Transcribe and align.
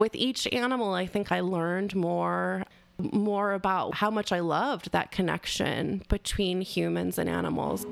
With 0.00 0.14
each 0.14 0.46
animal, 0.52 0.94
I 0.94 1.06
think 1.06 1.32
I 1.32 1.40
learned 1.40 1.96
more 1.96 2.62
more 3.00 3.52
about 3.52 3.94
how 3.94 4.10
much 4.10 4.30
I 4.32 4.40
loved 4.40 4.92
that 4.92 5.10
connection 5.10 6.02
between 6.08 6.60
humans 6.60 7.18
and 7.18 7.28
animals. 7.28 7.84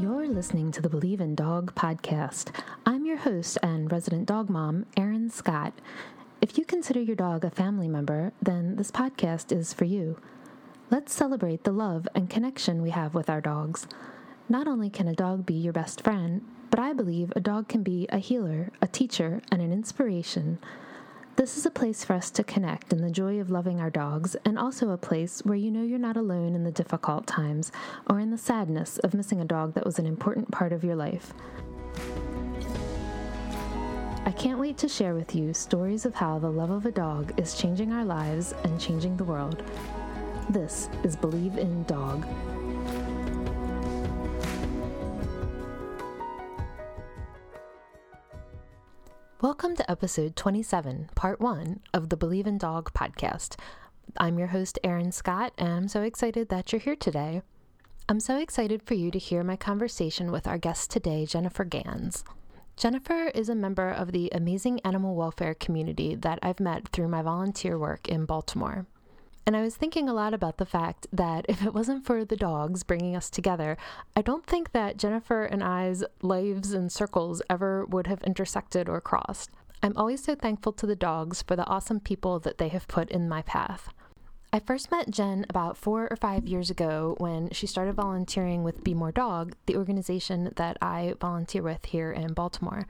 You're 0.00 0.28
listening 0.28 0.70
to 0.72 0.82
the 0.82 0.88
Believe 0.90 1.20
in 1.22 1.34
Dog 1.34 1.74
podcast. 1.74 2.50
I'm 2.84 3.06
your 3.06 3.16
host 3.16 3.56
and 3.62 3.90
resident 3.90 4.26
dog 4.26 4.50
mom, 4.50 4.84
Erin 4.98 5.30
Scott. 5.30 5.72
If 6.48 6.56
you 6.56 6.64
consider 6.64 7.00
your 7.00 7.16
dog 7.16 7.44
a 7.44 7.50
family 7.50 7.88
member, 7.88 8.32
then 8.40 8.76
this 8.76 8.92
podcast 8.92 9.50
is 9.50 9.72
for 9.72 9.84
you. 9.84 10.16
Let's 10.92 11.12
celebrate 11.12 11.64
the 11.64 11.72
love 11.72 12.06
and 12.14 12.30
connection 12.30 12.82
we 12.82 12.90
have 12.90 13.16
with 13.16 13.28
our 13.28 13.40
dogs. 13.40 13.88
Not 14.48 14.68
only 14.68 14.88
can 14.88 15.08
a 15.08 15.12
dog 15.12 15.44
be 15.44 15.54
your 15.54 15.72
best 15.72 16.02
friend, 16.02 16.46
but 16.70 16.78
I 16.78 16.92
believe 16.92 17.32
a 17.34 17.40
dog 17.40 17.66
can 17.66 17.82
be 17.82 18.06
a 18.10 18.18
healer, 18.18 18.70
a 18.80 18.86
teacher, 18.86 19.42
and 19.50 19.60
an 19.60 19.72
inspiration. 19.72 20.60
This 21.34 21.56
is 21.56 21.66
a 21.66 21.70
place 21.70 22.04
for 22.04 22.12
us 22.12 22.30
to 22.30 22.44
connect 22.44 22.92
in 22.92 23.02
the 23.02 23.10
joy 23.10 23.40
of 23.40 23.50
loving 23.50 23.80
our 23.80 23.90
dogs, 23.90 24.36
and 24.44 24.56
also 24.56 24.90
a 24.90 24.96
place 24.96 25.40
where 25.44 25.58
you 25.58 25.72
know 25.72 25.82
you're 25.82 25.98
not 25.98 26.16
alone 26.16 26.54
in 26.54 26.62
the 26.62 26.70
difficult 26.70 27.26
times 27.26 27.72
or 28.08 28.20
in 28.20 28.30
the 28.30 28.38
sadness 28.38 28.98
of 28.98 29.14
missing 29.14 29.40
a 29.40 29.44
dog 29.44 29.74
that 29.74 29.84
was 29.84 29.98
an 29.98 30.06
important 30.06 30.52
part 30.52 30.72
of 30.72 30.84
your 30.84 30.94
life. 30.94 31.34
I 34.26 34.32
can't 34.32 34.58
wait 34.58 34.76
to 34.78 34.88
share 34.88 35.14
with 35.14 35.36
you 35.36 35.54
stories 35.54 36.04
of 36.04 36.12
how 36.12 36.40
the 36.40 36.50
love 36.50 36.70
of 36.70 36.84
a 36.84 36.90
dog 36.90 37.32
is 37.38 37.54
changing 37.54 37.92
our 37.92 38.04
lives 38.04 38.54
and 38.64 38.80
changing 38.80 39.16
the 39.16 39.22
world. 39.22 39.62
This 40.50 40.88
is 41.04 41.14
Believe 41.14 41.56
in 41.56 41.84
Dog. 41.84 42.26
Welcome 49.40 49.76
to 49.76 49.88
episode 49.88 50.34
27, 50.34 51.10
part 51.14 51.40
one 51.40 51.78
of 51.94 52.08
the 52.08 52.16
Believe 52.16 52.48
in 52.48 52.58
Dog 52.58 52.92
podcast. 52.94 53.54
I'm 54.16 54.40
your 54.40 54.48
host, 54.48 54.80
Erin 54.82 55.12
Scott, 55.12 55.52
and 55.56 55.68
I'm 55.68 55.86
so 55.86 56.02
excited 56.02 56.48
that 56.48 56.72
you're 56.72 56.80
here 56.80 56.96
today. 56.96 57.42
I'm 58.08 58.18
so 58.18 58.38
excited 58.38 58.82
for 58.82 58.94
you 58.94 59.12
to 59.12 59.20
hear 59.20 59.44
my 59.44 59.54
conversation 59.54 60.32
with 60.32 60.48
our 60.48 60.58
guest 60.58 60.90
today, 60.90 61.26
Jennifer 61.26 61.62
Gans. 61.62 62.24
Jennifer 62.76 63.28
is 63.34 63.48
a 63.48 63.54
member 63.54 63.90
of 63.90 64.12
the 64.12 64.28
amazing 64.34 64.80
animal 64.80 65.14
welfare 65.14 65.54
community 65.54 66.14
that 66.14 66.38
I've 66.42 66.60
met 66.60 66.88
through 66.88 67.08
my 67.08 67.22
volunteer 67.22 67.78
work 67.78 68.06
in 68.06 68.26
Baltimore. 68.26 68.84
And 69.46 69.56
I 69.56 69.62
was 69.62 69.76
thinking 69.76 70.10
a 70.10 70.12
lot 70.12 70.34
about 70.34 70.58
the 70.58 70.66
fact 70.66 71.06
that 71.10 71.46
if 71.48 71.64
it 71.64 71.72
wasn't 71.72 72.04
for 72.04 72.22
the 72.22 72.36
dogs 72.36 72.82
bringing 72.82 73.16
us 73.16 73.30
together, 73.30 73.78
I 74.14 74.20
don't 74.20 74.44
think 74.44 74.72
that 74.72 74.98
Jennifer 74.98 75.44
and 75.44 75.64
I's 75.64 76.04
lives 76.20 76.74
and 76.74 76.92
circles 76.92 77.40
ever 77.48 77.86
would 77.86 78.08
have 78.08 78.22
intersected 78.24 78.90
or 78.90 79.00
crossed. 79.00 79.48
I'm 79.82 79.96
always 79.96 80.22
so 80.22 80.34
thankful 80.34 80.72
to 80.72 80.86
the 80.86 80.94
dogs 80.94 81.40
for 81.40 81.56
the 81.56 81.66
awesome 81.66 82.00
people 82.00 82.38
that 82.40 82.58
they 82.58 82.68
have 82.68 82.88
put 82.88 83.08
in 83.08 83.26
my 83.26 83.40
path. 83.40 83.88
I 84.56 84.60
first 84.60 84.90
met 84.90 85.10
Jen 85.10 85.44
about 85.50 85.76
four 85.76 86.08
or 86.10 86.16
five 86.16 86.46
years 86.46 86.70
ago 86.70 87.14
when 87.18 87.50
she 87.50 87.66
started 87.66 87.94
volunteering 87.94 88.62
with 88.62 88.82
Be 88.82 88.94
More 88.94 89.12
Dog, 89.12 89.54
the 89.66 89.76
organization 89.76 90.50
that 90.56 90.78
I 90.80 91.12
volunteer 91.20 91.60
with 91.60 91.84
here 91.84 92.10
in 92.10 92.32
Baltimore. 92.32 92.86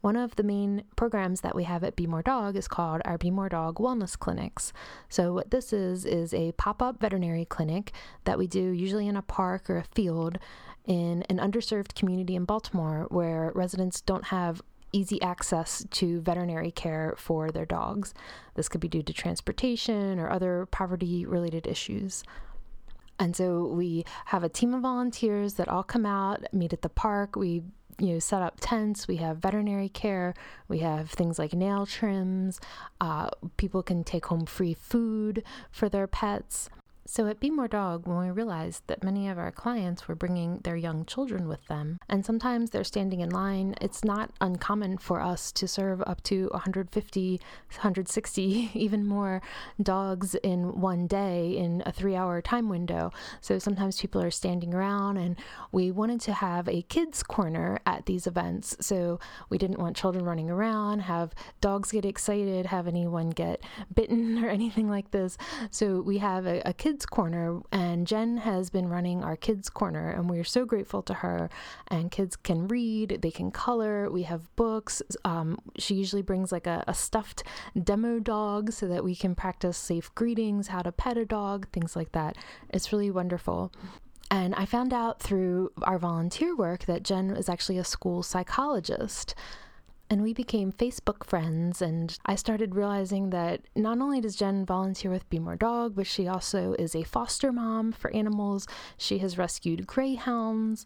One 0.00 0.16
of 0.16 0.36
the 0.36 0.42
main 0.42 0.84
programs 0.96 1.42
that 1.42 1.54
we 1.54 1.64
have 1.64 1.84
at 1.84 1.94
Be 1.94 2.06
More 2.06 2.22
Dog 2.22 2.56
is 2.56 2.66
called 2.66 3.02
our 3.04 3.18
Be 3.18 3.30
More 3.30 3.50
Dog 3.50 3.76
Wellness 3.76 4.18
Clinics. 4.18 4.72
So, 5.10 5.34
what 5.34 5.50
this 5.50 5.74
is, 5.74 6.06
is 6.06 6.32
a 6.32 6.52
pop 6.52 6.80
up 6.80 6.98
veterinary 7.00 7.44
clinic 7.44 7.92
that 8.24 8.38
we 8.38 8.46
do 8.46 8.70
usually 8.70 9.06
in 9.06 9.14
a 9.14 9.20
park 9.20 9.68
or 9.68 9.76
a 9.76 9.84
field 9.84 10.38
in 10.86 11.22
an 11.28 11.36
underserved 11.36 11.94
community 11.94 12.34
in 12.34 12.46
Baltimore 12.46 13.06
where 13.10 13.52
residents 13.54 14.00
don't 14.00 14.24
have 14.24 14.62
easy 14.92 15.20
access 15.22 15.84
to 15.90 16.20
veterinary 16.20 16.70
care 16.70 17.14
for 17.16 17.50
their 17.50 17.66
dogs. 17.66 18.14
This 18.54 18.68
could 18.68 18.80
be 18.80 18.88
due 18.88 19.02
to 19.02 19.12
transportation 19.12 20.18
or 20.18 20.30
other 20.30 20.66
poverty 20.70 21.26
related 21.26 21.66
issues. 21.66 22.22
And 23.18 23.36
so 23.36 23.66
we 23.66 24.04
have 24.26 24.42
a 24.42 24.48
team 24.48 24.72
of 24.72 24.80
volunteers 24.82 25.54
that 25.54 25.68
all 25.68 25.82
come 25.82 26.06
out, 26.06 26.42
meet 26.52 26.72
at 26.72 26.82
the 26.82 26.88
park. 26.88 27.36
We 27.36 27.62
you 27.98 28.14
know 28.14 28.18
set 28.18 28.40
up 28.40 28.56
tents 28.60 29.06
we 29.06 29.16
have 29.16 29.36
veterinary 29.36 29.90
care 29.90 30.32
we 30.68 30.78
have 30.78 31.10
things 31.10 31.38
like 31.38 31.52
nail 31.52 31.84
trims 31.84 32.58
uh, 33.00 33.28
people 33.58 33.82
can 33.82 34.02
take 34.02 34.24
home 34.26 34.46
free 34.46 34.72
food 34.72 35.42
for 35.70 35.90
their 35.90 36.06
pets 36.06 36.70
so 37.10 37.26
at 37.26 37.40
Be 37.40 37.50
More 37.50 37.66
Dog, 37.66 38.06
when 38.06 38.18
we 38.18 38.30
realized 38.30 38.84
that 38.86 39.02
many 39.02 39.28
of 39.28 39.36
our 39.36 39.50
clients 39.50 40.06
were 40.06 40.14
bringing 40.14 40.58
their 40.58 40.76
young 40.76 41.04
children 41.04 41.48
with 41.48 41.66
them, 41.66 41.98
and 42.08 42.24
sometimes 42.24 42.70
they're 42.70 42.84
standing 42.84 43.18
in 43.18 43.30
line, 43.30 43.74
it's 43.80 44.04
not 44.04 44.30
uncommon 44.40 44.96
for 44.96 45.20
us 45.20 45.50
to 45.50 45.66
serve 45.66 46.00
up 46.06 46.22
to 46.22 46.46
150, 46.52 47.40
160, 47.70 48.70
even 48.74 49.04
more 49.04 49.42
dogs 49.82 50.36
in 50.36 50.80
one 50.80 51.08
day 51.08 51.56
in 51.56 51.82
a 51.84 51.90
three 51.90 52.14
hour 52.14 52.40
time 52.40 52.68
window. 52.68 53.10
So 53.40 53.58
sometimes 53.58 54.00
people 54.00 54.22
are 54.22 54.30
standing 54.30 54.72
around, 54.72 55.16
and 55.16 55.34
we 55.72 55.90
wanted 55.90 56.20
to 56.20 56.32
have 56.32 56.68
a 56.68 56.82
kids' 56.82 57.24
corner 57.24 57.80
at 57.86 58.06
these 58.06 58.28
events. 58.28 58.76
So 58.78 59.18
we 59.48 59.58
didn't 59.58 59.80
want 59.80 59.96
children 59.96 60.24
running 60.24 60.48
around, 60.48 61.00
have 61.00 61.34
dogs 61.60 61.90
get 61.90 62.04
excited, 62.04 62.66
have 62.66 62.86
anyone 62.86 63.30
get 63.30 63.60
bitten 63.92 64.38
or 64.44 64.48
anything 64.48 64.88
like 64.88 65.10
this. 65.10 65.36
So 65.72 66.00
we 66.02 66.18
have 66.18 66.46
a, 66.46 66.62
a 66.64 66.72
kids' 66.72 66.99
corner, 67.06 67.60
and 67.72 68.06
Jen 68.06 68.38
has 68.38 68.70
been 68.70 68.88
running 68.88 69.22
our 69.22 69.36
kids' 69.36 69.68
corner, 69.68 70.10
and 70.10 70.28
we're 70.28 70.44
so 70.44 70.64
grateful 70.64 71.02
to 71.02 71.14
her. 71.14 71.50
And 71.88 72.10
kids 72.10 72.36
can 72.36 72.68
read, 72.68 73.18
they 73.22 73.30
can 73.30 73.50
color, 73.50 74.10
we 74.10 74.24
have 74.24 74.54
books. 74.56 75.02
Um, 75.24 75.58
she 75.78 75.94
usually 75.94 76.22
brings 76.22 76.52
like 76.52 76.66
a, 76.66 76.84
a 76.86 76.94
stuffed 76.94 77.42
demo 77.82 78.18
dog 78.18 78.72
so 78.72 78.86
that 78.88 79.04
we 79.04 79.14
can 79.14 79.34
practice 79.34 79.76
safe 79.76 80.14
greetings, 80.14 80.68
how 80.68 80.82
to 80.82 80.92
pet 80.92 81.16
a 81.16 81.24
dog, 81.24 81.68
things 81.72 81.96
like 81.96 82.12
that. 82.12 82.36
It's 82.70 82.92
really 82.92 83.10
wonderful. 83.10 83.72
And 84.30 84.54
I 84.54 84.64
found 84.64 84.92
out 84.92 85.20
through 85.20 85.72
our 85.82 85.98
volunteer 85.98 86.54
work 86.54 86.84
that 86.84 87.02
Jen 87.02 87.30
is 87.30 87.48
actually 87.48 87.78
a 87.78 87.84
school 87.84 88.22
psychologist 88.22 89.34
and 90.10 90.22
we 90.22 90.34
became 90.34 90.72
Facebook 90.72 91.24
friends. 91.24 91.80
And 91.80 92.18
I 92.26 92.34
started 92.34 92.74
realizing 92.74 93.30
that 93.30 93.62
not 93.76 94.00
only 94.00 94.20
does 94.20 94.34
Jen 94.34 94.66
volunteer 94.66 95.10
with 95.10 95.30
Be 95.30 95.38
More 95.38 95.56
Dog, 95.56 95.94
but 95.94 96.08
she 96.08 96.26
also 96.26 96.74
is 96.78 96.96
a 96.96 97.04
foster 97.04 97.52
mom 97.52 97.92
for 97.92 98.12
animals. 98.12 98.66
She 98.98 99.18
has 99.18 99.38
rescued 99.38 99.86
greyhounds. 99.86 100.84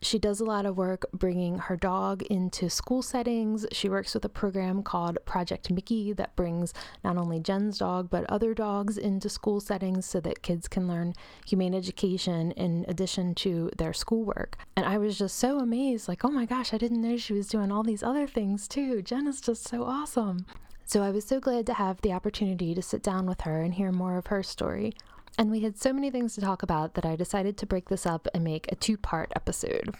She 0.00 0.18
does 0.18 0.40
a 0.40 0.44
lot 0.44 0.64
of 0.64 0.76
work 0.76 1.06
bringing 1.12 1.58
her 1.58 1.76
dog 1.76 2.22
into 2.22 2.70
school 2.70 3.02
settings. 3.02 3.66
She 3.72 3.88
works 3.88 4.14
with 4.14 4.24
a 4.24 4.28
program 4.28 4.82
called 4.82 5.18
Project 5.24 5.70
Mickey 5.70 6.12
that 6.12 6.36
brings 6.36 6.72
not 7.02 7.16
only 7.16 7.40
Jen's 7.40 7.78
dog, 7.78 8.08
but 8.08 8.24
other 8.30 8.54
dogs 8.54 8.96
into 8.96 9.28
school 9.28 9.60
settings 9.60 10.06
so 10.06 10.20
that 10.20 10.42
kids 10.42 10.68
can 10.68 10.86
learn 10.86 11.14
humane 11.46 11.74
education 11.74 12.52
in 12.52 12.84
addition 12.86 13.34
to 13.36 13.70
their 13.76 13.92
schoolwork. 13.92 14.56
And 14.76 14.86
I 14.86 14.98
was 14.98 15.18
just 15.18 15.36
so 15.36 15.58
amazed 15.58 16.06
like, 16.06 16.24
oh 16.24 16.30
my 16.30 16.46
gosh, 16.46 16.72
I 16.72 16.78
didn't 16.78 17.02
know 17.02 17.16
she 17.16 17.32
was 17.32 17.48
doing 17.48 17.72
all 17.72 17.82
these 17.82 18.02
other 18.02 18.26
things 18.28 18.68
too. 18.68 19.02
Jen 19.02 19.26
is 19.26 19.40
just 19.40 19.66
so 19.66 19.82
awesome. 19.82 20.46
So 20.84 21.02
I 21.02 21.10
was 21.10 21.26
so 21.26 21.38
glad 21.38 21.66
to 21.66 21.74
have 21.74 22.00
the 22.00 22.12
opportunity 22.12 22.74
to 22.74 22.80
sit 22.80 23.02
down 23.02 23.26
with 23.26 23.42
her 23.42 23.60
and 23.60 23.74
hear 23.74 23.92
more 23.92 24.16
of 24.16 24.28
her 24.28 24.42
story. 24.42 24.94
And 25.38 25.52
we 25.52 25.60
had 25.60 25.78
so 25.78 25.92
many 25.92 26.10
things 26.10 26.34
to 26.34 26.40
talk 26.40 26.64
about 26.64 26.94
that 26.94 27.06
I 27.06 27.14
decided 27.14 27.56
to 27.58 27.66
break 27.66 27.88
this 27.88 28.04
up 28.04 28.26
and 28.34 28.42
make 28.42 28.70
a 28.72 28.74
two 28.74 28.96
part 28.96 29.32
episode. 29.36 29.94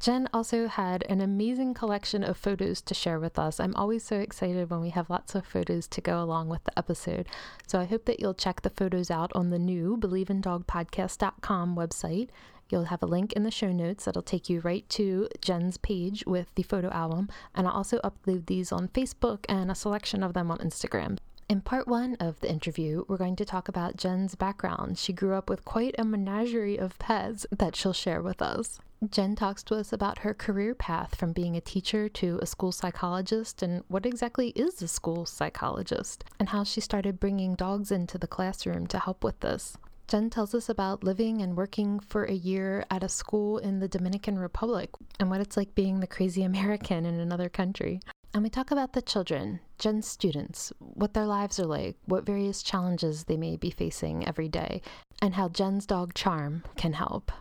Jen 0.00 0.28
also 0.32 0.66
had 0.66 1.04
an 1.08 1.20
amazing 1.20 1.74
collection 1.74 2.24
of 2.24 2.36
photos 2.36 2.80
to 2.80 2.94
share 2.94 3.20
with 3.20 3.38
us. 3.38 3.60
I'm 3.60 3.76
always 3.76 4.02
so 4.02 4.16
excited 4.16 4.68
when 4.68 4.80
we 4.80 4.90
have 4.90 5.10
lots 5.10 5.34
of 5.34 5.46
photos 5.46 5.86
to 5.88 6.00
go 6.00 6.20
along 6.20 6.48
with 6.48 6.64
the 6.64 6.76
episode. 6.76 7.28
So 7.68 7.78
I 7.78 7.84
hope 7.84 8.06
that 8.06 8.18
you'll 8.18 8.34
check 8.34 8.62
the 8.62 8.70
photos 8.70 9.10
out 9.12 9.30
on 9.34 9.50
the 9.50 9.58
new 9.58 9.96
believeindogpodcast.com 9.98 11.76
website. 11.76 12.30
You'll 12.70 12.84
have 12.84 13.02
a 13.02 13.06
link 13.06 13.34
in 13.34 13.42
the 13.42 13.50
show 13.50 13.72
notes 13.72 14.06
that'll 14.06 14.22
take 14.22 14.48
you 14.48 14.60
right 14.60 14.88
to 14.90 15.28
Jen's 15.40 15.76
page 15.76 16.24
with 16.26 16.52
the 16.54 16.62
photo 16.62 16.88
album, 16.88 17.28
and 17.54 17.66
I'll 17.68 17.74
also 17.74 17.98
upload 17.98 18.46
these 18.46 18.72
on 18.72 18.88
Facebook 18.88 19.44
and 19.48 19.70
a 19.70 19.74
selection 19.74 20.22
of 20.22 20.32
them 20.32 20.50
on 20.50 20.58
Instagram. 20.58 21.18
In 21.50 21.60
part 21.62 21.88
one 21.88 22.14
of 22.20 22.38
the 22.38 22.48
interview, 22.48 23.04
we're 23.08 23.16
going 23.16 23.34
to 23.34 23.44
talk 23.44 23.66
about 23.66 23.96
Jen's 23.96 24.36
background. 24.36 24.98
She 24.98 25.12
grew 25.12 25.34
up 25.34 25.50
with 25.50 25.64
quite 25.64 25.96
a 25.98 26.04
menagerie 26.04 26.78
of 26.78 26.96
pets 27.00 27.44
that 27.50 27.74
she'll 27.74 27.92
share 27.92 28.22
with 28.22 28.40
us. 28.40 28.78
Jen 29.10 29.34
talks 29.34 29.64
to 29.64 29.74
us 29.74 29.92
about 29.92 30.18
her 30.18 30.32
career 30.32 30.76
path 30.76 31.16
from 31.16 31.32
being 31.32 31.56
a 31.56 31.60
teacher 31.60 32.08
to 32.08 32.38
a 32.40 32.46
school 32.46 32.70
psychologist 32.70 33.64
and 33.64 33.82
what 33.88 34.06
exactly 34.06 34.50
is 34.50 34.80
a 34.80 34.86
school 34.86 35.26
psychologist, 35.26 36.22
and 36.38 36.50
how 36.50 36.62
she 36.62 36.80
started 36.80 37.18
bringing 37.18 37.56
dogs 37.56 37.90
into 37.90 38.16
the 38.16 38.28
classroom 38.28 38.86
to 38.86 39.00
help 39.00 39.24
with 39.24 39.40
this. 39.40 39.76
Jen 40.06 40.30
tells 40.30 40.54
us 40.54 40.68
about 40.68 41.02
living 41.02 41.42
and 41.42 41.56
working 41.56 41.98
for 41.98 42.26
a 42.26 42.32
year 42.32 42.84
at 42.92 43.02
a 43.02 43.08
school 43.08 43.58
in 43.58 43.80
the 43.80 43.88
Dominican 43.88 44.38
Republic 44.38 44.90
and 45.18 45.28
what 45.28 45.40
it's 45.40 45.56
like 45.56 45.74
being 45.74 45.98
the 45.98 46.06
crazy 46.06 46.42
American 46.44 47.04
in 47.04 47.18
another 47.18 47.48
country. 47.48 47.98
And 48.32 48.44
we 48.44 48.48
talk 48.48 48.70
about 48.70 48.92
the 48.92 49.02
children, 49.02 49.58
Jen's 49.76 50.06
students, 50.06 50.72
what 50.78 51.14
their 51.14 51.26
lives 51.26 51.58
are 51.58 51.66
like, 51.66 51.96
what 52.04 52.24
various 52.24 52.62
challenges 52.62 53.24
they 53.24 53.36
may 53.36 53.56
be 53.56 53.70
facing 53.70 54.26
every 54.26 54.48
day, 54.48 54.82
and 55.20 55.34
how 55.34 55.48
Jen's 55.48 55.84
dog 55.84 56.14
Charm 56.14 56.62
can 56.76 56.92
help. 56.92 57.32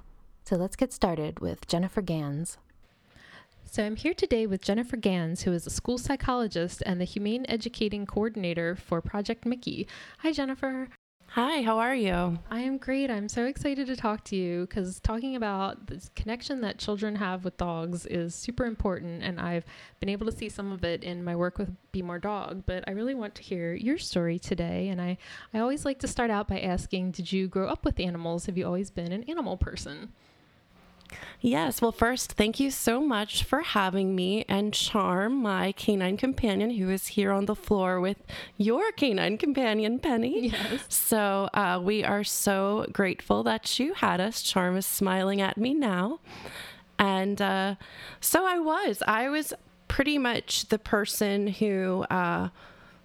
So 0.46 0.56
let's 0.56 0.76
get 0.76 0.92
started 0.92 1.42
with 1.42 1.68
Jennifer 1.68 2.02
Gans. 2.02 2.58
So 3.66 3.86
I'm 3.86 3.98
here 3.98 4.16
today 4.16 4.48
with 4.48 4.64
Jennifer 4.64 4.98
Gans, 4.98 5.44
who 5.44 5.54
is 5.54 5.68
a 5.68 5.70
school 5.70 6.00
psychologist 6.00 6.82
and 6.88 7.00
the 7.00 7.06
Humane 7.06 7.46
Educating 7.48 8.08
Coordinator 8.08 8.76
for 8.76 9.00
Project 9.00 9.46
Mickey. 9.46 9.88
Hi, 10.20 10.32
Jennifer. 10.32 10.90
Hi, 11.34 11.62
how 11.62 11.78
are 11.78 11.94
you? 11.94 12.40
I 12.50 12.62
am 12.62 12.80
great. 12.80 13.12
I'm 13.12 13.30
so 13.30 13.46
excited 13.46 13.86
to 13.86 13.96
talk 13.96 14.24
to 14.26 14.36
you 14.36 14.62
because 14.62 15.00
talking 15.00 15.36
about 15.36 15.86
this 15.86 16.10
connection 16.16 16.62
that 16.62 16.80
children 16.80 17.18
have 17.18 17.46
with 17.46 17.56
dogs 17.56 18.08
is 18.08 18.34
super 18.34 18.66
important, 18.66 19.22
and 19.22 19.40
I've 19.40 19.64
been 20.00 20.10
able 20.10 20.26
to 20.26 20.32
see 20.32 20.50
some 20.50 20.72
of 20.72 20.84
it 20.84 21.04
in 21.04 21.24
my 21.24 21.36
work 21.36 21.60
with 21.60 21.70
Be 21.92 22.02
More 22.02 22.18
Dog. 22.18 22.64
But 22.66 22.84
I 22.88 22.94
really 22.94 23.14
want 23.14 23.36
to 23.36 23.44
hear 23.44 23.76
your 23.76 24.00
story 24.00 24.40
today, 24.40 24.90
and 24.90 25.00
I, 25.00 25.20
I 25.54 25.60
always 25.60 25.86
like 25.86 26.00
to 26.00 26.08
start 26.08 26.32
out 26.32 26.48
by 26.48 26.62
asking 26.62 27.12
Did 27.12 27.32
you 27.32 27.48
grow 27.48 27.68
up 27.68 27.86
with 27.86 28.00
animals? 28.00 28.48
Have 28.48 28.58
you 28.58 28.66
always 28.66 28.90
been 28.90 29.12
an 29.12 29.24
animal 29.30 29.56
person? 29.56 30.14
Yes. 31.42 31.82
Well, 31.82 31.92
first, 31.92 32.34
thank 32.34 32.60
you 32.60 32.70
so 32.70 33.02
much 33.02 33.44
for 33.44 33.62
having 33.62 34.16
me 34.16 34.46
and 34.50 34.74
Charm, 34.74 35.42
my 35.42 35.72
canine 35.72 36.18
companion, 36.18 36.72
who 36.72 36.90
is 36.90 37.08
here 37.08 37.32
on 37.32 37.46
the 37.46 37.56
floor 37.56 38.00
with 38.02 38.18
your 38.58 38.92
canine 38.92 39.38
companion, 39.38 40.00
Penny. 40.00 40.50
Yes. 40.50 40.86
So 40.90 41.50
uh, 41.54 41.80
we 41.82 42.04
are 42.04 42.24
so 42.24 42.88
grateful 42.92 43.44
that 43.44 43.80
you 43.80 43.94
had 43.94 44.20
us. 44.20 44.42
Charm 44.42 44.76
is 44.78 44.86
smiling 44.86 45.42
at 45.42 45.58
me 45.58 45.74
now. 45.74 46.20
And 46.98 47.42
uh, 47.42 47.76
so 48.20 48.46
I 48.46 48.60
was. 48.60 49.02
I 49.08 49.30
was 49.30 49.54
pretty 49.88 50.18
much 50.18 50.68
the 50.68 50.80
person 50.80 51.48
who. 51.48 52.06
Uh, 52.10 52.50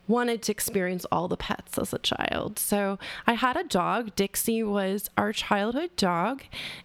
wanted 0.06 0.42
to 0.42 0.52
experience 0.52 1.04
all 1.10 1.28
the 1.28 1.36
pets 1.36 1.78
as 1.78 1.92
a 1.92 1.98
child. 1.98 2.58
So 2.58 2.98
I 3.26 3.34
had 3.34 3.56
a 3.56 3.64
dog. 3.64 4.14
Dixie 4.16 4.62
was 4.62 5.08
our 5.16 5.32
childhood 5.32 5.90
dog, 5.96 6.42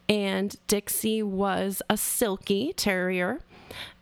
and 0.07 0.55
Dixie 0.67 1.23
was 1.23 1.81
a 1.89 1.97
silky 1.97 2.73
terrier 2.73 3.41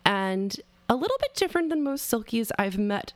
and 0.06 0.60
a 0.90 0.96
little 0.96 1.18
bit 1.20 1.36
different 1.36 1.70
than 1.70 1.84
most 1.84 2.10
silkies 2.12 2.52
I've 2.58 2.78
met 2.78 3.14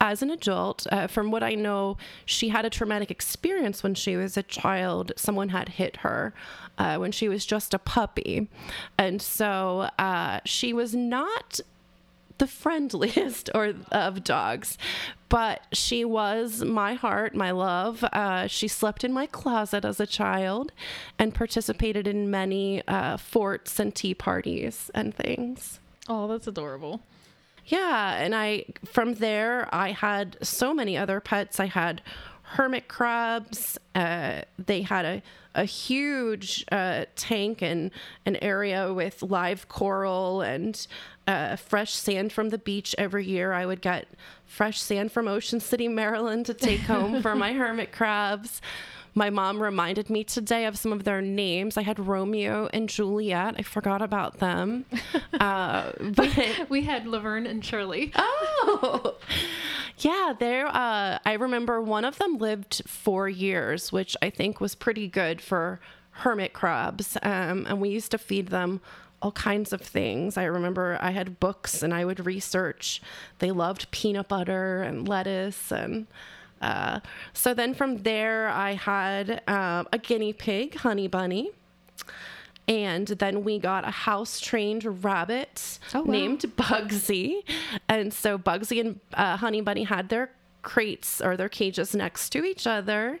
as 0.00 0.22
an 0.22 0.30
adult, 0.30 0.86
uh, 0.90 1.06
from 1.06 1.30
what 1.30 1.42
I 1.42 1.54
know, 1.54 1.96
she 2.24 2.48
had 2.48 2.64
a 2.64 2.70
traumatic 2.70 3.10
experience 3.10 3.82
when 3.82 3.94
she 3.94 4.16
was 4.16 4.36
a 4.36 4.42
child. 4.42 5.12
Someone 5.16 5.50
had 5.50 5.70
hit 5.70 5.98
her 5.98 6.32
uh, 6.78 6.96
when 6.96 7.12
she 7.12 7.28
was 7.28 7.44
just 7.44 7.74
a 7.74 7.78
puppy. 7.78 8.48
And 8.96 9.20
so 9.20 9.88
uh, 9.98 10.40
she 10.44 10.72
was 10.72 10.94
not 10.94 11.60
the 12.38 12.46
friendliest 12.46 13.50
or 13.54 13.74
of 13.92 14.24
dogs. 14.24 14.78
But 15.28 15.62
she 15.72 16.04
was 16.04 16.62
my 16.62 16.94
heart 16.94 17.34
my 17.34 17.50
love. 17.50 18.04
Uh, 18.04 18.46
she 18.46 18.68
slept 18.68 19.02
in 19.02 19.12
my 19.12 19.26
closet 19.26 19.84
as 19.84 19.98
a 19.98 20.06
child 20.06 20.72
and 21.18 21.34
participated 21.34 22.06
in 22.06 22.30
many 22.30 22.86
uh, 22.86 23.16
forts 23.16 23.80
and 23.80 23.94
tea 23.94 24.14
parties 24.14 24.90
and 24.94 25.14
things. 25.14 25.80
Oh 26.08 26.28
that's 26.28 26.46
adorable. 26.46 27.02
Yeah 27.64 28.14
and 28.14 28.32
i 28.32 28.64
from 28.84 29.14
there 29.14 29.68
i 29.74 29.90
had 29.90 30.36
so 30.42 30.72
many 30.72 30.96
other 30.96 31.18
pets. 31.20 31.58
I 31.58 31.66
had 31.66 32.02
hermit 32.42 32.86
crabs 32.86 33.76
uh, 33.96 34.42
they 34.56 34.82
had 34.82 35.04
a 35.04 35.22
a 35.56 35.64
huge 35.64 36.64
uh, 36.70 37.06
tank 37.16 37.62
and 37.62 37.90
an 38.26 38.36
area 38.36 38.92
with 38.92 39.22
live 39.22 39.68
coral 39.68 40.42
and 40.42 40.86
uh, 41.26 41.56
fresh 41.56 41.92
sand 41.92 42.32
from 42.32 42.50
the 42.50 42.58
beach 42.58 42.94
every 42.98 43.24
year. 43.26 43.52
I 43.52 43.66
would 43.66 43.80
get 43.80 44.06
fresh 44.44 44.80
sand 44.80 45.12
from 45.12 45.28
Ocean 45.28 45.60
City, 45.60 45.88
Maryland 45.88 46.46
to 46.46 46.54
take 46.54 46.80
home 46.92 47.22
for 47.22 47.34
my 47.34 47.52
hermit 47.52 47.92
crabs. 47.92 48.60
My 49.14 49.30
mom 49.30 49.62
reminded 49.62 50.10
me 50.10 50.24
today 50.24 50.66
of 50.66 50.76
some 50.76 50.92
of 50.92 51.04
their 51.04 51.22
names. 51.22 51.78
I 51.78 51.82
had 51.82 51.98
Romeo 51.98 52.68
and 52.74 52.86
Juliet. 52.86 53.54
I 53.58 53.62
forgot 53.62 54.02
about 54.02 54.38
them. 54.38 54.84
Uh, 55.38 55.92
but 56.00 56.70
we 56.70 56.80
had 56.82 57.06
Laverne 57.06 57.46
and 57.46 57.62
Shirley. 57.64 58.12
Oh, 58.68 59.16
yeah. 59.98 60.32
There. 60.38 60.66
Uh, 60.66 61.18
I 61.24 61.34
remember 61.34 61.80
one 61.80 62.04
of 62.06 62.18
them 62.18 62.38
lived 62.38 62.82
four 62.86 63.28
years, 63.28 63.92
which 63.92 64.16
I 64.22 64.30
think 64.30 64.60
was 64.60 64.74
pretty 64.74 65.08
good 65.08 65.40
for 65.42 65.78
hermit 66.10 66.52
crabs. 66.54 67.16
Um, 67.22 67.66
and 67.68 67.80
we 67.80 67.90
used 67.90 68.10
to 68.12 68.18
feed 68.18 68.48
them 68.48 68.80
all 69.22 69.32
kinds 69.32 69.72
of 69.72 69.80
things. 69.80 70.36
I 70.36 70.44
remember 70.44 70.98
I 71.00 71.10
had 71.10 71.40
books 71.40 71.82
and 71.82 71.92
I 71.94 72.04
would 72.04 72.24
research. 72.24 73.00
They 73.38 73.50
loved 73.50 73.90
peanut 73.90 74.28
butter 74.28 74.82
and 74.82 75.08
lettuce 75.08 75.72
and 75.72 76.06
uh, 76.60 77.00
so 77.32 77.54
then 77.54 77.74
from 77.74 77.98
there 77.98 78.48
I 78.48 78.74
had 78.74 79.42
uh, 79.46 79.84
a 79.92 79.98
guinea 79.98 80.32
pig, 80.32 80.74
Honey 80.76 81.08
Bunny. 81.08 81.50
And 82.68 83.06
then 83.06 83.44
we 83.44 83.60
got 83.60 83.86
a 83.86 83.92
house 83.92 84.40
trained 84.40 85.04
rabbit 85.04 85.78
oh, 85.94 86.02
wow. 86.02 86.12
named 86.12 86.40
Bugsy. 86.56 87.42
And 87.88 88.12
so 88.12 88.38
Bugsy 88.38 88.80
and 88.80 89.00
uh, 89.14 89.36
Honey 89.36 89.60
Bunny 89.60 89.84
had 89.84 90.08
their 90.08 90.30
crates 90.66 91.20
or 91.20 91.36
their 91.36 91.48
cages 91.48 91.94
next 91.94 92.30
to 92.30 92.44
each 92.44 92.66
other. 92.66 93.20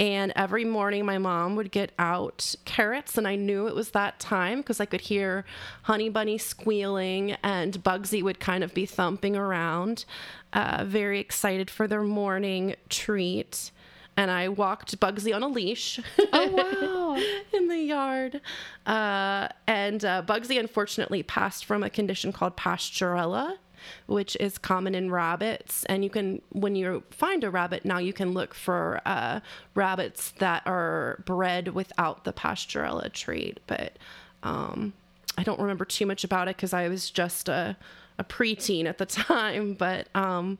And 0.00 0.32
every 0.34 0.64
morning, 0.64 1.04
my 1.04 1.18
mom 1.18 1.54
would 1.54 1.70
get 1.70 1.92
out 1.98 2.54
carrots, 2.64 3.18
and 3.18 3.28
I 3.28 3.36
knew 3.36 3.68
it 3.68 3.74
was 3.74 3.90
that 3.90 4.18
time 4.18 4.58
because 4.58 4.80
I 4.80 4.86
could 4.86 5.02
hear 5.02 5.44
Honey 5.82 6.08
Bunny 6.08 6.38
squealing, 6.38 7.32
and 7.42 7.84
Bugsy 7.84 8.22
would 8.22 8.40
kind 8.40 8.64
of 8.64 8.72
be 8.72 8.86
thumping 8.86 9.36
around, 9.36 10.06
uh, 10.54 10.84
very 10.86 11.20
excited 11.20 11.70
for 11.70 11.86
their 11.86 12.02
morning 12.02 12.74
treat. 12.88 13.70
And 14.16 14.30
I 14.30 14.48
walked 14.48 14.98
Bugsy 14.98 15.34
on 15.34 15.42
a 15.42 15.48
leash. 15.48 16.00
Oh, 16.32 16.48
wow. 16.50 17.22
in 17.52 17.68
the 17.68 17.78
yard. 17.78 18.40
Uh, 18.86 19.48
and 19.66 20.02
uh, 20.02 20.22
Bugsy 20.22 20.58
unfortunately 20.58 21.22
passed 21.22 21.66
from 21.66 21.82
a 21.82 21.90
condition 21.90 22.32
called 22.32 22.56
Pasteurella 22.56 23.58
which 24.06 24.36
is 24.40 24.58
common 24.58 24.94
in 24.94 25.10
rabbits. 25.10 25.84
And 25.86 26.04
you 26.04 26.10
can, 26.10 26.42
when 26.50 26.76
you 26.76 27.02
find 27.10 27.44
a 27.44 27.50
rabbit 27.50 27.84
now, 27.84 27.98
you 27.98 28.12
can 28.12 28.32
look 28.32 28.54
for 28.54 29.00
uh, 29.06 29.40
rabbits 29.74 30.32
that 30.38 30.62
are 30.66 31.22
bred 31.24 31.68
without 31.68 32.24
the 32.24 32.32
Pasteurella 32.32 33.12
trait. 33.12 33.60
But 33.66 33.98
um, 34.42 34.92
I 35.38 35.42
don't 35.42 35.60
remember 35.60 35.84
too 35.84 36.06
much 36.06 36.24
about 36.24 36.48
it 36.48 36.56
because 36.56 36.72
I 36.72 36.88
was 36.88 37.10
just 37.10 37.48
a, 37.48 37.76
a 38.18 38.24
preteen 38.24 38.86
at 38.86 38.98
the 38.98 39.06
time. 39.06 39.74
But 39.74 40.08
um, 40.14 40.58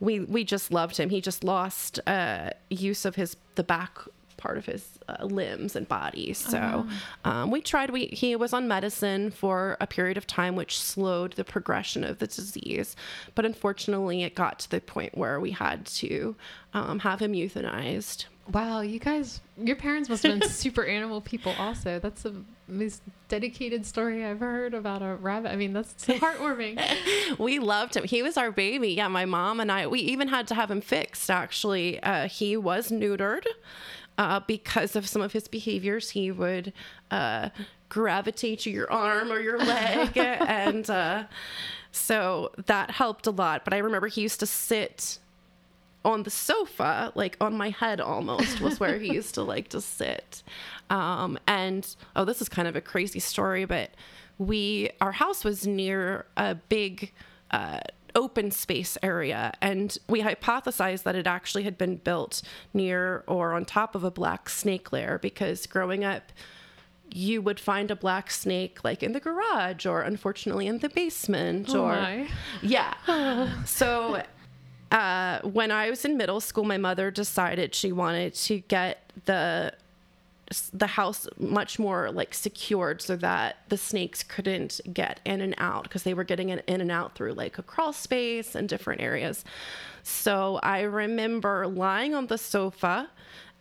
we 0.00 0.20
we 0.20 0.44
just 0.44 0.70
loved 0.70 0.96
him. 0.96 1.10
He 1.10 1.20
just 1.20 1.44
lost 1.44 2.00
uh, 2.06 2.50
use 2.70 3.04
of 3.04 3.16
his 3.16 3.36
the 3.54 3.64
back 3.64 3.98
part 4.36 4.58
of 4.58 4.66
his 4.66 4.98
uh, 5.08 5.24
limbs 5.24 5.76
and 5.76 5.88
body. 5.88 6.32
So 6.32 6.86
oh. 6.86 7.30
um, 7.30 7.50
we 7.50 7.60
tried. 7.60 7.90
We 7.90 8.06
he 8.06 8.36
was 8.36 8.52
on 8.52 8.68
medicine 8.68 9.30
for 9.30 9.76
a 9.80 9.86
period 9.86 10.16
of 10.16 10.26
time, 10.26 10.56
which 10.56 10.78
slowed 10.78 11.34
the 11.34 11.44
progression 11.44 12.04
of 12.04 12.18
the 12.18 12.26
disease. 12.26 12.96
But 13.34 13.44
unfortunately, 13.44 14.22
it 14.22 14.34
got 14.34 14.58
to 14.60 14.70
the 14.70 14.80
point 14.80 15.16
where 15.16 15.40
we 15.40 15.52
had 15.52 15.86
to 15.86 16.36
um, 16.72 17.00
have 17.00 17.20
him 17.20 17.32
euthanized. 17.32 18.26
Wow, 18.52 18.82
you 18.82 18.98
guys, 18.98 19.40
your 19.56 19.76
parents 19.76 20.08
must 20.08 20.22
have 20.22 20.38
been 20.38 20.48
super 20.50 20.84
animal 20.84 21.20
people. 21.22 21.54
Also, 21.58 21.98
that's 21.98 22.24
the 22.24 22.44
most 22.68 23.02
dedicated 23.28 23.86
story 23.86 24.24
I've 24.24 24.40
heard 24.40 24.74
about 24.74 25.00
a 25.00 25.14
rabbit. 25.16 25.50
I 25.50 25.56
mean, 25.56 25.72
that's 25.72 25.94
so 26.04 26.14
heartwarming. 26.18 27.38
we 27.38 27.58
loved 27.58 27.96
him. 27.96 28.04
He 28.04 28.22
was 28.22 28.36
our 28.36 28.50
baby. 28.50 28.90
Yeah, 28.90 29.08
my 29.08 29.24
mom 29.24 29.60
and 29.60 29.72
I. 29.72 29.86
We 29.86 30.00
even 30.00 30.28
had 30.28 30.46
to 30.48 30.54
have 30.54 30.70
him 30.70 30.82
fixed. 30.82 31.30
Actually, 31.30 32.02
uh, 32.02 32.28
he 32.28 32.56
was 32.56 32.90
neutered 32.90 33.44
uh, 34.18 34.40
because 34.46 34.96
of 34.96 35.08
some 35.08 35.22
of 35.22 35.32
his 35.32 35.48
behaviors. 35.48 36.10
He 36.10 36.30
would 36.30 36.72
uh, 37.10 37.50
gravitate 37.88 38.60
to 38.60 38.70
your 38.70 38.90
arm 38.90 39.30
or 39.30 39.40
your 39.40 39.58
leg. 39.58 40.16
and 40.16 40.88
uh, 40.88 41.24
so 41.92 42.52
that 42.66 42.90
helped 42.90 43.26
a 43.26 43.30
lot. 43.30 43.64
But 43.64 43.74
I 43.74 43.78
remember 43.78 44.08
he 44.08 44.22
used 44.22 44.40
to 44.40 44.46
sit 44.46 45.18
on 46.04 46.22
the 46.24 46.30
sofa, 46.30 47.12
like 47.14 47.36
on 47.40 47.56
my 47.56 47.70
head 47.70 48.00
almost, 48.00 48.60
was 48.60 48.78
where 48.78 48.98
he 48.98 49.12
used 49.12 49.34
to 49.34 49.42
like 49.54 49.68
to 49.68 49.80
sit. 49.80 50.42
Um, 50.90 51.38
and 51.46 51.94
oh, 52.14 52.24
this 52.24 52.42
is 52.42 52.48
kind 52.48 52.68
of 52.68 52.76
a 52.76 52.80
crazy 52.80 53.20
story, 53.20 53.64
but 53.64 53.90
we, 54.38 54.90
our 55.00 55.12
house 55.12 55.44
was 55.44 55.66
near 55.66 56.26
a 56.36 56.56
big, 56.56 57.12
uh, 57.52 57.80
open 58.14 58.50
space 58.50 58.96
area. 59.02 59.52
And 59.60 59.96
we 60.08 60.22
hypothesized 60.22 61.02
that 61.04 61.14
it 61.14 61.26
actually 61.26 61.64
had 61.64 61.76
been 61.76 61.96
built 61.96 62.42
near 62.72 63.24
or 63.26 63.52
on 63.52 63.64
top 63.64 63.94
of 63.94 64.04
a 64.04 64.10
black 64.10 64.48
snake 64.48 64.92
lair 64.92 65.18
because 65.18 65.66
growing 65.66 66.04
up, 66.04 66.32
you 67.12 67.42
would 67.42 67.60
find 67.60 67.90
a 67.90 67.96
black 67.96 68.30
snake 68.30 68.82
like 68.82 69.02
in 69.02 69.12
the 69.12 69.20
garage 69.20 69.86
or 69.86 70.02
unfortunately 70.02 70.66
in 70.66 70.78
the 70.78 70.88
basement 70.88 71.70
oh 71.70 71.84
or 71.84 71.96
my. 71.96 72.28
yeah. 72.62 73.62
so 73.64 74.22
uh, 74.90 75.40
when 75.42 75.70
I 75.70 75.90
was 75.90 76.04
in 76.04 76.16
middle 76.16 76.40
school, 76.40 76.64
my 76.64 76.78
mother 76.78 77.10
decided 77.10 77.74
she 77.74 77.92
wanted 77.92 78.34
to 78.34 78.60
get 78.60 79.12
the 79.24 79.74
the 80.72 80.86
house 80.86 81.26
much 81.38 81.78
more 81.78 82.10
like 82.10 82.34
secured 82.34 83.00
so 83.00 83.16
that 83.16 83.56
the 83.68 83.76
snakes 83.76 84.22
couldn't 84.22 84.80
get 84.92 85.20
in 85.24 85.40
and 85.40 85.54
out 85.58 85.84
because 85.84 86.02
they 86.02 86.14
were 86.14 86.24
getting 86.24 86.50
in, 86.50 86.60
in 86.66 86.80
and 86.80 86.90
out 86.90 87.14
through 87.14 87.32
like 87.32 87.58
a 87.58 87.62
crawl 87.62 87.92
space 87.92 88.54
and 88.54 88.68
different 88.68 89.00
areas. 89.00 89.44
So 90.02 90.60
I 90.62 90.82
remember 90.82 91.66
lying 91.66 92.14
on 92.14 92.26
the 92.26 92.38
sofa 92.38 93.10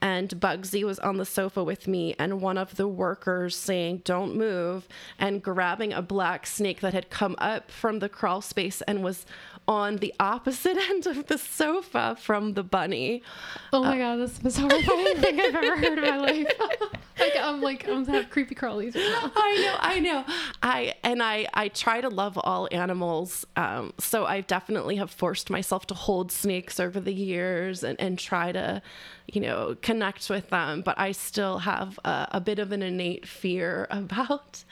and 0.03 0.37
Bugsy 0.37 0.83
was 0.83 0.99
on 0.99 1.15
the 1.15 1.23
sofa 1.25 1.63
with 1.63 1.87
me, 1.87 2.13
and 2.19 2.41
one 2.41 2.57
of 2.57 2.75
the 2.75 2.89
workers 2.89 3.55
saying, 3.55 4.01
Don't 4.03 4.35
move, 4.35 4.85
and 5.17 5.41
grabbing 5.41 5.93
a 5.93 6.01
black 6.01 6.45
snake 6.45 6.81
that 6.81 6.93
had 6.93 7.09
come 7.09 7.37
up 7.37 7.71
from 7.71 7.99
the 7.99 8.09
crawl 8.09 8.41
space 8.41 8.81
and 8.81 9.01
was 9.01 9.25
on 9.65 9.97
the 9.97 10.13
opposite 10.19 10.75
end 10.89 11.07
of 11.07 11.27
the 11.27 11.37
sofa 11.37 12.17
from 12.19 12.53
the 12.53 12.63
bunny. 12.63 13.23
Oh 13.71 13.81
my 13.81 13.95
uh, 13.95 14.17
god, 14.17 14.19
that's 14.19 14.39
the 14.39 14.43
most 14.43 14.57
horrifying 14.57 15.21
thing 15.21 15.39
I've 15.39 15.55
ever 15.55 15.77
heard 15.77 15.97
in 15.97 16.03
my 16.03 16.17
life. 16.17 16.47
like 17.19 17.35
I'm 17.39 17.61
like 17.61 17.87
I'm 17.87 18.05
have 18.05 18.29
creepy 18.29 18.55
crawlies. 18.55 18.95
Right 18.95 19.31
I 19.35 19.61
know, 19.61 19.75
I 19.79 19.99
know. 19.99 20.25
I 20.61 20.93
and 21.03 21.21
I 21.21 21.47
I 21.53 21.67
try 21.69 22.01
to 22.01 22.09
love 22.09 22.37
all 22.37 22.67
animals. 22.71 23.45
Um, 23.55 23.93
so 23.99 24.25
I 24.25 24.41
definitely 24.41 24.95
have 24.97 25.11
forced 25.11 25.49
myself 25.49 25.87
to 25.87 25.93
hold 25.93 26.31
snakes 26.31 26.79
over 26.79 26.99
the 26.99 27.13
years 27.13 27.83
and 27.83 27.99
and 27.99 28.17
try 28.17 28.51
to, 28.51 28.81
you 29.27 29.41
know, 29.41 29.75
connect 29.81 30.29
with 30.29 30.49
them. 30.49 30.81
But 30.81 30.99
I 30.99 31.11
still 31.11 31.59
have 31.59 31.99
a, 32.05 32.27
a 32.31 32.41
bit 32.41 32.59
of 32.59 32.71
an 32.71 32.81
innate 32.81 33.27
fear 33.27 33.87
about 33.91 34.63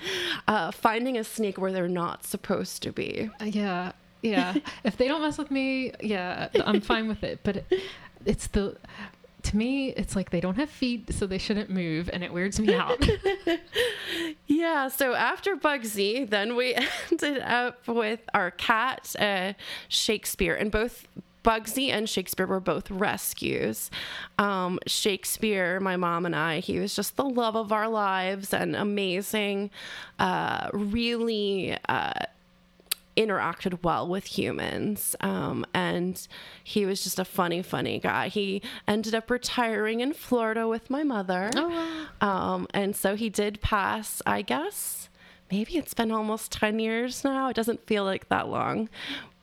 uh, 0.48 0.72
finding 0.72 1.18
a 1.18 1.24
snake 1.24 1.58
where 1.58 1.72
they're 1.72 1.88
not 1.88 2.26
supposed 2.26 2.84
to 2.84 2.92
be. 2.92 3.30
Uh, 3.40 3.46
yeah, 3.46 3.92
yeah. 4.22 4.56
if 4.84 4.98
they 4.98 5.08
don't 5.08 5.22
mess 5.22 5.38
with 5.38 5.52
me, 5.52 5.94
yeah, 6.02 6.50
I'm 6.66 6.82
fine 6.82 7.08
with 7.08 7.24
it. 7.24 7.40
But 7.44 7.58
it, 7.58 7.82
it's 8.26 8.48
the 8.48 8.78
to 9.44 9.58
me, 9.58 9.90
it's 9.90 10.16
like 10.16 10.30
they 10.30 10.40
don't 10.40 10.58
have 10.58 10.70
feet, 10.70 11.14
so 11.14 11.26
they 11.28 11.38
shouldn't 11.38 11.70
move, 11.70 12.10
and 12.12 12.24
it 12.24 12.34
weirds 12.34 12.60
me 12.60 12.74
out. 12.76 13.04
yeah. 14.48 14.88
So 14.88 15.14
after 15.14 15.56
Bugsy, 15.56 16.30
then 16.30 16.56
we 16.56 16.76
ended 17.12 17.40
up 17.42 17.88
with 17.88 18.22
our 18.34 18.52
cat, 18.52 19.16
uh, 19.20 19.54
Shakespeare, 19.88 20.56
and 20.56 20.72
both 20.72 21.08
Bugsy 21.44 21.90
and 21.90 22.08
Shakespeare 22.08 22.46
were 22.46 22.60
both 22.60 22.90
rescues. 22.92 23.90
Um, 24.38 24.80
Shakespeare, 24.86 25.80
my 25.80 25.98
mom 25.98 26.26
and 26.26 26.36
I, 26.36 26.60
he 26.60 26.80
was 26.80 26.96
just 26.96 27.16
the 27.16 27.26
love 27.26 27.56
of 27.56 27.72
our 27.72 27.88
lives 27.88 28.54
and 28.54 28.76
amazing, 28.76 29.72
uh, 30.20 30.70
really. 30.74 31.78
Uh, 31.90 32.14
interacted 33.18 33.84
well 33.84 34.08
with 34.08 34.26
humans. 34.26 35.16
Um, 35.22 35.66
and 35.74 36.28
he 36.64 36.86
was 36.86 37.04
just 37.04 37.20
a 37.20 37.26
funny, 37.26 37.62
funny 37.62 38.00
guy. 38.00 38.28
He 38.28 38.62
ended 38.88 39.14
up 39.14 39.30
retiring 39.30 40.00
in 40.00 40.14
Florida 40.14 40.68
with 40.68 40.90
my 40.90 41.04
mother. 41.04 41.50
Oh, 41.56 42.08
wow. 42.22 42.56
Um, 42.56 42.68
and 42.74 42.96
so 42.96 43.16
he 43.16 43.30
did 43.30 43.62
pass, 43.62 44.22
I 44.26 44.42
guess, 44.42 45.10
maybe 45.52 45.78
it's 45.78 45.94
been 45.94 46.12
almost 46.12 46.52
10 46.54 46.80
years 46.80 47.24
now. 47.24 47.50
It 47.50 47.56
doesn't 47.56 47.86
feel 47.86 48.04
like 48.06 48.30
that 48.30 48.48
long. 48.48 48.90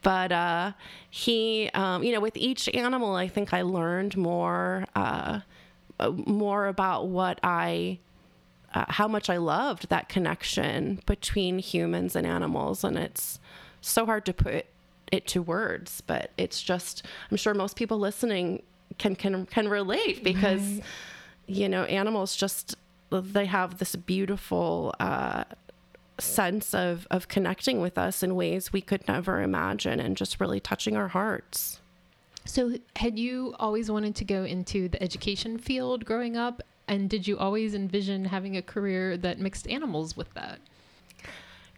But 0.02 0.32
uh, 0.32 0.72
he, 1.10 1.70
um, 1.74 2.02
you 2.02 2.12
know, 2.12 2.20
with 2.20 2.36
each 2.36 2.68
animal, 2.70 3.14
I 3.14 3.28
think 3.28 3.52
I 3.52 3.62
learned 3.62 4.16
more, 4.16 4.86
uh, 4.94 5.40
more 6.00 6.66
about 6.68 7.08
what 7.08 7.40
I 7.42 7.98
uh, 8.74 8.84
how 8.88 9.08
much 9.08 9.30
I 9.30 9.38
loved 9.38 9.88
that 9.88 10.08
connection 10.08 11.00
between 11.06 11.58
humans 11.58 12.14
and 12.14 12.26
animals. 12.26 12.84
And 12.84 12.98
it's 12.98 13.40
so 13.90 14.06
hard 14.06 14.24
to 14.26 14.32
put 14.32 14.66
it 15.10 15.26
to 15.28 15.42
words, 15.42 16.02
but 16.06 16.30
it's 16.36 16.62
just, 16.62 17.04
I'm 17.30 17.36
sure 17.36 17.54
most 17.54 17.76
people 17.76 17.98
listening 17.98 18.62
can, 18.98 19.16
can, 19.16 19.46
can 19.46 19.68
relate 19.68 20.22
because, 20.22 20.60
right. 20.62 20.82
you 21.46 21.68
know, 21.68 21.84
animals 21.84 22.36
just, 22.36 22.76
they 23.10 23.46
have 23.46 23.78
this 23.78 23.96
beautiful, 23.96 24.94
uh, 25.00 25.44
sense 26.20 26.74
of, 26.74 27.06
of 27.10 27.28
connecting 27.28 27.80
with 27.80 27.96
us 27.96 28.22
in 28.22 28.34
ways 28.34 28.72
we 28.72 28.80
could 28.80 29.06
never 29.06 29.40
imagine 29.40 30.00
and 30.00 30.16
just 30.16 30.40
really 30.40 30.60
touching 30.60 30.96
our 30.96 31.08
hearts. 31.08 31.80
So, 32.44 32.78
had 32.96 33.18
you 33.18 33.54
always 33.58 33.90
wanted 33.90 34.14
to 34.16 34.24
go 34.24 34.44
into 34.44 34.88
the 34.88 35.02
education 35.02 35.58
field 35.58 36.04
growing 36.04 36.36
up? 36.36 36.62
And 36.88 37.10
did 37.10 37.28
you 37.28 37.36
always 37.36 37.74
envision 37.74 38.24
having 38.24 38.56
a 38.56 38.62
career 38.62 39.18
that 39.18 39.38
mixed 39.38 39.68
animals 39.68 40.16
with 40.16 40.32
that? 40.32 40.58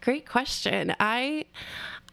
Great 0.01 0.27
question. 0.27 0.95
I 0.99 1.45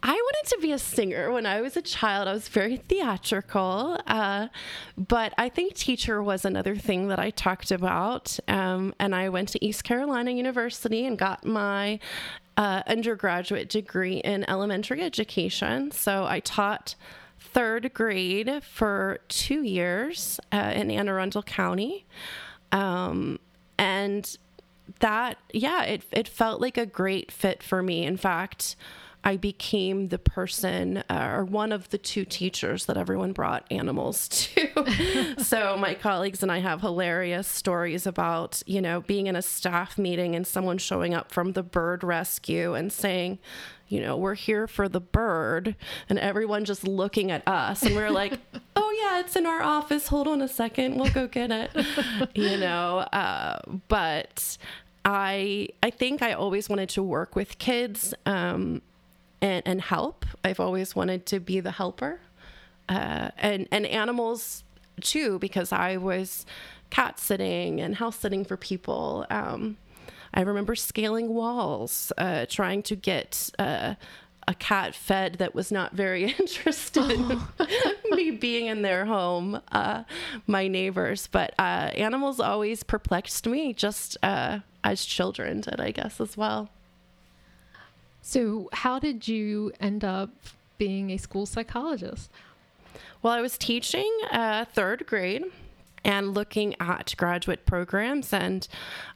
I 0.01 0.13
wanted 0.13 0.51
to 0.51 0.59
be 0.61 0.71
a 0.73 0.79
singer 0.79 1.33
when 1.33 1.45
I 1.45 1.61
was 1.61 1.77
a 1.77 1.83
child. 1.83 2.29
I 2.29 2.33
was 2.33 2.49
very 2.49 2.77
theatrical, 2.77 3.99
uh, 4.07 4.49
but 4.97 5.35
I 5.37 5.49
think 5.49 5.75
teacher 5.75 6.23
was 6.23 6.45
another 6.45 6.77
thing 6.77 7.09
that 7.09 7.19
I 7.19 7.31
talked 7.31 7.73
about. 7.73 8.39
Um, 8.47 8.95
and 9.01 9.13
I 9.13 9.29
went 9.29 9.49
to 9.51 9.65
East 9.65 9.83
Carolina 9.83 10.31
University 10.31 11.05
and 11.05 11.19
got 11.19 11.45
my 11.45 11.99
uh, 12.57 12.83
undergraduate 12.87 13.69
degree 13.69 14.19
in 14.19 14.49
elementary 14.49 15.03
education. 15.03 15.91
So 15.91 16.27
I 16.27 16.41
taught 16.41 16.95
third 17.41 17.93
grade 17.93 18.63
for 18.63 19.19
two 19.29 19.63
years 19.63 20.39
uh, 20.53 20.73
in 20.77 20.93
Anne 20.93 21.09
Arundel 21.09 21.43
County. 21.43 22.07
Um, 22.71 23.41
and 23.79 24.37
that, 25.01 25.39
yeah, 25.53 25.85
it, 25.85 26.03
it 26.13 26.29
felt 26.29 26.61
like 26.61 26.77
a 26.77 26.87
great 26.87 27.31
fit 27.31 27.63
for 27.63 27.83
me. 27.83 28.05
In 28.05 28.17
fact, 28.17 28.77
I 29.25 29.37
became 29.37 30.09
the 30.09 30.19
person 30.19 30.99
uh, 31.11 31.33
or 31.35 31.45
one 31.45 31.73
of 31.73 31.89
the 31.91 31.99
two 31.99 32.25
teachers 32.25 32.87
that 32.87 32.97
everyone 32.97 33.33
brought 33.33 33.67
animals 33.71 34.29
to. 34.55 35.43
so 35.43 35.77
my 35.77 35.95
colleagues 35.95 36.43
and 36.43 36.53
I 36.53 36.59
have 36.59 36.81
hilarious 36.81 37.49
stories 37.49 38.07
about, 38.07 38.63
you 38.67 38.81
know, 38.81 39.01
being 39.03 39.27
in 39.27 39.37
a 39.37 39.43
staff 39.43 39.99
meeting 39.99 40.35
and 40.35 40.47
someone 40.47 40.79
showing 40.79 41.15
up 41.15 41.33
from 41.33 41.53
the 41.53 41.63
bird 41.63 42.05
rescue 42.05 42.75
and 42.75 42.93
saying, 42.93 43.39
you 43.89 44.01
know, 44.01 44.17
we're 44.17 44.35
here 44.35 44.67
for 44.67 44.89
the 44.89 45.01
bird, 45.01 45.75
and 46.09 46.19
everyone 46.19 46.65
just 46.65 46.87
looking 46.87 47.31
at 47.31 47.47
us. 47.47 47.83
And 47.83 47.95
we're 47.95 48.11
like, 48.11 48.39
oh, 48.77 48.99
yeah, 49.03 49.21
it's 49.21 49.37
in 49.37 49.47
our 49.47 49.63
office. 49.63 50.09
Hold 50.09 50.29
on 50.29 50.43
a 50.43 50.49
second. 50.49 50.97
We'll 50.97 51.11
go 51.11 51.27
get 51.27 51.51
it. 51.51 51.71
you 52.35 52.57
know, 52.59 52.99
uh, 52.99 53.59
but 53.89 54.59
I, 55.05 55.69
I 55.83 55.91
think 55.91 56.23
I 56.23 56.33
always 56.33 56.69
wanted 56.69 56.89
to 56.91 57.03
work 57.03 57.35
with 57.35 57.59
kids. 57.59 58.15
Um, 58.27 58.83
and, 59.41 59.63
and 59.67 59.81
help. 59.81 60.25
I've 60.45 60.61
always 60.61 60.97
wanted 60.97 61.27
to 61.27 61.41
be 61.41 61.61
the 61.61 61.71
helper. 61.71 62.21
Uh, 62.89 63.31
and, 63.39 63.69
and 63.71 63.87
animals 63.87 64.65
too, 65.01 65.39
because 65.39 65.73
I 65.73 65.97
was 65.97 66.47
cat 66.91 67.19
sitting 67.19 67.81
and 67.81 67.97
house 67.97 68.17
sitting 68.17 68.45
for 68.45 68.57
people. 68.57 69.27
Um, 69.31 69.77
I 70.35 70.43
remember 70.43 70.75
scaling 70.75 71.35
walls, 71.35 72.13
uh, 72.19 72.47
trying 72.49 72.83
to 72.85 72.97
get 72.97 73.51
uh, 73.59 73.95
a 74.47 74.55
cat 74.55 74.95
fed 74.95 75.35
that 75.35 75.55
was 75.55 75.71
not 75.71 75.93
very 75.93 76.25
interested 76.39 77.03
oh. 77.07 77.49
in 77.61 78.11
me 78.17 78.31
being 78.31 78.67
in 78.67 78.83
their 78.83 79.05
home, 79.05 79.61
uh, 79.73 80.05
my 80.47 80.69
neighbors. 80.69 81.29
But 81.31 81.55
uh, 81.59 81.91
animals 81.95 82.41
always 82.41 82.83
perplexed 82.83 83.47
me, 83.47 83.73
just 83.73 84.17
uh, 84.23 84.61
as 84.83 85.05
children 85.05 85.61
did, 85.61 85.81
I 85.81 85.91
guess, 85.91 86.21
as 86.21 86.37
well. 86.37 86.71
So, 88.23 88.69
how 88.73 88.99
did 88.99 89.29
you 89.29 89.73
end 89.81 90.05
up 90.05 90.31
being 90.77 91.11
a 91.11 91.17
school 91.17 91.47
psychologist? 91.47 92.31
Well, 93.23 93.33
I 93.33 93.41
was 93.41 93.57
teaching 93.59 94.11
uh, 94.31 94.65
third 94.67 95.07
grade 95.07 95.45
and 96.05 96.35
looking 96.35 96.75
at 96.81 97.15
graduate 97.17 97.67
programs. 97.67 98.33
And 98.33 98.67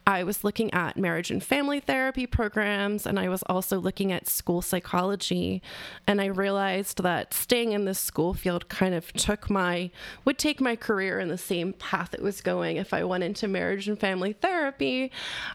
I 0.06 0.24
was 0.24 0.42
looking 0.42 0.72
at 0.74 0.96
marriage 0.96 1.30
and 1.30 1.42
family 1.42 1.80
therapy 1.80 2.26
programs, 2.26 3.06
and 3.06 3.18
I 3.18 3.28
was 3.28 3.42
also 3.44 3.78
looking 3.78 4.10
at 4.10 4.28
school 4.28 4.60
psychology. 4.62 5.62
And 6.06 6.20
I 6.20 6.26
realized 6.26 7.02
that 7.02 7.32
staying 7.32 7.72
in 7.72 7.84
this 7.84 8.00
school 8.00 8.34
field 8.34 8.68
kind 8.68 8.94
of 8.94 9.12
took 9.12 9.48
my, 9.48 9.90
would 10.24 10.38
take 10.38 10.60
my 10.60 10.74
career 10.74 11.20
in 11.20 11.28
the 11.28 11.38
same 11.38 11.72
path 11.72 12.14
it 12.14 12.22
was 12.22 12.40
going. 12.40 12.76
If 12.76 12.92
I 12.92 13.04
went 13.04 13.24
into 13.24 13.46
marriage 13.46 13.88
and 13.88 13.98
family 13.98 14.32
therapy, 14.32 15.12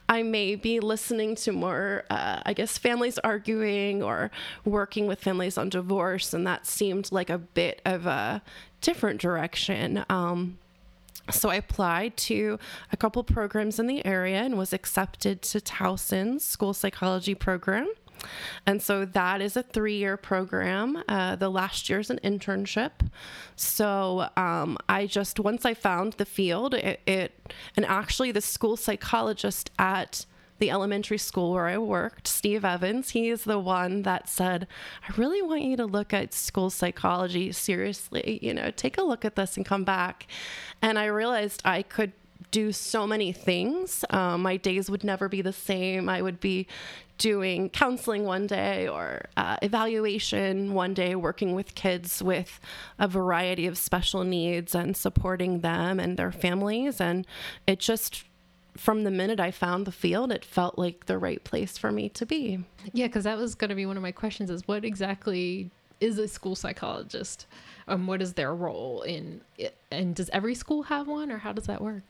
I 0.08 0.24
may 0.24 0.56
be 0.56 0.80
listening 0.80 1.36
to 1.36 1.52
more, 1.52 2.06
uh, 2.10 2.42
I 2.46 2.54
guess, 2.54 2.78
families 2.78 3.18
arguing 3.20 4.02
or 4.02 4.32
working 4.64 5.08
with 5.08 5.20
families 5.20 5.58
on 5.58 5.70
divorce. 5.70 6.34
And 6.34 6.48
that 6.48 6.66
seemed 6.66 7.12
like 7.12 7.30
a 7.30 7.38
bit 7.38 7.82
of 7.86 8.06
a 8.06 8.42
different 8.82 9.20
direction. 9.20 10.06
Um, 10.10 10.58
so 11.32 11.50
I 11.50 11.56
applied 11.56 12.18
to 12.18 12.60
a 12.92 12.98
couple 12.98 13.24
programs 13.24 13.80
in 13.80 13.88
the 13.88 14.06
area 14.06 14.42
and 14.42 14.58
was 14.58 14.74
accepted 14.74 15.42
to 15.44 15.62
Towson's 15.62 16.44
school 16.44 16.74
psychology 16.74 17.36
program. 17.36 17.90
And 18.66 18.82
so 18.82 19.06
that 19.06 19.42
is 19.42 19.56
a 19.56 19.64
three 19.64 19.98
year 19.98 20.18
program. 20.18 21.04
Uh, 21.08 21.36
the 21.36 21.50
last 21.50 21.90
year 21.90 22.00
is 22.00 22.10
an 22.10 22.20
internship. 22.24 22.92
So 23.56 24.30
um, 24.36 24.78
I 24.90 25.06
just, 25.06 25.40
once 25.40 25.66
I 25.66 25.74
found 25.74 26.14
the 26.14 26.26
field, 26.26 26.74
it, 26.74 27.02
it, 27.06 27.54
and 27.76 27.86
actually 27.86 28.32
the 28.32 28.42
school 28.42 28.76
psychologist 28.78 29.72
at 29.78 30.26
the 30.60 30.72
elementary 30.72 31.18
school 31.18 31.54
where 31.54 31.68
I 31.68 31.78
worked, 31.78 32.28
Steve 32.28 32.66
Evans, 32.66 33.12
he 33.12 33.30
is 33.30 33.44
the 33.44 33.60
one 33.60 34.04
that 34.04 34.28
said, 34.28 34.68
I 35.08 35.14
really 35.16 35.42
want 35.42 35.62
you 35.62 35.78
to 35.78 35.86
look 35.86 36.14
at 36.14 36.34
school 36.34 36.70
psychology 36.70 37.52
seriously. 37.52 38.40
You 38.42 38.54
know, 38.54 38.72
take 38.72 38.98
a 38.98 39.04
look 39.04 39.26
at 39.26 39.36
this 39.36 39.58
and 39.58 39.66
come 39.66 39.84
back. 39.84 40.28
And 40.82 40.98
I 40.98 41.06
realized 41.06 41.62
I 41.66 41.82
could 41.84 42.14
do 42.52 42.72
so 42.72 43.06
many 43.06 43.32
things. 43.32 44.06
Um, 44.10 44.42
my 44.42 44.58
days 44.58 44.90
would 44.90 45.04
never 45.04 45.28
be 45.28 45.42
the 45.42 45.54
same. 45.54 46.08
I 46.08 46.22
would 46.22 46.40
be 46.40 46.68
doing 47.18 47.70
counseling 47.70 48.26
one 48.26 48.46
day 48.48 48.88
or 48.88 49.26
uh, 49.36 49.58
evaluation 49.62 50.74
one 50.74 50.94
day, 50.94 51.16
working 51.16 51.56
with 51.56 51.76
kids 51.76 52.22
with 52.22 52.60
a 53.00 53.08
variety 53.08 53.66
of 53.66 53.78
special 53.78 54.24
needs 54.24 54.76
and 54.76 54.96
supporting 54.96 55.62
them 55.62 56.00
and 56.00 56.18
their 56.18 56.32
families. 56.32 57.02
And 57.02 57.26
it 57.66 57.80
just, 57.80 58.24
from 58.78 59.04
the 59.04 59.12
minute 59.12 59.40
I 59.40 59.52
found 59.52 59.86
the 59.86 59.92
field, 59.92 60.32
it 60.32 60.46
felt 60.46 60.78
like 60.78 61.06
the 61.06 61.18
right 61.18 61.44
place 61.44 61.78
for 61.78 61.92
me 61.92 62.10
to 62.10 62.26
be. 62.26 62.64
Yeah, 62.94 63.08
because 63.08 63.26
that 63.26 63.38
was 63.38 63.56
going 63.56 63.70
to 63.70 63.76
be 63.76 63.86
one 63.86 63.98
of 63.98 64.04
my 64.04 64.12
questions 64.12 64.50
is 64.50 64.68
what 64.68 64.86
exactly 64.86 65.70
is 66.00 66.18
a 66.18 66.28
school 66.28 66.56
psychologist? 66.56 67.48
Um, 67.88 68.08
what 68.08 68.22
is 68.22 68.34
their 68.34 68.54
role 68.54 69.02
in 69.02 69.42
it? 69.58 69.76
And 69.92 70.16
does 70.16 70.30
every 70.32 70.56
school 70.56 70.84
have 70.84 71.08
one 71.08 71.32
or 71.32 71.40
how 71.40 71.54
does 71.54 71.66
that 71.66 71.82
work? 71.82 72.04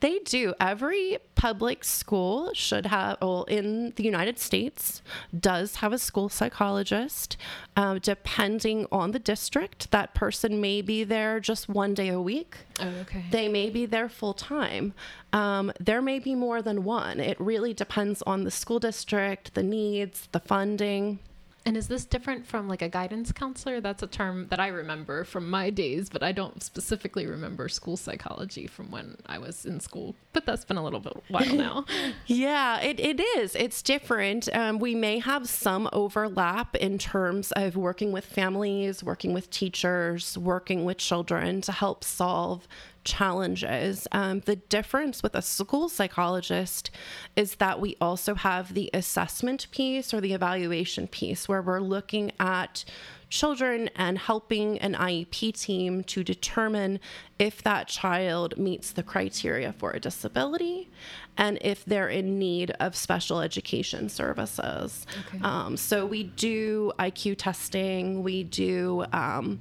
They 0.00 0.18
do. 0.20 0.54
Every 0.58 1.18
public 1.34 1.84
school 1.84 2.52
should 2.54 2.86
have, 2.86 3.18
well, 3.20 3.44
in 3.44 3.92
the 3.96 4.02
United 4.02 4.38
States, 4.38 5.02
does 5.38 5.76
have 5.76 5.92
a 5.92 5.98
school 5.98 6.28
psychologist. 6.28 7.36
Uh, 7.76 7.98
depending 8.00 8.86
on 8.90 9.12
the 9.12 9.18
district, 9.18 9.90
that 9.90 10.14
person 10.14 10.60
may 10.60 10.80
be 10.80 11.04
there 11.04 11.38
just 11.38 11.68
one 11.68 11.92
day 11.94 12.08
a 12.08 12.20
week. 12.20 12.56
Oh, 12.80 12.88
okay. 13.02 13.24
They 13.30 13.48
may 13.48 13.68
be 13.68 13.84
there 13.84 14.08
full 14.08 14.34
time. 14.34 14.94
Um, 15.32 15.72
there 15.78 16.00
may 16.00 16.18
be 16.18 16.34
more 16.34 16.62
than 16.62 16.84
one. 16.84 17.20
It 17.20 17.38
really 17.38 17.74
depends 17.74 18.22
on 18.22 18.44
the 18.44 18.50
school 18.50 18.78
district, 18.78 19.54
the 19.54 19.62
needs, 19.62 20.28
the 20.32 20.40
funding. 20.40 21.18
And 21.66 21.76
is 21.76 21.88
this 21.88 22.04
different 22.04 22.46
from 22.46 22.68
like 22.68 22.80
a 22.80 22.88
guidance 22.88 23.32
counselor? 23.32 23.80
That's 23.80 24.02
a 24.02 24.06
term 24.06 24.46
that 24.48 24.58
I 24.58 24.68
remember 24.68 25.24
from 25.24 25.50
my 25.50 25.70
days, 25.70 26.08
but 26.08 26.22
I 26.22 26.32
don't 26.32 26.62
specifically 26.62 27.26
remember 27.26 27.68
school 27.68 27.96
psychology 27.96 28.66
from 28.66 28.90
when 28.90 29.16
I 29.26 29.38
was 29.38 29.66
in 29.66 29.80
school. 29.80 30.14
But 30.32 30.46
that's 30.46 30.64
been 30.64 30.78
a 30.78 30.84
little 30.84 31.00
bit 31.00 31.12
while 31.28 31.54
now. 31.54 31.84
yeah, 32.26 32.80
it, 32.80 32.98
it 32.98 33.20
is. 33.20 33.54
It's 33.54 33.82
different. 33.82 34.54
Um, 34.54 34.78
we 34.78 34.94
may 34.94 35.18
have 35.18 35.48
some 35.48 35.88
overlap 35.92 36.74
in 36.76 36.98
terms 36.98 37.52
of 37.52 37.76
working 37.76 38.10
with 38.10 38.24
families, 38.24 39.04
working 39.04 39.34
with 39.34 39.50
teachers, 39.50 40.38
working 40.38 40.84
with 40.84 40.96
children 40.96 41.60
to 41.62 41.72
help 41.72 42.04
solve 42.04 42.66
challenges. 43.04 44.06
Um, 44.12 44.40
the 44.40 44.56
difference 44.56 45.22
with 45.22 45.34
a 45.34 45.42
school 45.42 45.88
psychologist 45.88 46.90
is 47.36 47.56
that 47.56 47.80
we 47.80 47.96
also 48.00 48.34
have 48.34 48.74
the 48.74 48.90
assessment 48.92 49.66
piece 49.70 50.12
or 50.12 50.20
the 50.20 50.32
evaluation 50.32 51.06
piece 51.06 51.48
where 51.48 51.62
we're 51.62 51.80
looking 51.80 52.32
at 52.38 52.84
children 53.30 53.88
and 53.94 54.18
helping 54.18 54.76
an 54.78 54.94
IEP 54.94 55.58
team 55.58 56.02
to 56.02 56.22
determine 56.24 56.98
if 57.38 57.62
that 57.62 57.86
child 57.86 58.58
meets 58.58 58.90
the 58.92 59.02
criteria 59.02 59.72
for 59.72 59.92
a 59.92 60.00
disability 60.00 60.90
and 61.36 61.56
if 61.62 61.84
they're 61.84 62.08
in 62.08 62.38
need 62.38 62.72
of 62.80 62.96
special 62.96 63.40
education 63.40 64.08
services. 64.08 65.06
Okay. 65.28 65.42
Um, 65.42 65.76
so 65.76 66.04
we 66.04 66.24
do 66.24 66.92
IQ 66.98 67.36
testing, 67.38 68.22
we 68.22 68.42
do. 68.42 69.04
Um, 69.12 69.60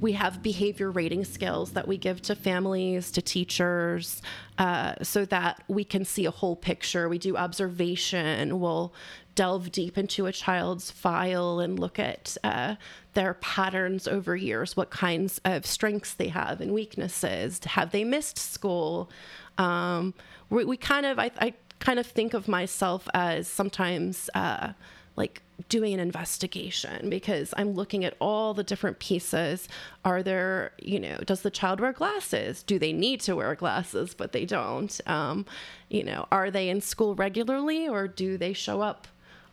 we 0.00 0.12
have 0.12 0.42
behavior 0.42 0.90
rating 0.90 1.24
skills 1.24 1.72
that 1.72 1.88
we 1.88 1.96
give 1.96 2.22
to 2.22 2.34
families, 2.34 3.10
to 3.12 3.22
teachers, 3.22 4.22
uh, 4.58 4.94
so 5.02 5.24
that 5.26 5.62
we 5.68 5.84
can 5.84 6.04
see 6.04 6.24
a 6.24 6.30
whole 6.30 6.56
picture. 6.56 7.08
We 7.08 7.18
do 7.18 7.36
observation. 7.36 8.60
We'll 8.60 8.92
delve 9.34 9.70
deep 9.70 9.96
into 9.96 10.26
a 10.26 10.32
child's 10.32 10.90
file 10.90 11.60
and 11.60 11.78
look 11.78 11.98
at 11.98 12.36
uh, 12.42 12.74
their 13.14 13.34
patterns 13.34 14.08
over 14.08 14.34
years, 14.34 14.76
what 14.76 14.90
kinds 14.90 15.40
of 15.44 15.64
strengths 15.64 16.14
they 16.14 16.28
have 16.28 16.60
and 16.60 16.72
weaknesses. 16.72 17.60
Have 17.64 17.92
they 17.92 18.04
missed 18.04 18.38
school? 18.38 19.10
Um, 19.56 20.14
we, 20.50 20.64
we, 20.64 20.76
kind 20.76 21.06
of, 21.06 21.18
I, 21.18 21.30
I, 21.40 21.54
kind 21.78 22.00
of 22.00 22.06
think 22.06 22.34
of 22.34 22.48
myself 22.48 23.08
as 23.14 23.46
sometimes 23.46 24.28
uh, 24.34 24.72
like 25.18 25.42
doing 25.68 25.92
an 25.92 26.00
investigation 26.00 27.10
because 27.10 27.52
I'm 27.56 27.72
looking 27.72 28.04
at 28.04 28.14
all 28.20 28.54
the 28.54 28.62
different 28.62 29.00
pieces. 29.00 29.68
Are 30.04 30.22
there, 30.22 30.72
you 30.80 31.00
know, 31.00 31.18
does 31.26 31.42
the 31.42 31.50
child 31.50 31.80
wear 31.80 31.92
glasses? 31.92 32.62
Do 32.62 32.78
they 32.78 32.92
need 32.92 33.20
to 33.22 33.36
wear 33.36 33.54
glasses, 33.56 34.14
but 34.14 34.32
they 34.32 34.44
don't? 34.46 34.98
Um, 35.06 35.44
you 35.88 36.04
know, 36.04 36.26
are 36.30 36.50
they 36.50 36.68
in 36.68 36.80
school 36.80 37.14
regularly 37.14 37.88
or 37.88 38.08
do 38.08 38.38
they 38.38 38.52
show 38.52 38.80
up? 38.80 39.08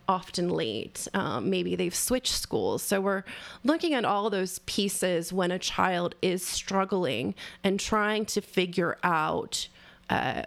often 0.08 0.48
late. 0.48 1.08
Um, 1.14 1.50
maybe 1.50 1.74
they've 1.74 1.92
switched 1.92 2.32
schools. 2.32 2.80
So 2.80 3.00
we're 3.00 3.24
looking 3.64 3.92
at 3.92 4.04
all 4.04 4.30
those 4.30 4.60
pieces 4.60 5.32
when 5.32 5.50
a 5.50 5.58
child 5.58 6.14
is 6.22 6.46
struggling 6.46 7.34
and 7.64 7.80
trying 7.80 8.24
to 8.26 8.40
figure 8.40 8.98
out 9.02 9.66
uh, 10.08 10.42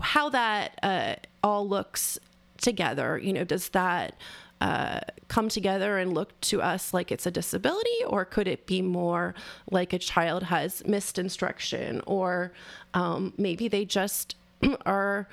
how 0.00 0.30
that 0.30 0.78
uh, 0.82 1.16
all 1.42 1.68
looks 1.68 2.18
together? 2.60 3.18
You 3.18 3.32
know, 3.32 3.44
does 3.44 3.70
that 3.70 4.14
uh, 4.60 5.00
come 5.28 5.48
together 5.48 5.96
and 5.98 6.12
look 6.12 6.38
to 6.42 6.60
us 6.60 6.92
like 6.92 7.10
it's 7.10 7.26
a 7.26 7.30
disability, 7.30 8.04
or 8.06 8.24
could 8.24 8.46
it 8.46 8.66
be 8.66 8.82
more 8.82 9.34
like 9.70 9.92
a 9.92 9.98
child 9.98 10.42
has 10.44 10.84
missed 10.86 11.18
instruction, 11.18 12.02
or 12.06 12.52
um, 12.94 13.32
maybe 13.38 13.68
they 13.68 13.84
just 13.84 14.36
are 14.86 15.28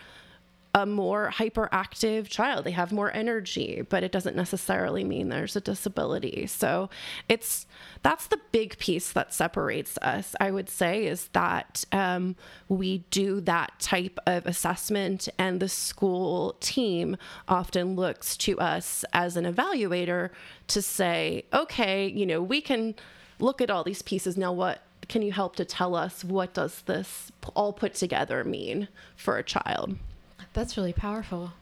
a 0.78 0.86
more 0.86 1.32
hyperactive 1.34 2.28
child. 2.28 2.64
They 2.64 2.72
have 2.72 2.92
more 2.92 3.12
energy, 3.12 3.82
but 3.90 4.04
it 4.04 4.12
doesn't 4.12 4.36
necessarily 4.36 5.04
mean 5.04 5.30
there's 5.30 5.56
a 5.56 5.62
disability. 5.62 6.46
So 6.46 6.92
it's 7.28 7.66
that's 8.04 8.28
the 8.28 8.40
big 8.52 8.78
piece 8.78 9.12
that 9.14 9.34
separates 9.34 9.98
us. 10.04 10.36
I 10.40 10.52
would 10.52 10.70
say 10.70 11.08
is 11.08 11.30
that 11.30 11.84
um, 11.92 12.36
we 12.70 13.00
do 13.10 13.42
that 13.42 13.72
type 13.80 14.20
of 14.28 14.46
assessment, 14.46 15.28
and 15.40 15.60
the 15.60 15.68
school 15.68 16.56
team 16.60 17.18
often 17.48 17.96
looks 17.96 18.38
to 18.38 18.60
us 18.60 19.04
as 19.14 19.36
an 19.36 19.52
evaluator 19.52 20.30
to 20.68 20.82
say, 20.84 21.46
okay, 21.54 22.08
you 22.08 22.28
know, 22.28 22.44
we 22.44 22.62
can 22.62 22.94
look 23.40 23.62
at 23.62 23.72
all 23.72 23.84
these 23.84 24.04
pieces 24.04 24.38
now. 24.38 24.54
What 24.54 24.84
can 25.10 25.24
you 25.24 25.32
help 25.32 25.56
to 25.56 25.66
tell 25.66 25.96
us 25.96 26.24
what 26.24 26.54
does 26.54 26.84
this 26.84 27.32
all 27.56 27.74
put 27.74 27.96
together 27.96 28.44
mean 28.44 28.90
for 29.16 29.40
a 29.40 29.44
child? 29.44 29.98
That's 30.58 30.76
really 30.76 30.92
powerful. 30.92 31.54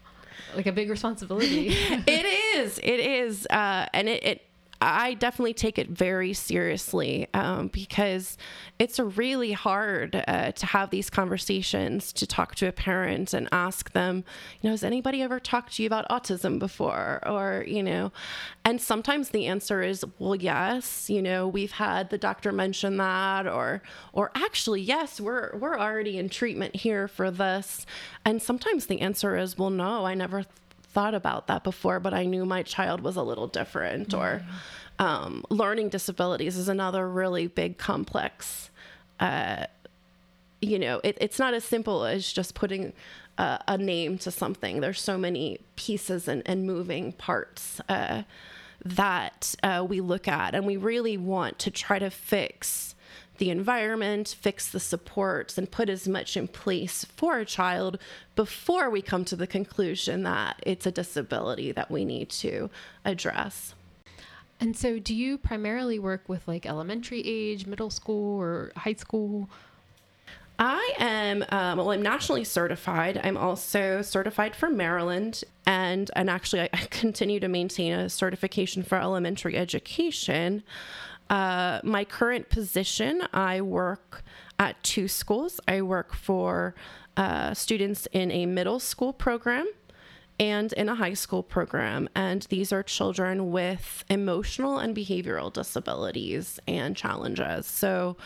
Like 0.54 0.64
a 0.64 0.72
big 0.72 0.88
responsibility. 0.88 1.68
it 2.06 2.24
is. 2.56 2.80
It 2.82 2.98
is. 2.98 3.46
Uh, 3.50 3.84
and 3.92 4.08
it, 4.08 4.24
it 4.24 4.45
I 4.80 5.14
definitely 5.14 5.54
take 5.54 5.78
it 5.78 5.88
very 5.88 6.32
seriously 6.32 7.28
um, 7.32 7.68
because 7.68 8.36
it's 8.78 8.98
really 8.98 9.52
hard 9.52 10.22
uh, 10.28 10.52
to 10.52 10.66
have 10.66 10.90
these 10.90 11.08
conversations 11.08 12.12
to 12.14 12.26
talk 12.26 12.54
to 12.56 12.68
a 12.68 12.72
parent 12.72 13.32
and 13.32 13.48
ask 13.52 13.92
them, 13.92 14.24
you 14.60 14.68
know, 14.68 14.72
has 14.72 14.84
anybody 14.84 15.22
ever 15.22 15.40
talked 15.40 15.76
to 15.76 15.82
you 15.82 15.86
about 15.86 16.08
autism 16.08 16.58
before? 16.58 17.22
Or, 17.26 17.64
you 17.66 17.82
know, 17.82 18.12
and 18.64 18.80
sometimes 18.80 19.30
the 19.30 19.46
answer 19.46 19.82
is, 19.82 20.04
well, 20.18 20.36
yes, 20.36 21.08
you 21.08 21.22
know, 21.22 21.48
we've 21.48 21.72
had 21.72 22.10
the 22.10 22.18
doctor 22.18 22.52
mention 22.52 22.98
that, 22.98 23.46
or, 23.46 23.82
or 24.12 24.30
actually, 24.34 24.82
yes, 24.82 25.20
we're, 25.20 25.56
we're 25.56 25.78
already 25.78 26.18
in 26.18 26.28
treatment 26.28 26.76
here 26.76 27.08
for 27.08 27.30
this. 27.30 27.86
And 28.24 28.42
sometimes 28.42 28.86
the 28.86 29.00
answer 29.00 29.36
is, 29.36 29.56
well, 29.56 29.70
no, 29.70 30.04
I 30.04 30.14
never 30.14 30.44
thought 30.96 31.14
about 31.14 31.46
that 31.48 31.62
before, 31.62 32.00
but 32.00 32.14
I 32.14 32.24
knew 32.24 32.46
my 32.46 32.62
child 32.62 33.02
was 33.02 33.16
a 33.16 33.22
little 33.22 33.48
different. 33.48 34.08
Mm-hmm. 34.08 34.18
Or 34.18 34.42
um, 34.98 35.44
learning 35.50 35.90
disabilities 35.90 36.56
is 36.56 36.70
another 36.70 37.06
really 37.06 37.48
big, 37.48 37.76
complex. 37.76 38.70
Uh, 39.20 39.66
you 40.62 40.78
know, 40.78 41.02
it, 41.04 41.18
it's 41.20 41.38
not 41.38 41.52
as 41.52 41.64
simple 41.64 42.06
as 42.06 42.32
just 42.32 42.54
putting 42.54 42.94
a 43.38 43.76
name 43.76 44.16
to 44.16 44.30
something. 44.30 44.80
There's 44.80 44.98
so 44.98 45.18
many 45.18 45.58
pieces 45.76 46.28
and, 46.28 46.42
and 46.46 46.66
moving 46.66 47.12
parts 47.12 47.78
uh, 47.90 48.22
that 48.82 49.54
uh, 49.62 49.84
we 49.86 50.00
look 50.00 50.26
at, 50.26 50.54
and 50.54 50.64
we 50.64 50.78
really 50.78 51.18
want 51.18 51.58
to 51.58 51.70
try 51.70 51.98
to 51.98 52.08
fix 52.08 52.94
the 53.38 53.50
environment, 53.50 54.34
fix 54.38 54.68
the 54.68 54.80
supports, 54.80 55.58
and 55.58 55.70
put 55.70 55.88
as 55.88 56.08
much 56.08 56.36
in 56.36 56.48
place 56.48 57.04
for 57.04 57.38
a 57.38 57.44
child 57.44 57.98
before 58.34 58.90
we 58.90 59.02
come 59.02 59.24
to 59.26 59.36
the 59.36 59.46
conclusion 59.46 60.22
that 60.22 60.60
it's 60.64 60.86
a 60.86 60.90
disability 60.90 61.72
that 61.72 61.90
we 61.90 62.04
need 62.04 62.28
to 62.30 62.70
address. 63.04 63.74
And 64.58 64.76
so, 64.76 64.98
do 64.98 65.14
you 65.14 65.36
primarily 65.36 65.98
work 65.98 66.28
with 66.28 66.46
like 66.48 66.64
elementary 66.64 67.22
age, 67.24 67.66
middle 67.66 67.90
school, 67.90 68.40
or 68.40 68.72
high 68.76 68.94
school? 68.94 69.50
I 70.58 70.94
am 70.98 71.44
um, 71.50 71.78
well. 71.78 71.90
I'm 71.90 72.00
nationally 72.00 72.44
certified. 72.44 73.20
I'm 73.22 73.36
also 73.36 74.00
certified 74.00 74.56
for 74.56 74.70
Maryland, 74.70 75.44
and 75.66 76.10
and 76.16 76.30
actually, 76.30 76.62
I 76.72 76.86
continue 76.90 77.40
to 77.40 77.48
maintain 77.48 77.92
a 77.92 78.08
certification 78.08 78.82
for 78.82 78.96
elementary 78.96 79.56
education. 79.56 80.62
Uh, 81.28 81.80
my 81.82 82.04
current 82.04 82.48
position, 82.50 83.22
I 83.32 83.60
work 83.60 84.22
at 84.58 84.82
two 84.82 85.08
schools. 85.08 85.60
I 85.66 85.82
work 85.82 86.14
for 86.14 86.74
uh, 87.16 87.54
students 87.54 88.06
in 88.12 88.30
a 88.30 88.46
middle 88.46 88.78
school 88.78 89.12
program 89.12 89.66
and 90.38 90.72
in 90.74 90.88
a 90.88 90.94
high 90.94 91.14
school 91.14 91.42
program. 91.42 92.08
And 92.14 92.42
these 92.42 92.72
are 92.72 92.82
children 92.82 93.50
with 93.50 94.04
emotional 94.10 94.78
and 94.78 94.94
behavioral 94.94 95.52
disabilities 95.52 96.60
and 96.68 96.96
challenges. 96.96 97.66
So, 97.66 98.16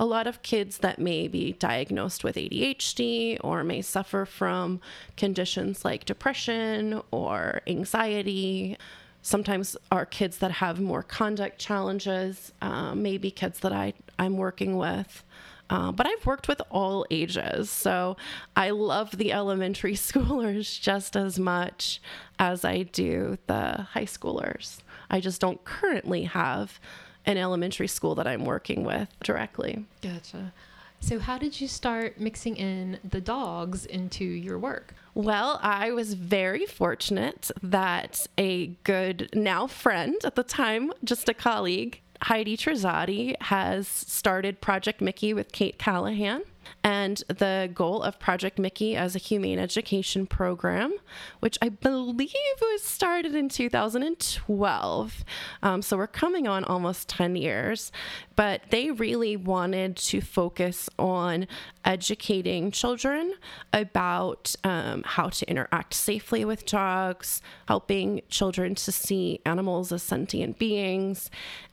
a 0.00 0.04
lot 0.04 0.28
of 0.28 0.42
kids 0.42 0.78
that 0.78 1.00
may 1.00 1.26
be 1.26 1.54
diagnosed 1.54 2.22
with 2.22 2.36
ADHD 2.36 3.38
or 3.42 3.64
may 3.64 3.82
suffer 3.82 4.24
from 4.24 4.80
conditions 5.16 5.84
like 5.84 6.04
depression 6.04 7.02
or 7.10 7.62
anxiety. 7.66 8.76
Sometimes 9.22 9.76
are 9.90 10.06
kids 10.06 10.38
that 10.38 10.52
have 10.52 10.80
more 10.80 11.02
conduct 11.02 11.58
challenges, 11.58 12.52
um, 12.62 13.02
maybe 13.02 13.30
kids 13.30 13.60
that 13.60 13.72
I, 13.72 13.94
I'm 14.18 14.36
working 14.36 14.76
with. 14.76 15.24
Uh, 15.70 15.92
but 15.92 16.06
I've 16.06 16.24
worked 16.24 16.48
with 16.48 16.62
all 16.70 17.04
ages. 17.10 17.68
So 17.68 18.16
I 18.56 18.70
love 18.70 19.18
the 19.18 19.32
elementary 19.32 19.94
schoolers 19.94 20.80
just 20.80 21.16
as 21.16 21.38
much 21.38 22.00
as 22.38 22.64
I 22.64 22.84
do 22.84 23.38
the 23.46 23.86
high 23.92 24.06
schoolers. 24.06 24.78
I 25.10 25.20
just 25.20 25.40
don't 25.40 25.62
currently 25.64 26.24
have 26.24 26.80
an 27.26 27.36
elementary 27.36 27.88
school 27.88 28.14
that 28.14 28.26
I'm 28.26 28.44
working 28.44 28.84
with 28.84 29.08
directly. 29.22 29.84
Gotcha. 30.00 30.52
So, 31.00 31.20
how 31.20 31.38
did 31.38 31.60
you 31.60 31.68
start 31.68 32.18
mixing 32.18 32.56
in 32.56 32.98
the 33.08 33.20
dogs 33.20 33.86
into 33.86 34.24
your 34.24 34.58
work? 34.58 34.94
Well, 35.18 35.58
I 35.64 35.90
was 35.90 36.14
very 36.14 36.64
fortunate 36.64 37.50
that 37.60 38.28
a 38.38 38.68
good 38.84 39.28
now 39.34 39.66
friend 39.66 40.14
at 40.22 40.36
the 40.36 40.44
time, 40.44 40.92
just 41.02 41.28
a 41.28 41.34
colleague, 41.34 42.00
Heidi 42.22 42.56
Trezati 42.56 43.34
has 43.42 43.88
started 43.88 44.60
Project 44.60 45.00
Mickey 45.00 45.34
with 45.34 45.50
Kate 45.50 45.76
Callahan. 45.76 46.42
And 46.84 47.22
the 47.28 47.70
goal 47.74 48.02
of 48.02 48.18
Project 48.18 48.58
Mickey 48.58 48.96
as 48.96 49.14
a 49.14 49.18
humane 49.18 49.58
education 49.58 50.26
program, 50.26 50.94
which 51.40 51.58
I 51.60 51.68
believe 51.68 52.32
was 52.60 52.82
started 52.82 53.34
in 53.34 53.48
2012. 53.48 55.24
Um, 55.62 55.82
so 55.82 55.96
we're 55.96 56.06
coming 56.06 56.46
on 56.46 56.64
almost 56.64 57.08
10 57.08 57.36
years. 57.36 57.92
But 58.36 58.62
they 58.70 58.92
really 58.92 59.36
wanted 59.36 59.96
to 59.96 60.20
focus 60.20 60.88
on 60.98 61.48
educating 61.84 62.70
children 62.70 63.34
about 63.72 64.54
um, 64.62 65.02
how 65.04 65.28
to 65.30 65.50
interact 65.50 65.94
safely 65.94 66.44
with 66.44 66.64
dogs, 66.64 67.42
helping 67.66 68.20
children 68.28 68.74
to 68.76 68.92
see 68.92 69.40
animals 69.44 69.90
as 69.90 70.02
sentient 70.02 70.58
beings, 70.58 71.30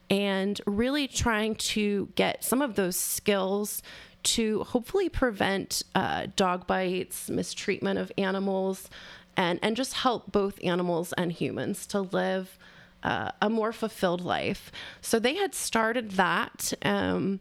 and 0.10 0.62
really 0.65 1.08
trying 1.08 1.55
to 1.55 2.10
get 2.15 2.43
some 2.43 2.62
of 2.62 2.75
those 2.75 2.95
skills 2.95 3.81
to 4.26 4.64
hopefully 4.64 5.10
prevent 5.10 5.84
uh, 5.94 6.28
dog 6.36 6.68
bites, 6.68 7.30
mistreatment 7.30 8.00
of 8.00 8.12
animals, 8.18 8.90
and, 9.38 9.60
and 9.62 9.76
just 9.76 9.94
help 9.94 10.32
both 10.32 10.60
animals 10.64 11.14
and 11.14 11.32
humans 11.32 11.86
to 11.88 12.02
live 12.02 12.58
uh, 13.04 13.32
a 13.42 13.50
more 13.50 13.72
fulfilled 13.72 14.22
life. 14.22 14.72
So 15.02 15.20
they 15.20 15.36
had 15.36 15.54
started 15.54 16.12
that, 16.12 16.74
um, 16.82 17.40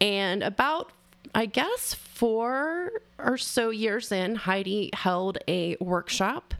and 0.00 0.42
about 0.42 0.92
I 1.34 1.46
guess 1.46 1.94
four 1.94 2.90
or 3.18 3.36
so 3.36 3.70
years 3.70 4.10
in, 4.12 4.34
Heidi 4.34 4.90
held 4.94 5.38
a 5.46 5.76
workshop 5.80 6.54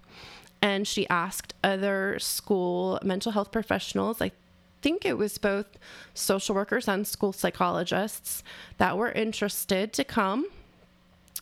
and 0.61 0.87
she 0.87 1.09
asked 1.09 1.55
other 1.63 2.19
school 2.19 2.99
mental 3.03 3.33
health 3.33 3.53
professionals, 3.53 4.21
I 4.21 4.33
think 4.83 5.05
it 5.05 5.19
was 5.19 5.39
both 5.39 5.67
social 6.15 6.55
workers 6.55 6.89
and 6.89 7.07
school 7.07 7.33
psychologists 7.33 8.43
that 8.79 8.97
were 8.97 9.13
interested 9.13 9.93
to 9.95 10.05
come. 10.05 10.47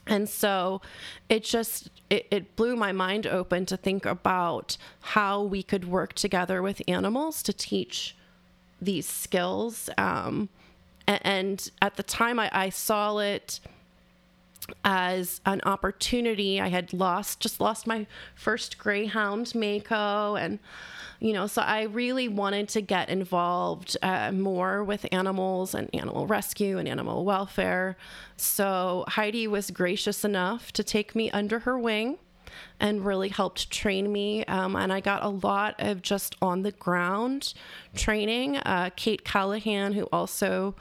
And 0.07 0.29
so 0.29 0.81
it 1.29 1.43
just 1.43 1.91
it, 2.11 2.27
it 2.31 2.57
blew 2.57 2.77
my 2.77 2.93
mind 2.93 3.27
open 3.27 3.67
to 3.67 3.77
think 3.77 4.07
about 4.07 4.77
how 5.01 5.43
we 5.43 5.63
could 5.63 5.87
work 5.87 6.13
together 6.13 6.63
with 6.63 6.81
animals 6.87 7.43
to 7.43 7.53
teach 7.53 8.15
these 8.81 9.07
skills. 9.07 9.91
Um, 9.99 10.49
and, 11.09 11.21
and, 11.25 11.71
at 11.83 11.97
the 11.97 12.03
time, 12.03 12.39
I, 12.39 12.51
I 12.53 12.69
saw 12.69 13.19
it 13.19 13.61
as 14.85 15.41
an 15.47 15.61
opportunity. 15.65 16.61
I 16.61 16.69
had 16.69 16.93
lost, 16.93 17.41
just 17.41 17.61
lost 17.61 17.87
my 17.87 18.07
first 18.35 18.79
greyhound, 18.79 19.55
Mako, 19.55 20.37
and 20.37 20.59
you 21.19 21.33
know, 21.33 21.47
so 21.47 21.63
I 21.63 21.85
really 21.85 22.29
wanted 22.29 22.69
to 22.71 22.83
get 22.83 23.09
involved 23.09 23.97
uh, 24.03 24.33
more 24.33 24.85
with 24.85 25.07
animals 25.13 25.75
and 25.75 25.89
animal 25.95 26.27
rescue 26.27 26.77
and 26.79 26.87
animal 26.87 27.25
welfare. 27.25 27.97
So 28.37 29.05
Heidi 29.09 29.47
was 29.47 29.71
gracious 29.71 30.25
enough 30.25 30.73
to 30.73 30.85
take 30.85 31.15
me 31.15 31.31
under 31.31 31.61
her 31.61 31.79
wing 31.79 32.19
and 32.81 33.05
really 33.05 33.29
helped 33.31 33.71
train 33.71 34.13
me. 34.13 34.45
Um, 34.45 34.77
and 34.77 34.93
I 34.93 35.01
got 35.01 35.23
a 35.23 35.29
lot 35.29 35.75
of 35.79 36.03
just 36.03 36.37
on 36.43 36.63
the 36.63 36.73
ground 36.73 37.55
training. 37.95 38.59
Uh, 38.59 38.91
Kate 38.97 39.25
Callahan, 39.25 39.95
who 39.95 40.05
also 40.13 40.75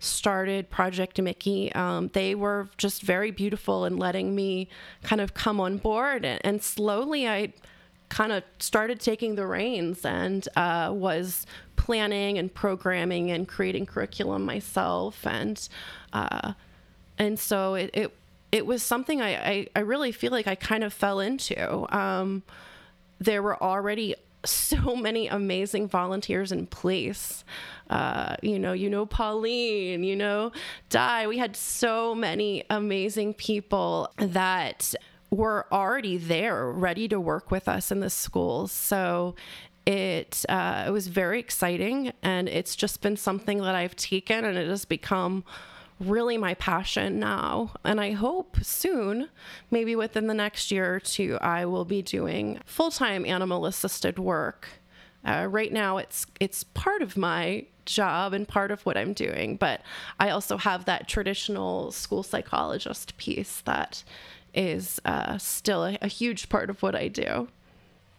started 0.00 0.70
Project 0.70 1.20
Mickey, 1.20 1.72
um, 1.74 2.08
they 2.14 2.34
were 2.34 2.68
just 2.78 3.02
very 3.02 3.30
beautiful 3.30 3.84
in 3.84 3.98
letting 3.98 4.34
me 4.34 4.68
kind 5.02 5.20
of 5.20 5.34
come 5.34 5.60
on 5.60 5.76
board. 5.76 6.24
And, 6.24 6.60
slowly 6.62 7.28
I 7.28 7.52
kind 8.08 8.32
of 8.32 8.42
started 8.58 8.98
taking 9.00 9.36
the 9.36 9.46
reins 9.46 10.04
and 10.04 10.46
uh, 10.56 10.90
was 10.92 11.46
planning 11.76 12.38
and 12.38 12.52
programming 12.52 13.30
and 13.30 13.46
creating 13.46 13.86
curriculum 13.86 14.44
myself 14.44 15.26
and 15.26 15.68
uh, 16.12 16.52
and 17.18 17.38
so 17.38 17.74
it, 17.74 17.90
it 17.94 18.16
it 18.52 18.66
was 18.66 18.82
something 18.82 19.22
I, 19.22 19.30
I, 19.36 19.66
I 19.76 19.80
really 19.80 20.12
feel 20.12 20.32
like 20.32 20.48
I 20.48 20.56
kind 20.56 20.82
of 20.82 20.92
fell 20.92 21.20
into. 21.20 21.96
Um, 21.96 22.42
there 23.20 23.42
were 23.42 23.62
already 23.62 24.16
so 24.44 24.96
many 24.96 25.28
amazing 25.28 25.88
volunteers 25.88 26.52
in 26.52 26.66
place. 26.66 27.44
Uh, 27.88 28.36
you 28.42 28.58
know, 28.58 28.72
you 28.72 28.88
know 28.88 29.06
Pauline, 29.06 30.04
you 30.04 30.16
know 30.16 30.52
Di. 30.88 31.26
We 31.26 31.38
had 31.38 31.56
so 31.56 32.14
many 32.14 32.64
amazing 32.70 33.34
people 33.34 34.12
that 34.16 34.94
were 35.30 35.66
already 35.72 36.16
there, 36.16 36.70
ready 36.70 37.08
to 37.08 37.20
work 37.20 37.50
with 37.50 37.68
us 37.68 37.90
in 37.90 38.00
the 38.00 38.10
schools. 38.10 38.72
So 38.72 39.34
it 39.86 40.44
uh, 40.48 40.84
it 40.86 40.90
was 40.90 41.08
very 41.08 41.40
exciting, 41.40 42.12
and 42.22 42.48
it's 42.48 42.76
just 42.76 43.00
been 43.00 43.16
something 43.16 43.58
that 43.58 43.74
I've 43.74 43.96
taken, 43.96 44.44
and 44.44 44.56
it 44.56 44.68
has 44.68 44.84
become 44.84 45.44
really 46.00 46.38
my 46.38 46.54
passion 46.54 47.20
now. 47.20 47.72
And 47.84 48.00
I 48.00 48.12
hope 48.12 48.56
soon, 48.62 49.28
maybe 49.70 49.94
within 49.94 50.26
the 50.26 50.34
next 50.34 50.70
year 50.70 50.94
or 50.96 51.00
two, 51.00 51.38
I 51.40 51.66
will 51.66 51.84
be 51.84 52.02
doing 52.02 52.58
full 52.64 52.90
time 52.90 53.24
animal 53.24 53.66
assisted 53.66 54.18
work. 54.18 54.68
Uh, 55.24 55.46
right 55.50 55.72
now, 55.72 55.98
it's 55.98 56.26
it's 56.40 56.64
part 56.64 57.02
of 57.02 57.16
my 57.16 57.66
job 57.84 58.32
and 58.32 58.48
part 58.48 58.70
of 58.70 58.86
what 58.86 58.96
I'm 58.96 59.12
doing, 59.12 59.56
but 59.56 59.82
I 60.18 60.30
also 60.30 60.56
have 60.56 60.86
that 60.86 61.08
traditional 61.08 61.92
school 61.92 62.22
psychologist 62.22 63.16
piece 63.18 63.60
that 63.62 64.02
is 64.54 65.00
uh, 65.04 65.38
still 65.38 65.84
a, 65.84 65.98
a, 66.00 66.08
huge 66.08 66.48
part 66.48 66.70
of 66.70 66.82
what 66.82 66.94
I 66.94 67.08
do. 67.08 67.48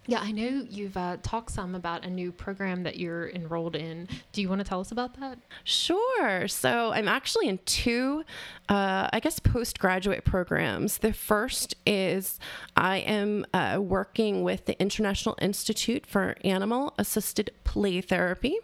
Yeah, 0.07 0.19
I 0.19 0.31
know 0.31 0.65
you've 0.67 0.97
uh, 0.97 1.17
talked 1.21 1.51
some 1.51 1.75
about 1.75 2.03
a 2.03 2.09
new 2.09 2.31
program 2.31 2.83
that 2.83 2.97
you're 2.97 3.29
enrolled 3.29 3.75
in. 3.75 4.07
Do 4.31 4.41
you 4.41 4.49
want 4.49 4.59
to 4.59 4.65
tell 4.65 4.79
us 4.79 4.91
about 4.91 5.19
that? 5.19 5.37
Sure. 5.63 6.47
So 6.47 6.91
I'm 6.91 7.07
actually 7.07 7.47
in 7.47 7.59
two, 7.65 8.23
uh, 8.67 9.09
I 9.13 9.19
guess, 9.19 9.39
postgraduate 9.39 10.25
programs. 10.25 10.97
The 10.97 11.13
first 11.13 11.75
is 11.85 12.39
I 12.75 12.97
am 12.97 13.45
uh, 13.53 13.77
working 13.79 14.41
with 14.41 14.65
the 14.65 14.79
International 14.81 15.37
Institute 15.39 16.07
for 16.07 16.35
Animal 16.43 16.95
Assisted 16.97 17.51
Play 17.63 18.01
Therapy, 18.01 18.57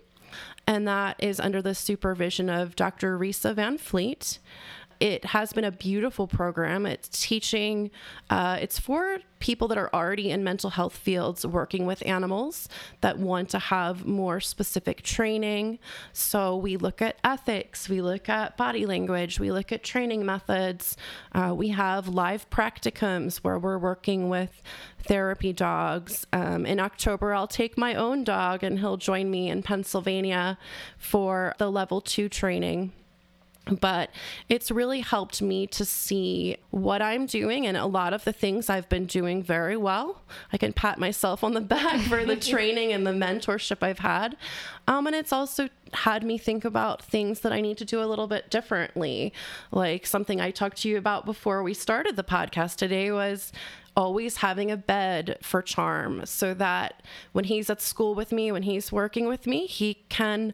and 0.66 0.88
that 0.88 1.18
is 1.20 1.40
under 1.40 1.62
the 1.62 1.76
supervision 1.76 2.50
of 2.50 2.76
Dr. 2.76 3.18
Risë 3.18 3.54
VanFleet 3.54 4.40
it 5.00 5.26
has 5.26 5.54
been 5.54 5.64
a 5.64 5.72
beautiful 5.72 6.28
program. 6.28 6.86
It's 6.86 7.10
teaching, 7.10 7.92
uh, 8.30 8.58
it's 8.60 8.80
for 8.80 9.20
people 9.40 9.68
that 9.68 9.78
are 9.78 9.90
already 9.94 10.32
in 10.32 10.44
mental 10.44 10.72
health 10.72 10.96
fields 10.96 11.46
working 11.46 11.86
with 11.86 12.04
animals 12.06 12.68
that 13.02 13.20
want 13.20 13.50
to 13.50 13.60
have 13.60 14.06
more 14.06 14.40
specific 14.40 15.04
training. 15.04 15.78
So 16.14 16.56
we 16.56 16.78
look 16.78 17.02
at 17.02 17.18
ethics, 17.24 17.88
we 17.88 18.02
look 18.02 18.30
at 18.30 18.58
body 18.58 18.86
language, 18.86 19.40
we 19.40 19.52
look 19.52 19.72
at 19.72 19.84
training 19.84 20.26
methods. 20.26 20.98
Uh, 21.34 21.54
we 21.56 21.70
have 21.70 22.08
live 22.08 22.50
practicums 22.50 23.38
where 23.38 23.60
we're 23.60 23.78
working 23.78 24.30
with 24.30 24.62
therapy 25.04 25.54
dogs. 25.54 26.26
Um, 26.34 26.66
in 26.66 26.80
October, 26.80 27.34
I'll 27.34 27.48
take 27.48 27.78
my 27.78 27.94
own 27.94 28.24
dog 28.24 28.64
and 28.64 28.80
he'll 28.80 28.98
join 28.98 29.30
me 29.30 29.50
in 29.50 29.62
Pennsylvania 29.62 30.58
for 30.98 31.54
the 31.60 31.70
level 31.70 32.02
two 32.02 32.28
training 32.30 32.92
but 33.80 34.10
it's 34.50 34.72
really 34.72 35.02
helped 35.02 35.42
me 35.42 35.68
to 35.68 35.86
see 35.86 36.58
what 36.72 37.02
I'm 37.02 37.26
doing 37.26 37.66
and 37.66 37.78
a 37.78 37.86
lot 37.86 38.14
of 38.14 38.24
the 38.24 38.34
things 38.34 38.70
I've 38.70 38.90
been 38.90 39.06
doing 39.06 39.44
very 39.44 39.78
well. 39.78 40.22
I 40.54 40.58
can 40.58 40.74
pat 40.74 41.00
myself 41.00 41.44
on 41.44 41.54
the 41.54 41.62
back 41.78 42.02
for 42.02 42.26
the 42.26 42.36
training 42.36 42.94
and 42.94 43.06
the 43.06 43.12
mentorship 43.12 43.84
I've 43.84 44.00
had. 44.00 44.38
Um, 44.88 45.08
and 45.08 45.16
it's 45.16 45.34
also 45.34 45.70
had 45.94 46.24
me 46.24 46.38
think 46.38 46.66
about 46.66 47.02
things 47.02 47.42
that 47.42 47.52
I 47.52 47.62
need 47.62 47.78
to 47.78 47.86
do 47.86 48.02
a 48.02 48.06
little 48.06 48.28
bit 48.28 48.50
differently. 48.50 49.34
Like 49.72 50.06
something 50.06 50.40
I 50.42 50.52
talked 50.52 50.82
to 50.82 50.90
you 50.90 50.98
about 50.98 51.26
before 51.26 51.64
we 51.64 51.74
started 51.74 52.16
the 52.16 52.24
podcast 52.24 52.76
today 52.76 53.12
was 53.12 53.52
always 53.96 54.38
having 54.38 54.70
a 54.70 54.78
bed 54.78 55.38
for 55.42 55.62
Charm 55.62 56.24
so 56.26 56.54
that 56.54 57.02
when 57.32 57.46
he's 57.46 57.70
at 57.70 57.82
school 57.82 58.14
with 58.14 58.32
me, 58.32 58.52
when 58.52 58.64
he's 58.64 58.92
working 58.92 59.28
with 59.28 59.48
me, 59.48 59.66
he 59.66 59.96
can 60.08 60.54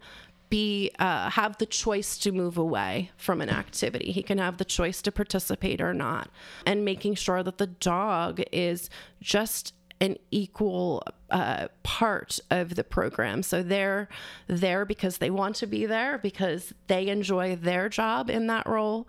be 0.53 0.91
uh, 0.99 1.31
have 1.31 1.57
the 1.57 1.65
choice 1.65 2.11
to 2.19 2.31
move 2.31 2.59
away 2.59 3.09
from 3.17 3.41
an 3.41 3.49
activity. 3.49 4.11
He 4.11 4.21
can 4.21 4.37
have 4.37 4.57
the 4.57 4.65
choice 4.77 5.01
to 5.01 5.11
participate 5.11 5.81
or 5.81 5.95
not, 5.95 6.29
and 6.63 6.85
making 6.85 7.15
sure 7.15 7.41
that 7.41 7.57
the 7.57 7.65
dog 7.65 8.39
is 8.51 8.87
just 9.19 9.73
an 9.99 10.15
equal 10.29 11.01
uh, 11.31 11.69
part 11.81 12.39
of 12.51 12.75
the 12.75 12.83
program. 12.83 13.41
So 13.41 13.63
they're 13.63 14.07
there 14.45 14.85
because 14.85 15.17
they 15.17 15.31
want 15.31 15.55
to 15.55 15.67
be 15.67 15.87
there, 15.87 16.19
because 16.19 16.73
they 16.85 17.07
enjoy 17.07 17.55
their 17.55 17.89
job 17.89 18.29
in 18.29 18.45
that 18.47 18.67
role. 18.67 19.07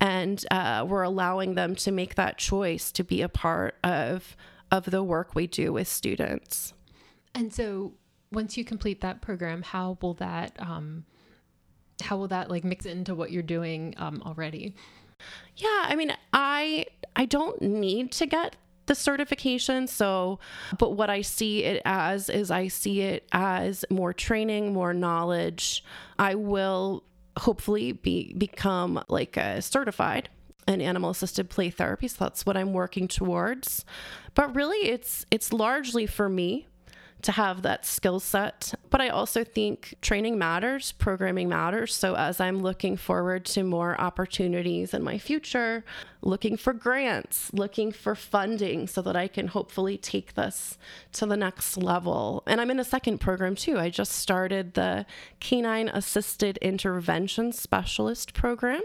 And 0.00 0.44
uh, 0.52 0.86
we're 0.86 1.02
allowing 1.02 1.54
them 1.54 1.74
to 1.76 1.90
make 1.90 2.14
that 2.14 2.38
choice 2.38 2.92
to 2.92 3.02
be 3.02 3.20
a 3.22 3.28
part 3.28 3.74
of, 3.82 4.36
of 4.70 4.84
the 4.84 5.02
work 5.02 5.34
we 5.34 5.46
do 5.48 5.72
with 5.72 5.88
students. 5.88 6.74
And 7.34 7.52
so 7.52 7.94
once 8.34 8.56
you 8.56 8.64
complete 8.64 9.00
that 9.00 9.20
program, 9.20 9.62
how 9.62 9.98
will 10.00 10.14
that 10.14 10.52
um, 10.58 11.04
how 12.02 12.16
will 12.16 12.28
that 12.28 12.50
like 12.50 12.64
mix 12.64 12.86
into 12.86 13.14
what 13.14 13.30
you're 13.30 13.42
doing 13.42 13.94
um, 13.96 14.22
already? 14.26 14.74
Yeah, 15.56 15.84
I 15.84 15.94
mean, 15.94 16.12
I 16.32 16.86
I 17.16 17.24
don't 17.24 17.60
need 17.62 18.12
to 18.12 18.26
get 18.26 18.56
the 18.86 18.94
certification. 18.94 19.86
So, 19.86 20.38
but 20.78 20.90
what 20.92 21.10
I 21.10 21.22
see 21.22 21.64
it 21.64 21.80
as 21.84 22.28
is 22.28 22.50
I 22.50 22.68
see 22.68 23.00
it 23.02 23.26
as 23.32 23.84
more 23.90 24.12
training, 24.12 24.72
more 24.72 24.92
knowledge. 24.92 25.84
I 26.18 26.34
will 26.34 27.04
hopefully 27.36 27.92
be 27.92 28.34
become 28.34 29.02
like 29.08 29.36
a 29.36 29.60
certified 29.62 30.28
in 30.66 30.80
animal 30.80 31.10
assisted 31.10 31.50
play 31.50 31.70
therapy. 31.70 32.08
So 32.08 32.24
that's 32.24 32.46
what 32.46 32.56
I'm 32.56 32.72
working 32.72 33.08
towards. 33.08 33.84
But 34.34 34.54
really 34.54 34.88
it's 34.88 35.24
it's 35.30 35.52
largely 35.52 36.06
for 36.06 36.28
me 36.28 36.66
to 37.24 37.32
have 37.32 37.62
that 37.62 37.86
skill 37.86 38.20
set. 38.20 38.74
But 38.90 39.00
I 39.00 39.08
also 39.08 39.44
think 39.44 39.94
training 40.02 40.38
matters, 40.38 40.92
programming 40.92 41.48
matters. 41.48 41.94
So 41.94 42.14
as 42.14 42.38
I'm 42.38 42.60
looking 42.60 42.96
forward 42.96 43.46
to 43.46 43.64
more 43.64 43.98
opportunities 43.98 44.92
in 44.92 45.02
my 45.02 45.16
future, 45.16 45.84
looking 46.20 46.56
for 46.56 46.74
grants, 46.74 47.52
looking 47.52 47.92
for 47.92 48.14
funding 48.14 48.86
so 48.86 49.00
that 49.02 49.16
I 49.16 49.26
can 49.28 49.48
hopefully 49.48 49.96
take 49.96 50.34
this 50.34 50.76
to 51.12 51.24
the 51.26 51.36
next 51.36 51.78
level. 51.78 52.42
And 52.46 52.60
I'm 52.60 52.70
in 52.70 52.78
a 52.78 52.84
second 52.84 53.18
program 53.18 53.54
too. 53.54 53.78
I 53.78 53.88
just 53.88 54.12
started 54.12 54.74
the 54.74 55.06
Canine 55.40 55.88
Assisted 55.88 56.58
Intervention 56.58 57.52
Specialist 57.52 58.34
program. 58.34 58.82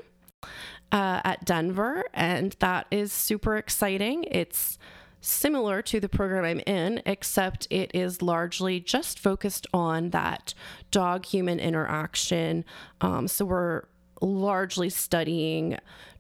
Uh, 0.92 1.22
at 1.24 1.46
Denver, 1.46 2.06
and 2.16 2.56
that 2.60 2.88
is 2.90 3.14
super 3.14 3.58
exciting. 3.58 4.24
It's 4.24 4.80
similar 5.22 5.82
to 5.84 6.00
the 6.00 6.10
program 6.10 6.46
I'm 6.46 6.62
in, 6.66 7.02
except 7.06 7.68
it 7.70 7.92
is 7.94 8.22
largely 8.22 8.80
just 8.80 9.20
focused 9.20 9.68
on 9.74 10.12
that 10.12 10.54
dog 10.92 11.26
human 11.26 11.60
interaction. 11.60 12.66
Um, 13.02 13.28
so 13.28 13.46
we're 13.46 13.84
largely 14.22 14.90
studying 14.90 15.78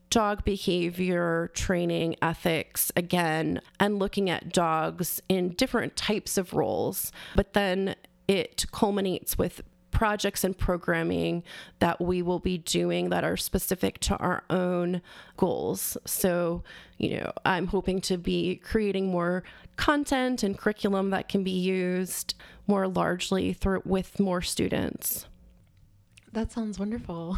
dog 0.09 0.43
behavior, 0.43 1.51
training, 1.53 2.15
ethics 2.21 2.91
again, 2.95 3.61
and 3.79 3.99
looking 3.99 4.29
at 4.29 4.51
dogs 4.51 5.21
in 5.29 5.49
different 5.49 5.95
types 5.95 6.37
of 6.37 6.53
roles. 6.53 7.11
But 7.35 7.53
then 7.53 7.95
it 8.27 8.65
culminates 8.71 9.37
with 9.37 9.61
projects 9.99 10.45
and 10.45 10.57
programming 10.57 11.43
that 11.79 11.99
we 11.99 12.21
will 12.21 12.39
be 12.39 12.57
doing 12.57 13.09
that 13.09 13.25
are 13.25 13.35
specific 13.35 13.99
to 13.99 14.15
our 14.15 14.45
own 14.49 15.01
goals. 15.35 15.97
So, 16.05 16.63
you 16.97 17.17
know, 17.17 17.33
I'm 17.43 17.67
hoping 17.67 17.99
to 18.01 18.15
be 18.15 18.55
creating 18.55 19.07
more 19.07 19.43
content 19.75 20.41
and 20.41 20.57
curriculum 20.57 21.09
that 21.09 21.27
can 21.27 21.43
be 21.43 21.51
used 21.51 22.33
more 22.65 22.87
largely 22.87 23.51
through 23.51 23.81
with 23.83 24.21
more 24.21 24.41
students. 24.41 25.25
That 26.31 26.53
sounds 26.53 26.79
wonderful. 26.79 27.37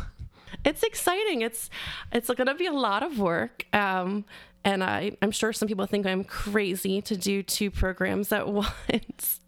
It's 0.63 0.84
exciting. 0.84 1.41
It's 1.41 1.67
it's 2.12 2.28
going 2.28 2.45
to 2.45 2.54
be 2.54 2.67
a 2.67 2.74
lot 2.74 3.02
of 3.02 3.17
work. 3.17 3.65
Um, 3.74 4.24
and 4.63 4.84
I, 4.84 5.17
I'm 5.24 5.32
sure 5.32 5.52
some 5.52 5.67
people 5.67 5.88
think 5.88 6.06
I'm 6.06 6.24
crazy 6.24 7.02
to 7.02 7.17
do 7.17 7.41
two 7.41 7.71
programs 7.71 8.32
at 8.32 8.47
once 8.50 9.39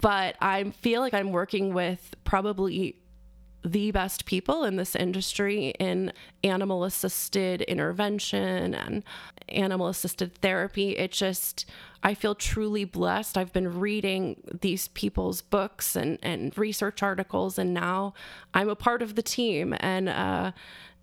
but 0.00 0.36
I 0.40 0.70
feel 0.80 1.00
like 1.00 1.14
I'm 1.14 1.32
working 1.32 1.74
with 1.74 2.14
probably 2.24 2.96
the 3.64 3.90
best 3.90 4.26
people 4.26 4.64
in 4.64 4.76
this 4.76 4.94
industry 4.94 5.72
in 5.78 6.12
animal 6.42 6.84
assisted 6.84 7.62
intervention 7.62 8.74
and 8.74 9.02
animal 9.48 9.88
assisted 9.88 10.34
therapy. 10.34 10.90
It 10.90 11.12
just, 11.12 11.64
I 12.02 12.12
feel 12.12 12.34
truly 12.34 12.84
blessed. 12.84 13.38
I've 13.38 13.54
been 13.54 13.80
reading 13.80 14.42
these 14.60 14.88
people's 14.88 15.40
books 15.40 15.96
and, 15.96 16.18
and 16.22 16.56
research 16.58 17.02
articles, 17.02 17.58
and 17.58 17.72
now 17.72 18.12
I'm 18.52 18.68
a 18.68 18.76
part 18.76 19.00
of 19.00 19.14
the 19.14 19.22
team. 19.22 19.74
And, 19.80 20.10
uh, 20.10 20.52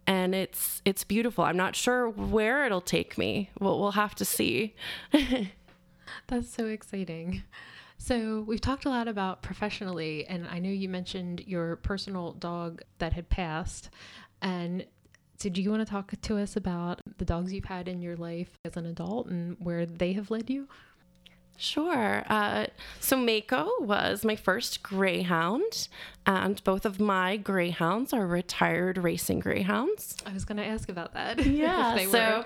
and 0.08 0.34
it's 0.34 0.82
it's 0.84 1.04
beautiful. 1.04 1.44
I'm 1.44 1.58
not 1.58 1.76
sure 1.76 2.10
where 2.10 2.66
it'll 2.66 2.82
take 2.82 3.18
me. 3.20 3.52
Well, 3.60 3.80
we'll 3.80 3.92
have 3.92 4.16
to 4.16 4.26
see. 4.26 4.76
That's 6.28 6.50
so 6.50 6.66
exciting. 6.66 7.44
So, 8.04 8.42
we've 8.48 8.60
talked 8.60 8.86
a 8.86 8.90
lot 8.90 9.08
about 9.08 9.44
professionally, 9.44 10.26
and 10.26 10.48
I 10.48 10.58
know 10.58 10.72
you 10.72 10.90
mentioned 10.90 11.44
your 11.46 11.76
personal 11.76 12.32
dog 12.32 12.82
that 12.98 13.14
had 13.14 13.30
passed. 13.30 13.92
And 14.42 14.88
so, 15.38 15.50
do 15.50 15.62
you 15.62 15.70
want 15.70 15.86
to 15.86 15.92
talk 15.92 16.12
to 16.20 16.38
us 16.40 16.56
about 16.56 17.02
the 17.20 17.26
dogs 17.26 17.54
you've 17.54 17.66
had 17.66 17.88
in 17.88 18.02
your 18.02 18.16
life 18.16 18.58
as 18.66 18.76
an 18.76 18.88
adult 18.88 19.28
and 19.28 19.56
where 19.60 19.86
they 19.86 20.14
have 20.14 20.32
led 20.32 20.50
you? 20.50 20.68
Sure. 21.62 22.24
Uh, 22.28 22.65
so 23.00 23.15
Mako 23.15 23.69
was 23.82 24.26
my 24.26 24.36
first 24.36 24.82
greyhound, 24.82 25.88
and 26.26 26.62
both 26.63 26.88
of 26.88 27.00
my 27.00 27.38
greyhounds 27.38 28.13
are 28.13 28.26
retired 28.26 28.97
racing 28.97 29.41
greyhounds. 29.41 30.17
I 30.26 30.34
was 30.34 30.43
going 30.43 30.58
to 30.58 30.65
ask 30.65 30.89
about 30.89 31.13
that. 31.13 31.45
Yeah. 31.52 31.97
so 32.08 32.45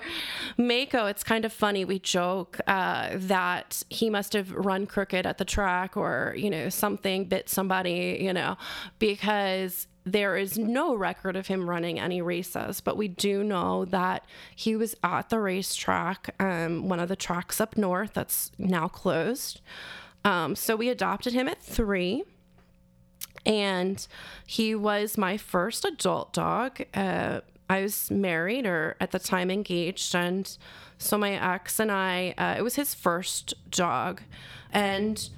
were. 0.58 0.64
Mako, 0.64 1.06
it's 1.06 1.24
kind 1.24 1.46
of 1.46 1.52
funny. 1.52 1.86
We 1.86 1.98
joke 1.98 2.58
uh, 2.66 3.10
that 3.14 3.82
he 3.88 4.10
must 4.10 4.34
have 4.34 4.50
run 4.50 4.86
crooked 4.86 5.24
at 5.24 5.38
the 5.38 5.44
track 5.46 5.96
or, 5.96 6.34
you 6.36 6.50
know, 6.50 6.68
something 6.68 7.24
bit 7.24 7.48
somebody, 7.48 8.18
you 8.20 8.34
know, 8.34 8.58
because 8.98 9.86
there 10.06 10.36
is 10.36 10.56
no 10.56 10.94
record 10.94 11.34
of 11.34 11.48
him 11.48 11.68
running 11.68 11.98
any 11.98 12.22
races, 12.22 12.80
but 12.80 12.96
we 12.96 13.08
do 13.08 13.42
know 13.42 13.84
that 13.86 14.24
he 14.54 14.76
was 14.76 14.94
at 15.02 15.30
the 15.30 15.40
racetrack, 15.40 16.32
um, 16.40 16.88
one 16.88 17.00
of 17.00 17.08
the 17.08 17.16
tracks 17.16 17.60
up 17.60 17.76
north 17.76 18.14
that's 18.14 18.52
now 18.56 18.86
closed. 18.86 19.60
Um, 20.24 20.54
so 20.54 20.76
we 20.76 20.88
adopted 20.88 21.32
him 21.32 21.48
at 21.48 21.60
three, 21.60 22.22
and 23.44 24.06
he 24.46 24.76
was 24.76 25.18
my 25.18 25.36
first 25.36 25.84
adult 25.84 26.32
dog. 26.32 26.82
Uh, 26.94 27.40
I 27.68 27.82
was 27.82 28.08
married 28.08 28.64
or 28.64 28.96
at 29.00 29.10
the 29.10 29.18
time 29.18 29.50
engaged, 29.50 30.14
and 30.14 30.56
so 30.98 31.18
my 31.18 31.32
ex 31.32 31.80
and 31.80 31.90
I, 31.90 32.32
uh, 32.38 32.54
it 32.56 32.62
was 32.62 32.76
his 32.76 32.94
first 32.94 33.54
dog, 33.72 34.22
and 34.72 35.28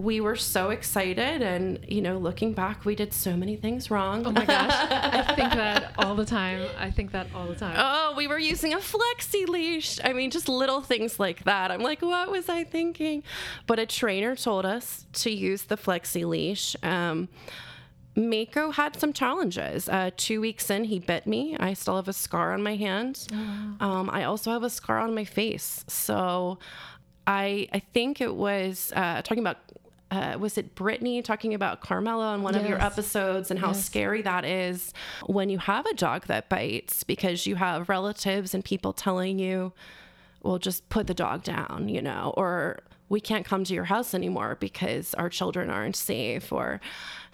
we 0.00 0.20
were 0.20 0.36
so 0.36 0.70
excited 0.70 1.42
and 1.42 1.78
you 1.86 2.00
know 2.00 2.16
looking 2.16 2.54
back 2.54 2.84
we 2.84 2.94
did 2.94 3.12
so 3.12 3.36
many 3.36 3.56
things 3.56 3.90
wrong. 3.90 4.26
Oh 4.26 4.32
my 4.32 4.44
gosh. 4.44 4.72
I 4.90 5.34
think 5.34 5.52
that 5.52 5.92
all 5.98 6.14
the 6.14 6.24
time. 6.24 6.66
I 6.78 6.90
think 6.90 7.12
that 7.12 7.26
all 7.34 7.46
the 7.46 7.54
time. 7.54 7.76
Oh 7.76 8.14
we 8.16 8.26
were 8.26 8.38
using 8.38 8.72
a 8.72 8.78
flexi 8.78 9.46
leash. 9.46 10.00
I 10.02 10.12
mean 10.12 10.30
just 10.30 10.48
little 10.48 10.80
things 10.80 11.20
like 11.20 11.44
that. 11.44 11.70
I'm 11.70 11.82
like 11.82 12.00
what 12.00 12.30
was 12.30 12.48
i 12.48 12.64
thinking? 12.64 13.22
But 13.66 13.78
a 13.78 13.86
trainer 13.86 14.34
told 14.36 14.64
us 14.64 15.06
to 15.14 15.30
use 15.30 15.64
the 15.64 15.76
flexi 15.76 16.26
leash. 16.26 16.76
Um, 16.82 17.28
Mako 18.16 18.72
had 18.72 18.98
some 18.98 19.12
challenges. 19.12 19.88
Uh, 19.88 20.10
two 20.16 20.40
weeks 20.40 20.68
in, 20.68 20.84
he 20.84 20.98
bit 20.98 21.26
me. 21.26 21.56
I 21.58 21.74
still 21.74 21.96
have 21.96 22.08
a 22.08 22.12
scar 22.12 22.52
on 22.52 22.62
my 22.62 22.74
hand. 22.74 23.26
Um, 23.32 24.10
I 24.12 24.24
also 24.24 24.50
have 24.50 24.64
a 24.64 24.70
scar 24.70 24.98
on 24.98 25.14
my 25.14 25.24
face. 25.24 25.84
So 25.86 26.58
I 27.26 27.68
I 27.72 27.78
think 27.78 28.20
it 28.20 28.34
was 28.34 28.92
uh, 28.96 29.22
talking 29.22 29.42
about 29.42 29.58
uh, 30.10 30.36
was 30.38 30.58
it 30.58 30.74
Brittany 30.74 31.22
talking 31.22 31.54
about 31.54 31.80
Carmela 31.80 32.28
on 32.28 32.42
one 32.42 32.54
yes. 32.54 32.62
of 32.62 32.68
your 32.68 32.82
episodes 32.82 33.50
and 33.50 33.60
how 33.60 33.68
yes. 33.68 33.84
scary 33.84 34.22
that 34.22 34.44
is 34.44 34.92
when 35.26 35.48
you 35.48 35.58
have 35.58 35.86
a 35.86 35.94
dog 35.94 36.26
that 36.26 36.48
bites 36.48 37.04
because 37.04 37.46
you 37.46 37.54
have 37.56 37.88
relatives 37.88 38.52
and 38.52 38.64
people 38.64 38.92
telling 38.92 39.38
you, 39.38 39.72
well, 40.42 40.58
just 40.58 40.88
put 40.88 41.06
the 41.06 41.14
dog 41.14 41.44
down, 41.44 41.88
you 41.88 42.02
know, 42.02 42.34
or 42.36 42.80
we 43.10 43.20
can't 43.20 43.44
come 43.44 43.64
to 43.64 43.74
your 43.74 43.84
house 43.84 44.14
anymore 44.14 44.56
because 44.58 45.12
our 45.14 45.28
children 45.28 45.68
aren't 45.68 45.96
safe 45.96 46.50
or 46.50 46.80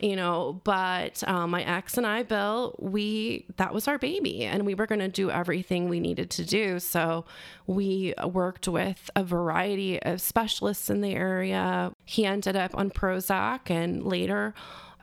you 0.00 0.16
know 0.16 0.60
but 0.64 1.22
um, 1.28 1.50
my 1.50 1.62
ex 1.62 1.96
and 1.96 2.06
i 2.06 2.22
bill 2.22 2.74
we 2.80 3.46
that 3.56 3.72
was 3.72 3.86
our 3.86 3.98
baby 3.98 4.42
and 4.42 4.66
we 4.66 4.74
were 4.74 4.86
going 4.86 4.98
to 4.98 5.08
do 5.08 5.30
everything 5.30 5.88
we 5.88 6.00
needed 6.00 6.30
to 6.30 6.44
do. 6.44 6.78
So 6.78 7.24
we 7.66 8.14
worked 8.24 8.68
with 8.68 9.10
a 9.14 9.24
variety 9.24 10.02
of 10.02 10.20
specialists 10.20 10.90
in 10.90 11.00
the 11.00 11.14
area. 11.14 11.92
He 12.04 12.24
ended 12.24 12.56
up 12.56 12.76
on 12.76 12.90
prozac 12.90 13.70
and 13.70 14.04
later 14.04 14.54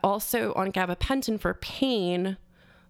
also 0.02 0.52
on 0.54 0.70
gabapentin 0.70 1.40
for 1.40 1.54
pain 1.54 2.36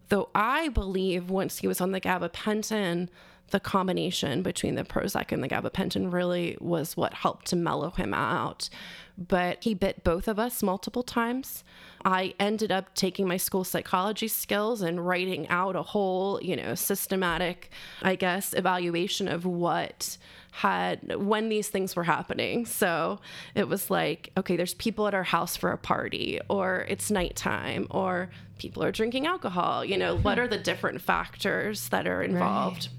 though 0.09 0.29
i 0.35 0.69
believe 0.69 1.31
once 1.31 1.59
he 1.59 1.69
was 1.69 1.81
on 1.81 1.93
the 1.93 2.01
gabapentin 2.01 3.09
the 3.55 3.61
combination 3.61 4.43
between 4.43 4.75
the 4.75 4.83
Prozac 4.83 5.31
and 5.31 5.41
the 5.41 5.49
gabapentin 5.49 6.13
really 6.13 6.59
was 6.61 6.97
what 6.97 7.15
helped 7.15 7.47
to 7.47 7.55
mellow 7.55 7.91
him 7.91 8.13
out. 8.13 8.69
But 9.17 9.63
he 9.63 9.75
bit 9.75 10.03
both 10.03 10.27
of 10.27 10.41
us 10.41 10.61
multiple 10.61 11.05
times. 11.05 11.63
I 12.05 12.35
ended 12.41 12.73
up 12.73 12.93
taking 12.97 13.29
my 13.29 13.37
school 13.37 13.63
psychology 13.63 14.27
skills 14.27 14.83
and 14.83 15.07
writing 15.07 15.47
out 15.51 15.77
a 15.77 15.83
whole, 15.83 16.43
you 16.43 16.57
know, 16.57 16.75
systematic, 16.75 17.71
I 18.03 18.17
guess, 18.17 18.55
evaluation 18.55 19.29
of 19.29 19.47
what 19.47 20.19
had 20.51 21.15
when 21.15 21.49
these 21.49 21.69
things 21.69 21.95
were 21.95 22.03
happening. 22.03 22.67
So 22.67 23.21
it 23.55 23.69
was 23.69 23.89
like, 23.89 24.33
okay, 24.37 24.57
there's 24.57 24.75
people 24.75 25.07
at 25.07 25.15
our 25.15 25.23
house 25.23 25.57
for 25.57 25.71
a 25.71 25.79
party, 25.79 26.41
or 26.49 26.87
it's 26.89 27.09
nighttime, 27.09 27.87
or 27.89 28.31
people 28.59 28.83
are 28.83 28.91
drinking 28.91 29.29
alcohol. 29.29 29.85
You 29.85 29.97
know, 29.97 30.17
what 30.17 30.39
hmm. 30.39 30.45
are 30.45 30.49
the 30.49 30.59
different 30.59 31.01
factors 31.01 31.89
that 31.91 32.09
are 32.09 32.21
involved? 32.21 32.89
Right 32.91 32.99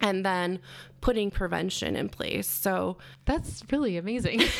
and 0.00 0.24
then 0.24 0.60
putting 1.00 1.30
prevention 1.30 1.96
in 1.96 2.08
place. 2.08 2.46
So 2.46 2.98
that's 3.24 3.62
really 3.70 3.96
amazing. 3.96 4.42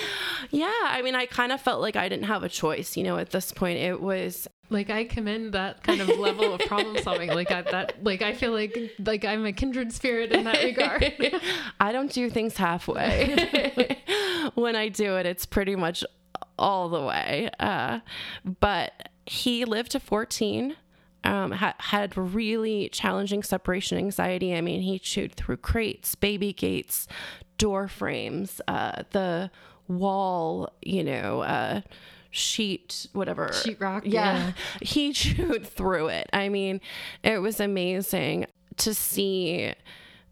yeah, 0.50 0.72
I 0.84 1.02
mean, 1.02 1.14
I 1.14 1.26
kind 1.26 1.52
of 1.52 1.60
felt 1.60 1.80
like 1.80 1.96
I 1.96 2.08
didn't 2.08 2.26
have 2.26 2.42
a 2.42 2.48
choice. 2.48 2.96
You 2.96 3.04
know, 3.04 3.16
at 3.18 3.30
this 3.30 3.52
point, 3.52 3.78
it 3.78 4.00
was 4.00 4.48
like 4.70 4.90
I 4.90 5.04
commend 5.04 5.52
that 5.52 5.82
kind 5.82 6.00
of 6.00 6.08
level 6.18 6.54
of 6.54 6.60
problem 6.62 6.98
solving. 7.02 7.30
Like 7.30 7.50
I, 7.50 7.62
that, 7.62 8.02
like 8.02 8.22
I 8.22 8.32
feel 8.32 8.52
like 8.52 8.76
like 9.04 9.24
I'm 9.24 9.44
a 9.44 9.52
kindred 9.52 9.92
spirit 9.92 10.32
in 10.32 10.44
that 10.44 10.62
regard. 10.62 11.12
I 11.80 11.92
don't 11.92 12.12
do 12.12 12.30
things 12.30 12.56
halfway. 12.56 13.98
when 14.54 14.76
I 14.76 14.88
do 14.88 15.16
it, 15.16 15.26
it's 15.26 15.46
pretty 15.46 15.76
much 15.76 16.04
all 16.58 16.88
the 16.88 17.00
way. 17.00 17.50
Uh, 17.60 18.00
but 18.60 19.08
he 19.26 19.64
lived 19.64 19.92
to 19.92 20.00
14 20.00 20.76
um, 21.24 21.52
ha- 21.52 21.74
had 21.78 22.16
really 22.16 22.88
challenging 22.90 23.42
separation 23.42 23.98
anxiety. 23.98 24.54
I 24.54 24.60
mean, 24.60 24.82
he 24.82 24.98
chewed 24.98 25.34
through 25.34 25.58
crates, 25.58 26.14
baby 26.14 26.52
gates, 26.52 27.06
door 27.58 27.88
frames, 27.88 28.60
uh, 28.68 29.02
the 29.10 29.50
wall, 29.88 30.72
you 30.82 31.04
know, 31.04 31.42
uh, 31.42 31.80
sheet, 32.30 33.06
whatever. 33.12 33.48
Sheetrock. 33.48 34.02
Yeah. 34.04 34.36
yeah. 34.36 34.52
He 34.80 35.12
chewed 35.12 35.66
through 35.66 36.08
it. 36.08 36.28
I 36.32 36.48
mean, 36.48 36.80
it 37.22 37.40
was 37.40 37.60
amazing 37.60 38.46
to 38.78 38.94
see 38.94 39.74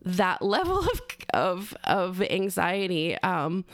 that 0.03 0.43
level 0.43 0.79
of 0.93 1.01
of 1.33 1.77
of 1.85 2.23
anxiety 2.23 3.17
um, 3.19 3.65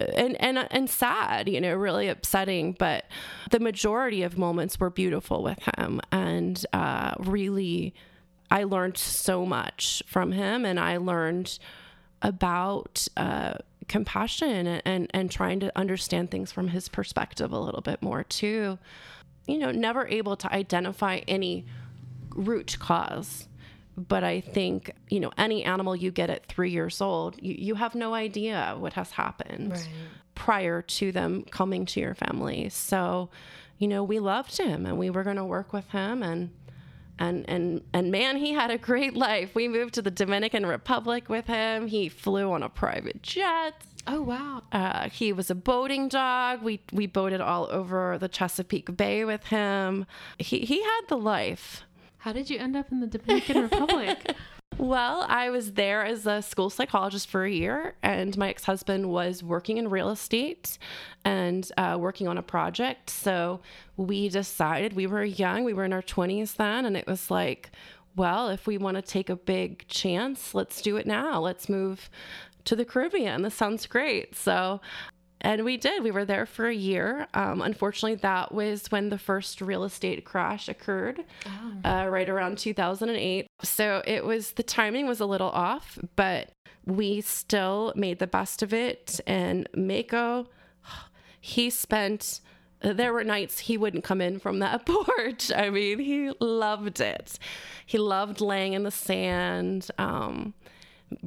and 0.00 0.40
and 0.40 0.66
and 0.70 0.88
sad, 0.88 1.48
you 1.48 1.60
know, 1.60 1.74
really 1.74 2.08
upsetting. 2.08 2.72
But 2.72 3.06
the 3.50 3.60
majority 3.60 4.22
of 4.22 4.38
moments 4.38 4.78
were 4.78 4.90
beautiful 4.90 5.42
with 5.42 5.58
him, 5.76 6.00
and 6.12 6.64
uh, 6.72 7.14
really, 7.18 7.94
I 8.50 8.64
learned 8.64 8.96
so 8.96 9.44
much 9.44 10.02
from 10.06 10.32
him, 10.32 10.64
and 10.64 10.78
I 10.78 10.98
learned 10.98 11.58
about 12.22 13.06
uh, 13.16 13.54
compassion 13.88 14.66
and, 14.66 14.82
and 14.84 15.10
and 15.12 15.30
trying 15.30 15.60
to 15.60 15.76
understand 15.76 16.30
things 16.30 16.52
from 16.52 16.68
his 16.68 16.88
perspective 16.88 17.52
a 17.52 17.58
little 17.58 17.82
bit 17.82 18.02
more 18.02 18.24
too. 18.24 18.78
You 19.46 19.58
know, 19.58 19.72
never 19.72 20.06
able 20.06 20.36
to 20.36 20.52
identify 20.52 21.20
any 21.26 21.64
root 22.34 22.76
cause 22.78 23.47
but 23.98 24.22
I 24.22 24.40
think, 24.40 24.92
you 25.08 25.20
know, 25.20 25.32
any 25.36 25.64
animal 25.64 25.96
you 25.96 26.10
get 26.10 26.30
at 26.30 26.46
three 26.46 26.70
years 26.70 27.00
old, 27.00 27.36
you, 27.42 27.54
you 27.58 27.74
have 27.74 27.94
no 27.94 28.14
idea 28.14 28.76
what 28.78 28.92
has 28.92 29.10
happened 29.10 29.72
right. 29.72 29.88
prior 30.34 30.82
to 30.82 31.10
them 31.10 31.44
coming 31.50 31.84
to 31.86 32.00
your 32.00 32.14
family. 32.14 32.68
So, 32.68 33.30
you 33.78 33.88
know, 33.88 34.04
we 34.04 34.20
loved 34.20 34.56
him 34.56 34.86
and 34.86 34.98
we 34.98 35.10
were 35.10 35.24
going 35.24 35.36
to 35.36 35.44
work 35.44 35.72
with 35.72 35.90
him 35.90 36.22
and 36.22 36.50
and 37.20 37.44
and 37.48 37.82
and 37.92 38.12
man 38.12 38.36
he 38.36 38.52
had 38.52 38.70
a 38.70 38.78
great 38.78 39.14
life. 39.14 39.52
We 39.54 39.66
moved 39.66 39.94
to 39.94 40.02
the 40.02 40.10
dominican 40.10 40.64
republic 40.64 41.28
with 41.28 41.46
him. 41.46 41.88
He 41.88 42.08
flew 42.08 42.52
on 42.52 42.62
a 42.62 42.68
private 42.68 43.22
jet. 43.22 43.74
Oh 44.06 44.22
wow. 44.22 44.62
Uh, 44.72 45.10
he 45.10 45.32
was 45.32 45.50
a 45.50 45.54
boating 45.54 46.08
dog. 46.08 46.62
We 46.62 46.80
we 46.92 47.06
boated 47.06 47.40
all 47.40 47.68
over 47.70 48.18
the 48.18 48.28
chesapeake 48.28 48.96
bay 48.96 49.24
with 49.24 49.44
him. 49.46 50.06
He 50.38 50.60
he 50.60 50.82
had 50.82 51.00
the 51.08 51.18
life 51.18 51.82
how 52.28 52.32
did 52.34 52.50
you 52.50 52.58
end 52.58 52.76
up 52.76 52.92
in 52.92 53.00
the 53.00 53.06
Dominican 53.06 53.62
Republic? 53.70 54.34
Well, 54.76 55.24
I 55.26 55.48
was 55.48 55.72
there 55.72 56.04
as 56.04 56.26
a 56.26 56.42
school 56.42 56.68
psychologist 56.68 57.26
for 57.30 57.46
a 57.46 57.50
year, 57.50 57.94
and 58.02 58.36
my 58.36 58.50
ex 58.50 58.64
husband 58.64 59.08
was 59.08 59.42
working 59.42 59.78
in 59.78 59.88
real 59.88 60.10
estate 60.10 60.76
and 61.24 61.66
uh, 61.78 61.96
working 61.98 62.28
on 62.28 62.36
a 62.36 62.42
project. 62.42 63.08
So 63.08 63.60
we 63.96 64.28
decided 64.28 64.92
we 64.92 65.06
were 65.06 65.24
young, 65.24 65.64
we 65.64 65.72
were 65.72 65.86
in 65.86 65.94
our 65.94 66.02
20s 66.02 66.56
then, 66.56 66.84
and 66.84 66.98
it 66.98 67.06
was 67.06 67.30
like, 67.30 67.70
well, 68.14 68.50
if 68.50 68.66
we 68.66 68.76
want 68.76 68.96
to 68.96 69.02
take 69.02 69.30
a 69.30 69.36
big 69.36 69.88
chance, 69.88 70.52
let's 70.52 70.82
do 70.82 70.98
it 70.98 71.06
now. 71.06 71.40
Let's 71.40 71.70
move 71.70 72.10
to 72.66 72.76
the 72.76 72.84
Caribbean. 72.84 73.40
This 73.40 73.54
sounds 73.54 73.86
great. 73.86 74.36
So 74.36 74.82
and 75.40 75.64
we 75.64 75.76
did. 75.76 76.02
We 76.02 76.10
were 76.10 76.24
there 76.24 76.46
for 76.46 76.66
a 76.66 76.74
year. 76.74 77.28
Um, 77.34 77.62
unfortunately, 77.62 78.16
that 78.16 78.52
was 78.52 78.90
when 78.90 79.08
the 79.08 79.18
first 79.18 79.60
real 79.60 79.84
estate 79.84 80.24
crash 80.24 80.68
occurred, 80.68 81.24
oh. 81.46 81.88
uh, 81.88 82.06
right 82.08 82.28
around 82.28 82.58
2008. 82.58 83.46
So 83.62 84.02
it 84.04 84.24
was 84.24 84.52
the 84.52 84.62
timing 84.62 85.06
was 85.06 85.20
a 85.20 85.26
little 85.26 85.50
off, 85.50 85.98
but 86.16 86.50
we 86.84 87.20
still 87.20 87.92
made 87.94 88.18
the 88.18 88.26
best 88.26 88.62
of 88.62 88.72
it. 88.72 89.20
And 89.26 89.68
Mako, 89.74 90.48
he 91.40 91.70
spent. 91.70 92.40
There 92.80 93.12
were 93.12 93.24
nights 93.24 93.58
he 93.58 93.76
wouldn't 93.76 94.04
come 94.04 94.20
in 94.20 94.38
from 94.38 94.60
that 94.60 94.86
porch. 94.86 95.50
I 95.52 95.68
mean, 95.68 95.98
he 95.98 96.30
loved 96.38 97.00
it. 97.00 97.36
He 97.84 97.98
loved 97.98 98.40
laying 98.40 98.74
in 98.74 98.84
the 98.84 98.92
sand, 98.92 99.90
um, 99.98 100.54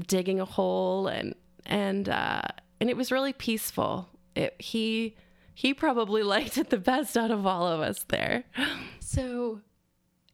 digging 0.07 0.39
a 0.39 0.45
hole, 0.45 1.07
and 1.07 1.35
and 1.65 2.07
uh, 2.07 2.41
and 2.81 2.89
it 2.89 2.97
was 2.97 3.11
really 3.11 3.31
peaceful. 3.31 4.09
It, 4.35 4.55
he 4.59 5.15
he 5.53 5.73
probably 5.73 6.23
liked 6.35 6.57
it 6.57 6.69
the 6.69 6.77
best 6.77 7.15
out 7.15 7.31
of 7.31 7.45
all 7.45 7.67
of 7.67 7.79
us 7.79 8.03
there. 8.09 8.43
So 8.99 9.61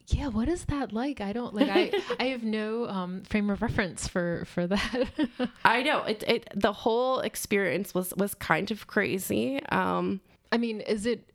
yeah, 0.07 0.27
what 0.27 0.47
is 0.47 0.63
that 0.65 0.93
like? 0.93 1.19
I 1.19 1.33
don't 1.33 1.53
like 1.53 1.69
I 1.69 1.91
I 2.19 2.27
have 2.27 2.43
no 2.43 2.87
um, 2.87 3.23
frame 3.23 3.49
of 3.49 3.61
reference 3.61 4.07
for 4.07 4.45
for 4.45 4.65
that. 4.65 5.09
I 5.65 5.83
know 5.83 6.03
it, 6.03 6.23
it 6.25 6.47
the 6.55 6.71
whole 6.71 7.19
experience 7.19 7.93
was 7.93 8.13
was 8.15 8.33
kind 8.33 8.71
of 8.71 8.87
crazy. 8.87 9.61
Um 9.67 10.21
I 10.49 10.57
mean, 10.57 10.79
is 10.79 11.05
it 11.05 11.29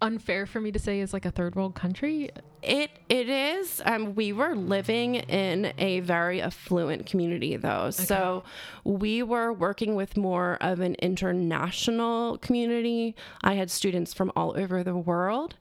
unfair 0.00 0.46
for 0.46 0.60
me 0.60 0.72
to 0.72 0.78
say 0.78 1.00
is 1.00 1.12
like 1.12 1.24
a 1.24 1.30
third 1.30 1.54
world 1.54 1.74
country? 1.74 2.30
It 2.62 2.90
it 3.08 3.28
is. 3.28 3.80
Um, 3.84 4.14
we 4.14 4.32
were 4.32 4.54
living 4.54 5.16
in 5.16 5.72
a 5.78 6.00
very 6.00 6.40
affluent 6.42 7.06
community 7.06 7.56
though, 7.56 7.86
okay. 7.88 8.04
so 8.04 8.44
we 8.84 9.22
were 9.22 9.52
working 9.52 9.94
with 9.94 10.16
more 10.16 10.58
of 10.60 10.80
an 10.80 10.94
international 10.96 12.38
community. 12.38 13.14
I 13.42 13.54
had 13.54 13.70
students 13.70 14.12
from 14.12 14.32
all 14.36 14.54
over 14.56 14.82
the 14.82 14.96
world. 14.96 15.54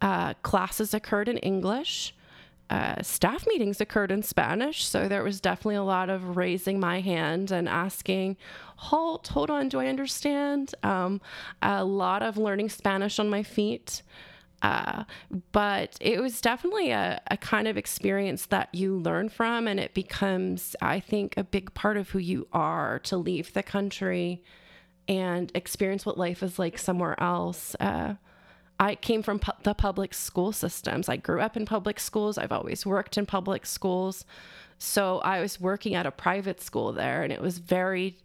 Uh, 0.00 0.34
classes 0.42 0.94
occurred 0.94 1.28
in 1.28 1.38
English 1.38 2.14
uh, 2.70 3.02
staff 3.02 3.46
meetings 3.46 3.80
occurred 3.80 4.10
in 4.10 4.22
Spanish. 4.22 4.84
So 4.84 5.08
there 5.08 5.22
was 5.22 5.40
definitely 5.40 5.76
a 5.76 5.82
lot 5.82 6.10
of 6.10 6.36
raising 6.36 6.78
my 6.78 7.00
hand 7.00 7.50
and 7.50 7.68
asking, 7.68 8.36
halt, 8.76 9.28
hold 9.28 9.50
on, 9.50 9.68
do 9.68 9.80
I 9.80 9.86
understand? 9.86 10.74
Um, 10.82 11.20
a 11.62 11.84
lot 11.84 12.22
of 12.22 12.36
learning 12.36 12.68
Spanish 12.68 13.18
on 13.18 13.30
my 13.30 13.42
feet. 13.42 14.02
Uh, 14.60 15.04
but 15.52 15.96
it 16.00 16.20
was 16.20 16.40
definitely 16.40 16.90
a, 16.90 17.20
a 17.30 17.36
kind 17.36 17.68
of 17.68 17.76
experience 17.76 18.46
that 18.46 18.68
you 18.74 18.96
learn 18.96 19.28
from, 19.28 19.68
and 19.68 19.78
it 19.78 19.94
becomes, 19.94 20.74
I 20.82 20.98
think, 20.98 21.36
a 21.36 21.44
big 21.44 21.74
part 21.74 21.96
of 21.96 22.10
who 22.10 22.18
you 22.18 22.48
are 22.52 22.98
to 23.00 23.16
leave 23.16 23.52
the 23.52 23.62
country 23.62 24.42
and 25.06 25.52
experience 25.54 26.04
what 26.04 26.18
life 26.18 26.42
is 26.42 26.58
like 26.58 26.76
somewhere 26.76 27.18
else. 27.22 27.76
Uh, 27.78 28.14
I 28.78 28.94
came 28.94 29.22
from 29.22 29.40
pu- 29.40 29.52
the 29.62 29.74
public 29.74 30.14
school 30.14 30.52
systems. 30.52 31.08
I 31.08 31.16
grew 31.16 31.40
up 31.40 31.56
in 31.56 31.66
public 31.66 31.98
schools. 31.98 32.38
I've 32.38 32.52
always 32.52 32.86
worked 32.86 33.18
in 33.18 33.26
public 33.26 33.66
schools. 33.66 34.24
So 34.78 35.18
I 35.18 35.40
was 35.40 35.60
working 35.60 35.94
at 35.94 36.06
a 36.06 36.12
private 36.12 36.60
school 36.60 36.92
there 36.92 37.22
and 37.22 37.32
it 37.32 37.42
was 37.42 37.58
very 37.58 38.16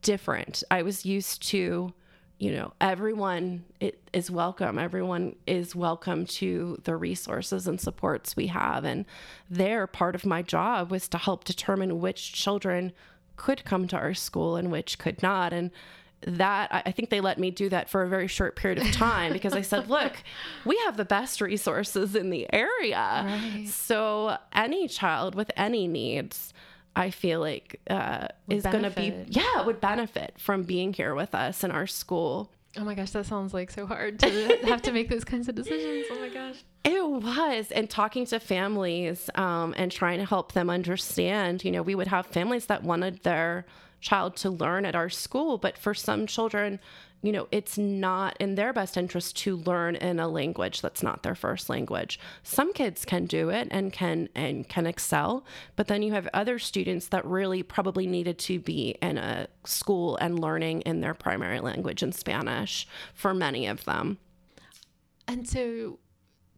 different. 0.00 0.64
I 0.70 0.82
was 0.82 1.04
used 1.04 1.42
to, 1.48 1.92
you 2.38 2.52
know, 2.52 2.72
everyone 2.80 3.64
is 4.12 4.30
welcome. 4.30 4.78
Everyone 4.78 5.36
is 5.46 5.76
welcome 5.76 6.24
to 6.26 6.78
the 6.84 6.96
resources 6.96 7.68
and 7.68 7.78
supports 7.78 8.34
we 8.34 8.46
have. 8.46 8.84
And 8.84 9.04
there, 9.50 9.86
part 9.86 10.14
of 10.14 10.24
my 10.24 10.40
job 10.40 10.90
was 10.90 11.08
to 11.08 11.18
help 11.18 11.44
determine 11.44 12.00
which 12.00 12.32
children 12.32 12.92
could 13.36 13.64
come 13.64 13.86
to 13.88 13.96
our 13.96 14.14
school 14.14 14.56
and 14.56 14.72
which 14.72 14.98
could 14.98 15.22
not. 15.22 15.52
And 15.52 15.70
that 16.26 16.82
I 16.86 16.92
think 16.92 17.10
they 17.10 17.20
let 17.20 17.38
me 17.38 17.50
do 17.50 17.68
that 17.68 17.88
for 17.88 18.02
a 18.02 18.08
very 18.08 18.28
short 18.28 18.56
period 18.56 18.78
of 18.78 18.90
time 18.92 19.32
because 19.32 19.54
I 19.54 19.62
said, 19.62 19.88
look, 19.90 20.12
we 20.64 20.76
have 20.84 20.96
the 20.96 21.04
best 21.04 21.40
resources 21.40 22.14
in 22.14 22.30
the 22.30 22.52
area. 22.52 23.24
Right. 23.26 23.66
So 23.68 24.36
any 24.52 24.88
child 24.88 25.34
with 25.34 25.50
any 25.56 25.88
needs, 25.88 26.52
I 26.94 27.10
feel 27.10 27.40
like 27.40 27.80
uh, 27.88 28.28
is 28.48 28.64
going 28.64 28.84
to 28.84 28.90
be, 28.90 29.14
yeah, 29.28 29.62
would 29.62 29.80
benefit 29.80 30.34
from 30.38 30.62
being 30.62 30.92
here 30.92 31.14
with 31.14 31.34
us 31.34 31.64
in 31.64 31.70
our 31.70 31.86
school. 31.86 32.50
Oh 32.76 32.84
my 32.84 32.94
gosh, 32.94 33.10
that 33.10 33.26
sounds 33.26 33.52
like 33.52 33.70
so 33.70 33.86
hard 33.86 34.18
to 34.20 34.58
have 34.64 34.82
to 34.82 34.92
make 34.92 35.08
those 35.08 35.24
kinds 35.24 35.48
of 35.48 35.54
decisions. 35.54 36.06
Oh 36.10 36.18
my 36.18 36.28
gosh. 36.28 36.56
It 36.84 37.06
was. 37.06 37.70
And 37.70 37.88
talking 37.88 38.26
to 38.26 38.40
families 38.40 39.28
um, 39.34 39.74
and 39.76 39.92
trying 39.92 40.18
to 40.18 40.24
help 40.24 40.52
them 40.52 40.70
understand, 40.70 41.64
you 41.64 41.70
know, 41.70 41.82
we 41.82 41.94
would 41.94 42.08
have 42.08 42.26
families 42.26 42.66
that 42.66 42.82
wanted 42.82 43.22
their 43.22 43.66
child 44.02 44.36
to 44.36 44.50
learn 44.50 44.84
at 44.84 44.94
our 44.94 45.08
school, 45.08 45.56
but 45.56 45.78
for 45.78 45.94
some 45.94 46.26
children, 46.26 46.78
you 47.22 47.30
know, 47.30 47.46
it's 47.52 47.78
not 47.78 48.36
in 48.40 48.56
their 48.56 48.72
best 48.72 48.96
interest 48.96 49.36
to 49.36 49.56
learn 49.56 49.94
in 49.94 50.18
a 50.18 50.26
language 50.26 50.82
that's 50.82 51.04
not 51.04 51.22
their 51.22 51.36
first 51.36 51.70
language. 51.70 52.18
Some 52.42 52.72
kids 52.72 53.04
can 53.04 53.26
do 53.26 53.48
it 53.48 53.68
and 53.70 53.92
can 53.92 54.28
and 54.34 54.68
can 54.68 54.86
excel, 54.86 55.46
but 55.76 55.86
then 55.86 56.02
you 56.02 56.12
have 56.12 56.28
other 56.34 56.58
students 56.58 57.06
that 57.08 57.24
really 57.24 57.62
probably 57.62 58.08
needed 58.08 58.38
to 58.40 58.58
be 58.58 58.96
in 59.00 59.18
a 59.18 59.46
school 59.64 60.16
and 60.16 60.40
learning 60.40 60.80
in 60.80 61.00
their 61.00 61.14
primary 61.14 61.60
language 61.60 62.02
in 62.02 62.10
Spanish 62.10 62.88
for 63.14 63.32
many 63.32 63.68
of 63.68 63.84
them. 63.84 64.18
And 65.28 65.48
so 65.48 66.00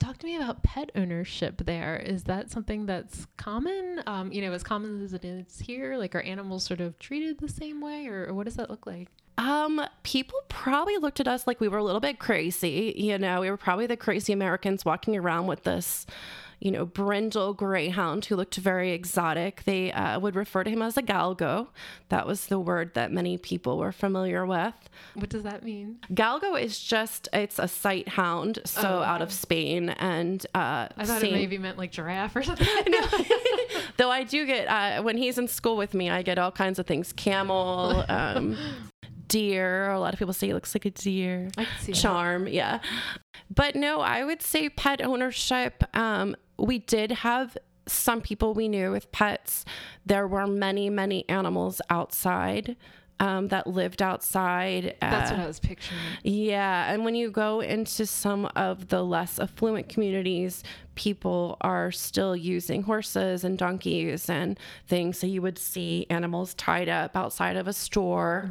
talk 0.05 0.19
to 0.19 0.27
me 0.27 0.37
about 0.37 0.63
pet 0.63 0.91
ownership 0.95 1.63
there. 1.65 1.97
Is 1.97 2.25
that 2.25 2.51
something 2.51 2.87
that's 2.87 3.27
common? 3.37 4.03
Um, 4.07 4.31
you 4.33 4.43
know, 4.43 4.53
as 4.53 4.63
common 4.63 5.03
as 5.03 5.15
it 5.15 5.25
is 5.25 5.61
here? 5.61 5.97
Like, 5.97 6.15
are 6.15 6.21
animals 6.21 6.65
sort 6.65 6.81
of 6.81 6.99
treated 6.99 7.39
the 7.39 7.49
same 7.49 7.81
way, 7.81 8.07
or, 8.07 8.27
or 8.27 8.35
what 8.35 8.45
does 8.45 8.57
that 8.57 8.69
look 8.69 8.87
like? 8.87 9.09
Um, 9.39 9.81
people 10.03 10.39
probably 10.49 10.97
looked 10.99 11.21
at 11.21 11.27
us 11.27 11.47
like 11.47 11.61
we 11.61 11.69
were 11.69 11.79
a 11.79 11.83
little 11.83 12.01
bit 12.01 12.19
crazy. 12.19 12.95
You 12.97 13.19
know, 13.19 13.41
we 13.41 13.51
were 13.51 13.57
probably 13.57 13.87
the 13.87 13.97
crazy 13.97 14.33
Americans 14.33 14.85
walking 14.85 15.17
around 15.17 15.47
with 15.47 15.65
this, 15.65 16.07
you 16.65 16.71
know, 16.71 16.87
brindle 16.87 17.53
greyhound 17.53 18.25
who 18.25 18.37
looked 18.37 18.57
very 18.57 18.93
exotic. 18.93 19.63
They 19.65 19.93
uh, 19.93 20.19
would 20.19 20.35
refer 20.35 20.65
to 20.65 20.71
him 20.71 20.81
as 20.81 20.97
a 20.97 21.03
galgo. 21.03 21.69
That 22.09 22.27
was 22.27 22.47
the 22.47 22.59
word 22.59 22.95
that 22.95 23.13
many 23.13 23.37
people 23.37 23.77
were 23.77 23.93
familiar 23.93 24.47
with. 24.47 24.73
What 25.13 25.29
does 25.29 25.43
that 25.43 25.63
mean? 25.63 25.99
Galgo 26.13 26.59
is 26.61 26.79
just 26.81 27.29
it's 27.35 27.59
a 27.59 27.69
sight 27.69 28.09
hound, 28.09 28.61
so 28.65 28.81
Oh, 29.01 29.03
out 29.03 29.21
of 29.21 29.31
Spain, 29.31 29.91
and 29.91 30.45
uh, 30.55 30.89
I 30.97 31.05
thought 31.05 31.21
same- 31.21 31.35
it 31.35 31.37
maybe 31.37 31.59
meant 31.59 31.77
like 31.77 31.93
giraffe 31.93 32.35
or 32.35 32.43
something. 32.51 32.67
Though 33.99 34.11
I 34.11 34.25
do 34.25 34.47
get 34.47 34.67
uh, 34.67 35.03
when 35.03 35.19
he's 35.19 35.37
in 35.37 35.47
school 35.49 35.77
with 35.77 35.93
me, 35.93 36.09
I 36.09 36.23
get 36.23 36.39
all 36.39 36.51
kinds 36.51 36.79
of 36.79 36.87
things: 36.87 37.13
camel, 37.13 38.05
um, 38.09 38.57
deer. 39.29 39.91
A 39.91 40.01
lot 40.01 40.15
of 40.15 40.19
people 40.19 40.33
say 40.35 40.47
he 40.49 40.55
looks 40.55 40.75
like 40.75 40.85
a 40.87 40.91
deer. 40.91 41.51
I 41.59 41.65
can 41.65 41.79
see 41.81 41.93
that. 41.93 41.99
Charm, 42.01 42.49
yeah. 42.49 42.81
But 43.51 43.77
no, 43.77 44.01
I 44.01 44.25
would 44.25 44.43
say 44.43 44.69
pet 44.69 45.03
ownership. 45.03 45.85
Um, 45.95 46.37
we 46.59 46.79
did 46.79 47.11
have 47.11 47.57
some 47.87 48.21
people 48.21 48.55
we 48.55 48.69
knew 48.69 48.91
with 48.91 49.11
pets. 49.13 49.65
There 50.07 50.27
were 50.27 50.47
many, 50.47 50.91
many 50.91 51.29
animals 51.29 51.81
outside. 51.91 52.77
Um, 53.21 53.47
that 53.49 53.69
lived 53.69 54.03
outside. 54.03 54.97
That's 55.01 55.31
uh, 55.31 55.35
what 55.35 55.45
I 55.45 55.47
was 55.47 55.61
picturing. 55.61 56.01
yeah, 56.25 56.93
and 56.93 57.05
when 57.05 57.15
you 57.15 57.31
go 57.31 57.61
into 57.61 58.07
some 58.07 58.47
of 58.57 58.89
the 58.89 59.05
less 59.05 59.39
affluent 59.39 59.89
communities, 59.89 60.65
people 60.97 61.57
are 61.61 61.93
still 61.93 62.35
using 62.35 62.83
horses 62.83 63.45
and 63.45 63.57
donkeys 63.57 64.29
and 64.29 64.59
things. 64.89 65.17
So 65.17 65.29
you 65.29 65.43
would 65.43 65.59
see 65.59 66.07
animals 66.11 66.55
tied 66.55 66.89
up 66.89 67.17
outside 67.17 67.57
of 67.57 67.69
a 67.69 67.73
store. 67.73 68.51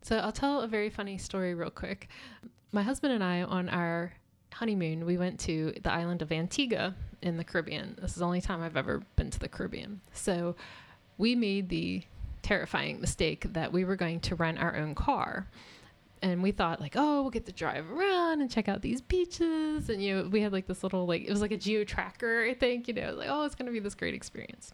So 0.00 0.16
I'll 0.16 0.32
tell 0.32 0.62
a 0.62 0.66
very 0.66 0.88
funny 0.88 1.18
story 1.18 1.54
real 1.54 1.70
quick. 1.70 2.08
My 2.72 2.82
husband 2.82 3.12
and 3.12 3.22
I, 3.22 3.42
on 3.42 3.68
our 3.68 4.14
honeymoon, 4.54 5.04
we 5.04 5.18
went 5.18 5.38
to 5.40 5.74
the 5.82 5.92
island 5.92 6.22
of 6.22 6.32
Antigua 6.32 6.94
in 7.20 7.36
the 7.36 7.44
Caribbean. 7.44 7.98
This 8.00 8.12
is 8.12 8.16
the 8.16 8.24
only 8.24 8.40
time 8.40 8.62
I've 8.62 8.78
ever 8.78 9.02
been 9.16 9.30
to 9.30 9.38
the 9.38 9.48
Caribbean. 9.48 10.00
So 10.14 10.56
we 11.18 11.34
made 11.34 11.68
the 11.68 12.02
terrifying 12.40 13.00
mistake 13.00 13.52
that 13.52 13.72
we 13.72 13.84
were 13.84 13.96
going 13.96 14.20
to 14.20 14.34
rent 14.34 14.58
our 14.58 14.74
own 14.76 14.94
car. 14.94 15.46
And 16.22 16.42
we 16.42 16.50
thought 16.50 16.80
like, 16.80 16.94
oh, 16.96 17.22
we'll 17.22 17.30
get 17.30 17.46
to 17.46 17.52
drive 17.52 17.90
around 17.90 18.40
and 18.40 18.50
check 18.50 18.68
out 18.68 18.80
these 18.80 19.02
beaches. 19.02 19.90
And 19.90 20.02
you 20.02 20.16
know, 20.16 20.28
we 20.28 20.40
had 20.40 20.52
like 20.52 20.66
this 20.66 20.82
little 20.82 21.06
like 21.06 21.24
it 21.24 21.30
was 21.30 21.42
like 21.42 21.50
a 21.50 21.56
geo 21.58 21.84
tracker, 21.84 22.44
I 22.48 22.54
think, 22.54 22.88
you 22.88 22.94
know, 22.94 23.12
like, 23.12 23.28
oh, 23.30 23.44
it's 23.44 23.54
gonna 23.54 23.72
be 23.72 23.80
this 23.80 23.94
great 23.94 24.14
experience. 24.14 24.72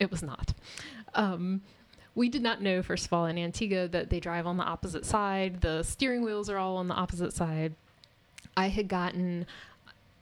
It 0.00 0.10
was 0.10 0.22
not. 0.22 0.52
Um, 1.14 1.60
we 2.14 2.28
did 2.28 2.42
not 2.42 2.62
know, 2.62 2.82
first 2.82 3.06
of 3.06 3.12
all, 3.12 3.26
in 3.26 3.38
Antigua 3.38 3.88
that 3.88 4.10
they 4.10 4.20
drive 4.20 4.46
on 4.46 4.56
the 4.56 4.64
opposite 4.64 5.04
side. 5.04 5.60
The 5.60 5.82
steering 5.82 6.22
wheels 6.22 6.48
are 6.48 6.58
all 6.58 6.76
on 6.76 6.88
the 6.88 6.94
opposite 6.94 7.32
side. 7.32 7.74
I 8.56 8.68
had 8.68 8.88
gotten 8.88 9.46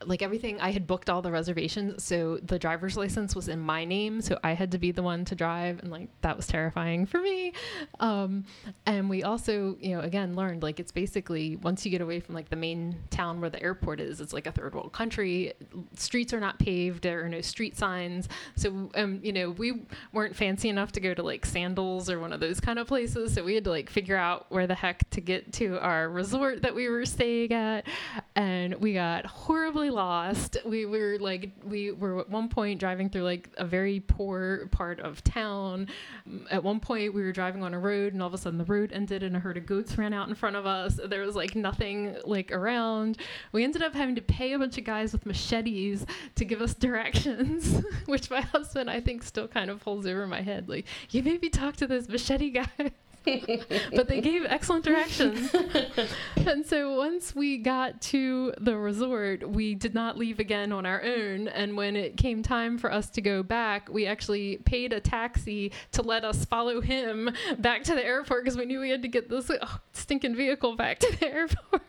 like 0.06 0.22
everything 0.22 0.60
I 0.60 0.70
had 0.70 0.86
booked 0.86 1.10
all 1.10 1.22
the 1.22 1.32
reservations 1.32 2.04
so 2.04 2.38
the 2.42 2.58
driver's 2.58 2.96
license 2.96 3.34
was 3.34 3.48
in 3.48 3.60
my 3.60 3.84
name 3.84 4.20
so 4.20 4.38
I 4.42 4.52
had 4.52 4.72
to 4.72 4.78
be 4.78 4.92
the 4.92 5.02
one 5.02 5.24
to 5.26 5.34
drive 5.34 5.80
and 5.80 5.90
like 5.90 6.08
that 6.22 6.36
was 6.36 6.46
terrifying 6.46 7.06
for 7.06 7.20
me. 7.20 7.52
Um, 8.00 8.44
and 8.86 9.08
we 9.08 9.22
also 9.22 9.76
you 9.80 9.94
know 9.94 10.00
again 10.00 10.34
learned 10.34 10.62
like 10.62 10.80
it's 10.80 10.92
basically 10.92 11.56
once 11.56 11.84
you 11.84 11.90
get 11.90 12.00
away 12.00 12.20
from 12.20 12.34
like 12.34 12.48
the 12.50 12.56
main 12.56 12.96
town 13.10 13.40
where 13.40 13.50
the 13.50 13.62
airport 13.62 14.00
is 14.00 14.20
it's 14.20 14.32
like 14.32 14.46
a 14.46 14.52
third 14.52 14.74
world 14.74 14.92
country 14.92 15.52
streets 15.96 16.32
are 16.32 16.40
not 16.40 16.58
paved 16.58 17.02
there 17.02 17.24
are 17.24 17.28
no 17.28 17.40
street 17.40 17.76
signs 17.76 18.28
so 18.56 18.90
um, 18.94 19.20
you 19.22 19.32
know 19.32 19.50
we 19.50 19.82
weren't 20.12 20.34
fancy 20.34 20.68
enough 20.68 20.92
to 20.92 21.00
go 21.00 21.14
to 21.14 21.22
like 21.22 21.44
sandals 21.46 22.10
or 22.10 22.18
one 22.18 22.32
of 22.32 22.40
those 22.40 22.60
kind 22.60 22.78
of 22.78 22.86
places 22.86 23.34
so 23.34 23.42
we 23.42 23.54
had 23.54 23.64
to 23.64 23.70
like 23.70 23.90
figure 23.90 24.16
out 24.16 24.46
where 24.50 24.66
the 24.66 24.74
heck 24.74 25.08
to 25.10 25.20
get 25.20 25.52
to 25.52 25.78
our 25.80 26.08
resort 26.08 26.62
that 26.62 26.74
we 26.74 26.88
were 26.88 27.04
staying 27.04 27.52
at 27.52 27.86
and 28.34 28.74
we 28.76 28.94
got 28.94 29.24
horribly 29.26 29.90
lost. 29.92 30.56
We 30.64 30.86
were 30.86 31.18
like 31.20 31.50
we 31.64 31.92
were 31.92 32.20
at 32.20 32.30
one 32.30 32.48
point 32.48 32.80
driving 32.80 33.08
through 33.08 33.22
like 33.22 33.50
a 33.58 33.64
very 33.64 34.00
poor 34.00 34.68
part 34.72 35.00
of 35.00 35.22
town. 35.22 35.88
Mm, 36.28 36.46
at 36.50 36.62
one 36.62 36.80
point 36.80 37.14
we 37.14 37.22
were 37.22 37.32
driving 37.32 37.62
on 37.62 37.74
a 37.74 37.78
road 37.78 38.12
and 38.12 38.22
all 38.22 38.28
of 38.28 38.34
a 38.34 38.38
sudden 38.38 38.58
the 38.58 38.64
road 38.64 38.92
ended 38.92 39.22
and 39.22 39.36
a 39.36 39.38
herd 39.38 39.56
of 39.56 39.66
goats 39.66 39.96
ran 39.96 40.12
out 40.12 40.28
in 40.28 40.34
front 40.34 40.56
of 40.56 40.66
us. 40.66 40.98
There 41.04 41.22
was 41.22 41.36
like 41.36 41.54
nothing 41.54 42.16
like 42.24 42.50
around. 42.50 43.18
We 43.52 43.64
ended 43.64 43.82
up 43.82 43.94
having 43.94 44.14
to 44.16 44.22
pay 44.22 44.52
a 44.52 44.58
bunch 44.58 44.78
of 44.78 44.84
guys 44.84 45.12
with 45.12 45.26
machetes 45.26 46.06
to 46.34 46.44
give 46.44 46.60
us 46.60 46.74
directions 46.74 47.82
which 48.06 48.30
my 48.30 48.40
husband 48.40 48.90
i 48.90 49.00
think 49.00 49.22
still 49.22 49.48
kind 49.48 49.70
of 49.70 49.82
holds 49.82 50.06
over 50.06 50.26
my 50.26 50.40
head 50.40 50.68
like 50.68 50.86
you 51.10 51.22
maybe 51.22 51.48
talk 51.48 51.76
to 51.76 51.86
this 51.86 52.08
machete 52.08 52.50
guys 52.50 52.68
but 53.94 54.08
they 54.08 54.20
gave 54.20 54.44
excellent 54.46 54.84
directions. 54.84 55.54
and 56.36 56.66
so 56.66 56.94
once 56.94 57.34
we 57.34 57.58
got 57.58 58.00
to 58.00 58.52
the 58.58 58.76
resort, 58.76 59.48
we 59.48 59.74
did 59.74 59.94
not 59.94 60.18
leave 60.18 60.38
again 60.38 60.72
on 60.72 60.86
our 60.86 61.02
own. 61.02 61.48
And 61.48 61.76
when 61.76 61.96
it 61.96 62.16
came 62.16 62.42
time 62.42 62.78
for 62.78 62.92
us 62.92 63.10
to 63.10 63.20
go 63.20 63.42
back, 63.42 63.88
we 63.88 64.06
actually 64.06 64.56
paid 64.58 64.92
a 64.92 65.00
taxi 65.00 65.72
to 65.92 66.02
let 66.02 66.24
us 66.24 66.44
follow 66.44 66.80
him 66.80 67.30
back 67.58 67.84
to 67.84 67.94
the 67.94 68.04
airport 68.04 68.44
because 68.44 68.58
we 68.58 68.64
knew 68.64 68.80
we 68.80 68.90
had 68.90 69.02
to 69.02 69.08
get 69.08 69.28
this 69.28 69.50
oh, 69.50 69.78
stinking 69.92 70.34
vehicle 70.34 70.74
back 70.74 70.98
to 70.98 71.16
the 71.18 71.26
airport. 71.32 71.82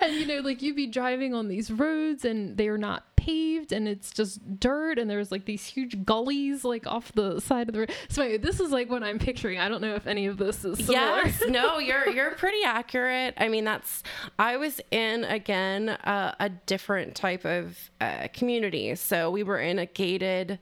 and 0.00 0.14
you 0.14 0.26
know, 0.26 0.40
like 0.40 0.62
you'd 0.62 0.76
be 0.76 0.86
driving 0.86 1.34
on 1.34 1.48
these 1.48 1.70
roads 1.70 2.24
and 2.24 2.56
they 2.56 2.68
are 2.68 2.78
not 2.78 3.15
paved 3.26 3.72
and 3.72 3.88
it's 3.88 4.12
just 4.12 4.60
dirt 4.60 4.98
and 4.98 5.10
there's 5.10 5.32
like 5.32 5.44
these 5.46 5.66
huge 5.66 6.04
gullies 6.04 6.64
like 6.64 6.86
off 6.86 7.12
the 7.12 7.40
side 7.40 7.68
of 7.68 7.74
the 7.74 7.80
road. 7.80 7.92
So 8.08 8.22
anyway, 8.22 8.38
this 8.38 8.60
is 8.60 8.70
like 8.70 8.88
what 8.88 9.02
I'm 9.02 9.18
picturing. 9.18 9.58
I 9.58 9.68
don't 9.68 9.80
know 9.80 9.94
if 9.94 10.06
any 10.06 10.26
of 10.26 10.36
this 10.36 10.64
is 10.64 10.78
similar. 10.78 11.22
Yes, 11.24 11.42
no, 11.48 11.78
you're 11.88 12.08
you're 12.08 12.32
pretty 12.32 12.62
accurate. 12.64 13.34
I 13.36 13.48
mean, 13.48 13.64
that's 13.64 14.02
I 14.38 14.56
was 14.56 14.80
in 14.90 15.24
again 15.24 15.88
uh, 15.88 16.34
a 16.38 16.48
different 16.48 17.16
type 17.16 17.44
of 17.44 17.90
uh, 18.00 18.28
community. 18.32 18.94
So 18.94 19.30
we 19.30 19.42
were 19.42 19.58
in 19.58 19.78
a 19.78 19.86
gated 19.86 20.58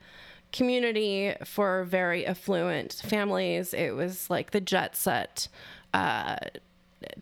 community 0.53 1.35
for 1.45 1.85
very 1.85 2.27
affluent 2.27 3.03
families. 3.05 3.75
It 3.75 3.95
was 3.95 4.31
like 4.31 4.53
the 4.53 4.61
jet 4.61 4.97
set 4.97 5.49
uh, 5.93 6.37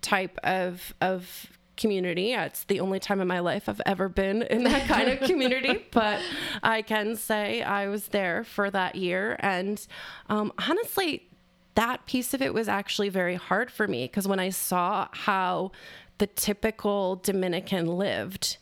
type 0.01 0.38
of 0.45 0.95
of 1.01 1.49
community. 1.76 2.32
It's 2.32 2.64
the 2.64 2.80
only 2.80 3.00
time 3.00 3.20
in 3.20 3.28
my 3.28 3.40
life 3.40 3.68
I've 3.68 3.80
ever 3.86 4.08
been 4.08 4.42
in 4.42 4.64
that 4.64 4.86
kind 4.88 5.08
of 5.08 5.20
community, 5.20 5.86
but 5.90 6.20
I 6.62 6.82
can 6.82 7.16
say 7.16 7.62
I 7.62 7.88
was 7.88 8.08
there 8.08 8.44
for 8.44 8.70
that 8.70 8.94
year. 8.94 9.36
And 9.40 9.84
um, 10.28 10.52
honestly, 10.68 11.28
that 11.74 12.06
piece 12.06 12.34
of 12.34 12.42
it 12.42 12.52
was 12.52 12.68
actually 12.68 13.08
very 13.08 13.34
hard 13.34 13.70
for 13.70 13.88
me 13.88 14.04
because 14.04 14.28
when 14.28 14.40
I 14.40 14.50
saw 14.50 15.08
how 15.12 15.72
the 16.18 16.26
typical 16.26 17.16
Dominican 17.16 17.86
lived, 17.86 18.58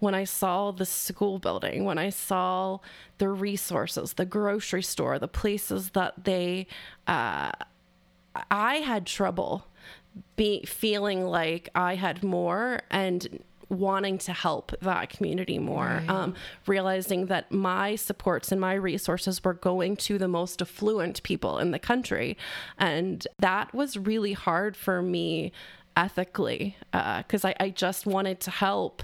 when 0.00 0.14
I 0.14 0.24
saw 0.24 0.72
the 0.72 0.84
school 0.84 1.38
building, 1.38 1.84
when 1.84 1.98
I 1.98 2.10
saw 2.10 2.80
the 3.18 3.28
resources, 3.28 4.14
the 4.14 4.26
grocery 4.26 4.82
store, 4.82 5.18
the 5.18 5.28
places 5.28 5.90
that 5.90 6.24
they, 6.24 6.66
uh, 7.06 7.52
I 8.50 8.76
had 8.76 9.06
trouble 9.06 9.67
be 10.36 10.64
feeling 10.64 11.26
like 11.26 11.68
I 11.74 11.94
had 11.94 12.22
more 12.22 12.80
and 12.90 13.42
wanting 13.70 14.16
to 14.16 14.32
help 14.32 14.72
that 14.80 15.10
community 15.10 15.58
more 15.58 16.02
um, 16.08 16.34
realizing 16.66 17.26
that 17.26 17.52
my 17.52 17.96
supports 17.96 18.50
and 18.50 18.60
my 18.60 18.72
resources 18.72 19.44
were 19.44 19.52
going 19.52 19.96
to 19.96 20.16
the 20.16 20.28
most 20.28 20.62
affluent 20.62 21.22
people 21.22 21.58
in 21.58 21.70
the 21.70 21.78
country. 21.78 22.36
And 22.78 23.26
that 23.38 23.74
was 23.74 23.98
really 23.98 24.32
hard 24.32 24.76
for 24.76 25.02
me 25.02 25.52
ethically 25.96 26.76
because 26.92 27.44
I, 27.44 27.54
I 27.60 27.70
just 27.70 28.06
wanted 28.06 28.40
to 28.40 28.50
help 28.50 29.02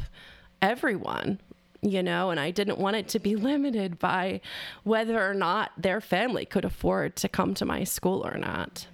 everyone 0.63 1.41
you 1.87 2.03
know, 2.03 2.31
and 2.31 2.41
I 2.41 2.51
didn't 2.51 2.79
want 2.79 2.97
it 2.97 3.09
to 3.09 3.19
be 3.19 3.37
limited 3.51 3.99
by 3.99 4.41
whether 4.85 5.23
or 5.23 5.35
not 5.35 5.71
their 5.77 6.01
family 6.01 6.47
could 6.47 6.65
afford 6.65 7.15
to 7.17 7.29
come 7.29 7.53
to 7.55 7.67
my 7.67 7.85
school 7.85 8.27
or 8.27 8.39
not. 8.39 8.87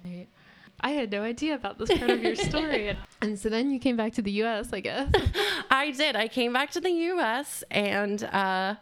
I 0.81 0.91
had 0.91 1.11
no 1.11 1.21
idea 1.21 1.55
about 1.55 1.77
this 1.77 1.89
part 1.97 2.09
of 2.09 2.23
your 2.23 2.35
story. 2.35 2.97
and 3.21 3.39
so 3.39 3.49
then 3.49 3.71
you 3.71 3.79
came 3.79 3.95
back 3.95 4.13
to 4.13 4.21
the 4.21 4.31
US, 4.43 4.73
I 4.73 4.79
guess. 4.79 5.11
I 5.71 5.91
did. 5.91 6.15
I 6.15 6.27
came 6.27 6.53
back 6.53 6.71
to 6.71 6.81
the 6.81 6.89
US 6.89 7.63
and 7.69 8.23
uh, 8.23 8.75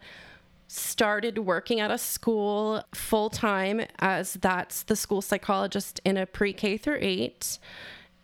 started 0.68 1.38
working 1.39 1.80
at 1.80 1.91
a 1.91 1.97
school 1.97 2.84
full 2.93 3.30
time 3.30 3.82
as 4.00 4.34
that's 4.34 4.84
the 4.84 4.95
school 4.95 5.22
psychologist 5.22 6.00
in 6.06 6.18
a 6.18 6.26
pre 6.26 6.54
K 6.54 6.78
through 6.78 7.00
eight 7.02 7.60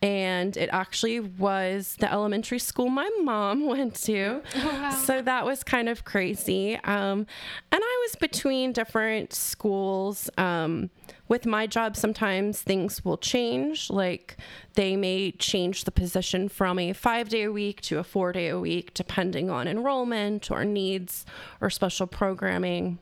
and 0.06 0.56
it 0.56 0.70
actually 0.72 1.20
was 1.20 1.96
the 2.00 2.12
elementary 2.12 2.60
school 2.60 2.90
my 2.90 3.10
mom 3.24 3.66
went 3.68 3.96
to. 3.96 4.42
Oh, 4.56 4.68
wow. 4.68 4.90
So 4.92 5.22
that 5.22 5.46
was 5.46 5.64
kind 5.64 5.90
of 5.90 6.06
crazy. 6.06 6.76
Um, 6.76 7.26
and 7.72 7.82
I 7.84 8.06
was 8.08 8.16
between 8.16 8.72
different 8.72 9.34
schools. 9.34 10.30
Um, 10.38 10.92
with 11.28 11.46
my 11.46 11.68
job, 11.68 11.96
sometimes 11.96 12.62
things 12.62 13.04
will 13.04 13.18
change. 13.18 13.90
Like 13.90 14.38
they 14.74 14.96
may 14.96 15.32
change 15.32 15.84
the 15.84 15.92
position 15.92 16.50
from 16.50 16.80
a 16.80 16.94
five 16.94 17.30
day 17.30 17.44
a 17.44 17.52
week 17.52 17.82
to 17.82 18.00
a 18.00 18.04
four 18.04 18.32
day 18.32 18.50
a 18.50 18.60
week, 18.60 18.94
depending 18.94 19.50
on 19.50 19.68
enrollment 19.68 20.52
or 20.52 20.64
needs 20.64 21.26
or 21.62 21.70
special 21.70 22.08
programming. 22.08 23.00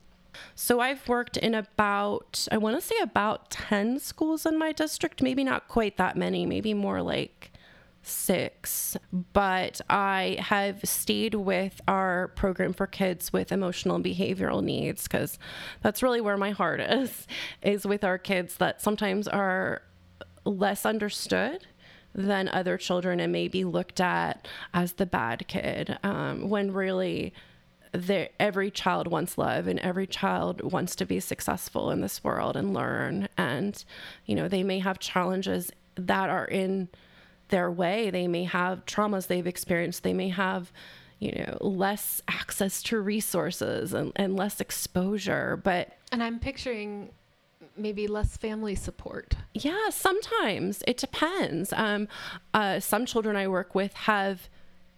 So 0.56 0.80
I've 0.80 1.08
worked 1.08 1.38
in 1.38 1.54
about, 1.54 2.48
I 2.52 2.58
want 2.58 2.76
to 2.76 2.82
say 2.82 2.96
about 3.02 3.52
10 3.52 4.00
schools 4.00 4.46
in 4.46 4.58
my 4.58 4.72
district, 4.72 5.22
maybe 5.22 5.44
not 5.44 5.68
quite 5.68 5.98
that 5.98 6.18
many, 6.18 6.46
maybe 6.46 6.74
more 6.74 7.02
like 7.02 7.53
six. 8.04 8.98
But 9.34 9.82
I 9.90 10.38
have 10.40 10.82
stayed 10.84 11.36
with 11.36 11.82
our 11.88 12.30
program 12.30 12.74
for 12.74 12.88
kids 12.88 13.34
with 13.34 13.52
emotional 13.52 13.96
and 13.96 14.06
behavioral 14.06 14.64
needs 14.64 15.04
because 15.04 15.40
that's 15.82 16.04
really 16.04 16.22
where 16.22 16.38
my 16.38 16.52
heart 16.52 16.80
is, 16.82 17.28
is 17.62 17.86
with 17.86 18.04
our 18.04 18.18
kids 18.18 18.58
that 18.58 18.82
sometimes 18.82 19.28
are 19.28 19.82
less 20.46 20.86
understood 20.86 21.66
than 22.14 22.48
other 22.50 22.78
children 22.78 23.20
and 23.20 23.32
maybe 23.32 23.64
looked 23.64 24.00
at 24.00 24.48
as 24.74 24.94
the 24.94 25.06
bad 25.06 25.48
kid 25.48 25.98
um, 26.04 26.50
when 26.50 26.72
really 26.72 27.34
every 28.40 28.72
child 28.72 29.08
wants 29.08 29.38
love 29.38 29.68
and 29.68 29.80
every 29.80 30.08
child 30.08 30.62
wants 30.72 30.96
to 30.96 31.06
be 31.06 31.20
successful 31.20 31.92
in 31.92 32.02
this 32.02 32.24
world 32.24 32.56
and 32.56 32.74
learn 32.74 33.28
and 33.38 33.86
you 34.26 34.36
know 34.36 34.48
they 34.48 34.64
may 34.64 34.80
have 34.80 34.98
challenges 35.00 35.72
that 35.96 36.30
are 36.30 36.46
in 36.46 36.90
their 37.50 37.70
way. 37.72 38.10
They 38.10 38.28
may 38.28 38.44
have 38.46 38.86
traumas 38.86 39.28
they've 39.28 39.48
experienced. 39.48 40.04
They 40.04 40.14
may 40.14 40.30
have 40.30 40.72
you 41.20 41.32
know 41.32 41.58
less 41.62 42.22
access 42.28 42.84
to 42.84 43.00
resources 43.00 43.94
and, 43.94 44.12
and 44.18 44.36
less 44.36 44.60
exposure 44.60 45.56
but 45.64 45.94
and 46.12 46.22
i'm 46.22 46.38
picturing 46.38 47.08
maybe 47.78 48.08
less 48.08 48.38
family 48.38 48.76
support. 48.76 49.36
Yeah 49.54 49.90
sometimes. 49.90 50.84
It 50.88 50.98
depends. 50.98 51.74
Um, 51.74 52.08
uh, 52.54 52.80
some 52.80 53.06
children 53.06 53.36
i 53.36 53.48
work 53.48 53.76
with 53.76 53.94
have 53.94 54.50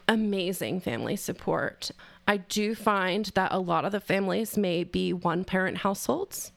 amazing 0.07 0.79
family 0.79 1.15
support. 1.15 1.91
I 2.27 2.37
do 2.37 2.75
find 2.75 3.25
that 3.35 3.51
a 3.51 3.59
lot 3.59 3.85
of 3.85 3.91
the 3.91 3.99
families 3.99 4.57
may 4.57 4.83
be 4.83 5.13
one 5.13 5.43
parent 5.43 5.77
households. 5.77 6.51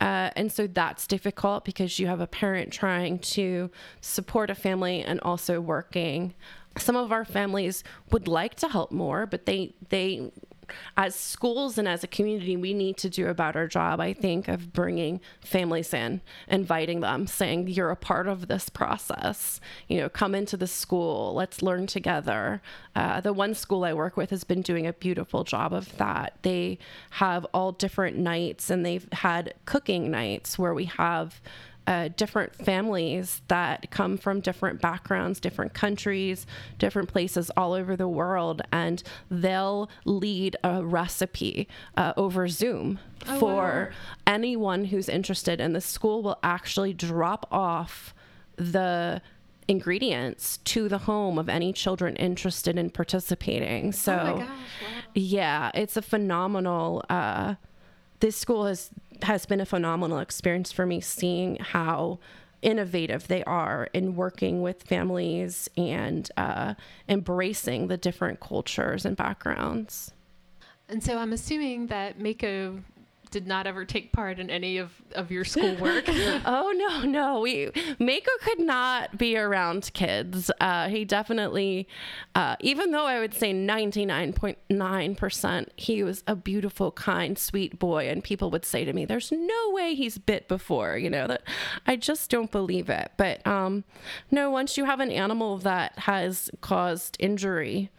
Uh, 0.00 0.30
and 0.36 0.50
so 0.50 0.66
that's 0.66 1.06
difficult 1.06 1.64
because 1.64 1.98
you 1.98 2.06
have 2.06 2.20
a 2.20 2.26
parent 2.26 2.72
trying 2.72 3.18
to 3.18 3.70
support 4.00 4.50
a 4.50 4.54
family 4.54 5.02
and 5.02 5.20
also 5.20 5.60
working. 5.60 6.34
Some 6.76 6.96
of 6.96 7.12
our 7.12 7.24
families 7.24 7.84
would 8.10 8.26
like 8.26 8.56
to 8.56 8.68
help 8.68 8.90
more, 8.90 9.26
but 9.26 9.46
they 9.46 9.74
they 9.90 10.30
as 10.96 11.14
schools 11.14 11.78
and 11.78 11.88
as 11.88 12.04
a 12.04 12.06
community, 12.06 12.56
we 12.56 12.74
need 12.74 12.96
to 12.98 13.08
do 13.08 13.28
a 13.28 13.34
better 13.34 13.66
job, 13.66 14.00
I 14.00 14.12
think, 14.12 14.48
of 14.48 14.72
bringing 14.72 15.20
families 15.40 15.92
in, 15.94 16.20
inviting 16.48 17.00
them, 17.00 17.26
saying, 17.26 17.68
You're 17.68 17.90
a 17.90 17.96
part 17.96 18.26
of 18.28 18.48
this 18.48 18.68
process. 18.68 19.60
You 19.88 20.00
know, 20.00 20.08
come 20.08 20.34
into 20.34 20.56
the 20.56 20.66
school, 20.66 21.34
let's 21.34 21.62
learn 21.62 21.86
together. 21.86 22.62
Uh, 22.94 23.20
the 23.20 23.32
one 23.32 23.54
school 23.54 23.84
I 23.84 23.92
work 23.92 24.16
with 24.16 24.30
has 24.30 24.44
been 24.44 24.62
doing 24.62 24.86
a 24.86 24.92
beautiful 24.92 25.44
job 25.44 25.72
of 25.72 25.96
that. 25.98 26.38
They 26.42 26.78
have 27.10 27.44
all 27.52 27.72
different 27.72 28.16
nights 28.16 28.70
and 28.70 28.84
they've 28.84 29.08
had 29.12 29.54
cooking 29.64 30.10
nights 30.10 30.58
where 30.58 30.74
we 30.74 30.86
have 30.86 31.40
uh, 31.86 32.08
different 32.16 32.54
families 32.54 33.42
that 33.48 33.90
come 33.90 34.16
from 34.16 34.40
different 34.40 34.80
backgrounds, 34.80 35.38
different 35.40 35.74
countries, 35.74 36.46
different 36.78 37.08
places 37.08 37.50
all 37.56 37.72
over 37.72 37.96
the 37.96 38.08
world, 38.08 38.62
and 38.72 39.02
they'll 39.30 39.90
lead 40.04 40.56
a 40.64 40.84
recipe 40.84 41.68
uh, 41.96 42.12
over 42.16 42.48
Zoom 42.48 42.98
oh, 43.28 43.38
for 43.38 43.90
wow. 43.90 43.96
anyone 44.26 44.86
who's 44.86 45.08
interested. 45.08 45.60
And 45.60 45.74
the 45.76 45.80
school 45.80 46.22
will 46.22 46.38
actually 46.42 46.94
drop 46.94 47.46
off 47.50 48.14
the 48.56 49.20
ingredients 49.66 50.58
to 50.58 50.88
the 50.88 50.98
home 50.98 51.38
of 51.38 51.48
any 51.48 51.72
children 51.72 52.16
interested 52.16 52.78
in 52.78 52.90
participating. 52.90 53.92
So, 53.92 54.36
oh 54.36 54.40
wow. 54.40 54.48
yeah, 55.14 55.70
it's 55.74 55.96
a 55.96 56.02
phenomenal. 56.02 57.04
Uh, 57.08 57.54
this 58.20 58.36
school 58.36 58.66
has 58.66 58.90
has 59.24 59.46
been 59.46 59.60
a 59.60 59.66
phenomenal 59.66 60.18
experience 60.18 60.72
for 60.72 60.86
me 60.86 61.00
seeing 61.00 61.56
how 61.56 62.18
innovative 62.62 63.28
they 63.28 63.44
are 63.44 63.88
in 63.92 64.16
working 64.16 64.62
with 64.62 64.82
families 64.82 65.68
and 65.76 66.30
uh, 66.36 66.74
embracing 67.08 67.88
the 67.88 67.96
different 67.96 68.40
cultures 68.40 69.04
and 69.04 69.16
backgrounds. 69.16 70.12
And 70.88 71.02
so 71.02 71.18
I'm 71.18 71.32
assuming 71.32 71.86
that 71.88 72.18
Mako 72.18 72.80
did 73.34 73.48
not 73.48 73.66
ever 73.66 73.84
take 73.84 74.12
part 74.12 74.38
in 74.38 74.48
any 74.48 74.78
of, 74.78 74.92
of 75.16 75.32
your 75.32 75.44
schoolwork. 75.54 76.04
oh 76.08 76.72
no, 76.76 77.00
no. 77.02 77.40
We 77.40 77.66
Mako 77.98 78.30
could 78.42 78.60
not 78.60 79.18
be 79.18 79.36
around 79.36 79.90
kids. 79.92 80.52
Uh, 80.60 80.88
he 80.88 81.04
definitely, 81.04 81.88
uh, 82.36 82.54
even 82.60 82.92
though 82.92 83.06
I 83.06 83.18
would 83.18 83.34
say 83.34 83.52
ninety 83.52 84.06
nine 84.06 84.32
point 84.32 84.58
nine 84.70 85.16
percent, 85.16 85.72
he 85.74 86.04
was 86.04 86.22
a 86.28 86.36
beautiful, 86.36 86.92
kind, 86.92 87.36
sweet 87.36 87.76
boy, 87.80 88.08
and 88.08 88.22
people 88.22 88.52
would 88.52 88.64
say 88.64 88.84
to 88.84 88.92
me, 88.92 89.04
"There's 89.04 89.32
no 89.32 89.70
way 89.70 89.96
he's 89.96 90.16
bit 90.16 90.46
before." 90.46 90.96
You 90.96 91.10
know 91.10 91.26
that 91.26 91.42
I 91.88 91.96
just 91.96 92.30
don't 92.30 92.52
believe 92.52 92.88
it. 92.88 93.10
But 93.16 93.44
um, 93.44 93.82
no, 94.30 94.48
once 94.48 94.76
you 94.76 94.84
have 94.84 95.00
an 95.00 95.10
animal 95.10 95.58
that 95.58 95.98
has 95.98 96.52
caused 96.60 97.16
injury, 97.18 97.90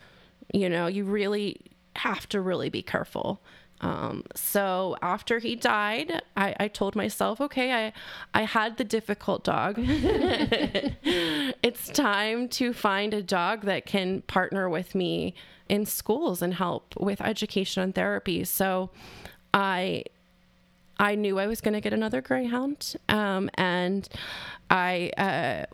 you 0.54 0.70
know, 0.70 0.88
you 0.88 1.04
really 1.04 1.60
have 1.98 2.30
to 2.30 2.40
really 2.40 2.70
be 2.70 2.82
careful. 2.82 3.42
Um, 3.82 4.24
so 4.36 4.96
after 5.02 5.40
he 5.40 5.56
died, 5.56 6.22
I, 6.38 6.56
I, 6.60 6.68
told 6.70 6.96
myself, 6.96 7.42
okay, 7.42 7.74
I, 7.74 7.94
I 8.34 8.44
had 8.44 8.78
the 8.78 8.86
difficult 8.86 9.44
dog. 9.44 9.76
it's 10.98 11.90
time 11.90 12.48
to 12.50 12.72
find 12.72 13.14
a 13.14 13.22
dog 13.22 13.64
that 13.64 13.86
can 13.86 14.22
partner 14.24 14.70
with 14.70 14.96
me 14.96 15.36
in 15.68 15.86
schools 15.86 16.42
and 16.42 16.54
help 16.54 16.96
with 16.98 17.20
education 17.20 17.84
and 17.84 17.94
therapy. 17.94 18.46
So 18.46 18.92
I 19.54 20.06
I 20.98 21.16
knew 21.16 21.38
I 21.38 21.48
was 21.48 21.60
going 21.60 21.74
to 21.74 21.82
get 21.82 21.92
another 21.92 22.22
greyhound, 22.22 22.96
um, 23.10 23.50
and 23.56 24.08
I. 24.70 25.12
Uh, 25.18 25.66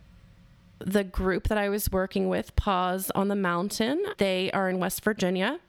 the 0.84 1.04
group 1.04 1.48
that 1.48 1.60
I 1.60 1.70
was 1.70 1.92
working 1.92 2.28
with, 2.28 2.56
Paws 2.56 3.12
on 3.14 3.28
the 3.28 3.36
Mountain, 3.36 4.04
they 4.18 4.50
are 4.52 4.68
in 4.68 4.80
West 4.80 5.04
Virginia 5.04 5.60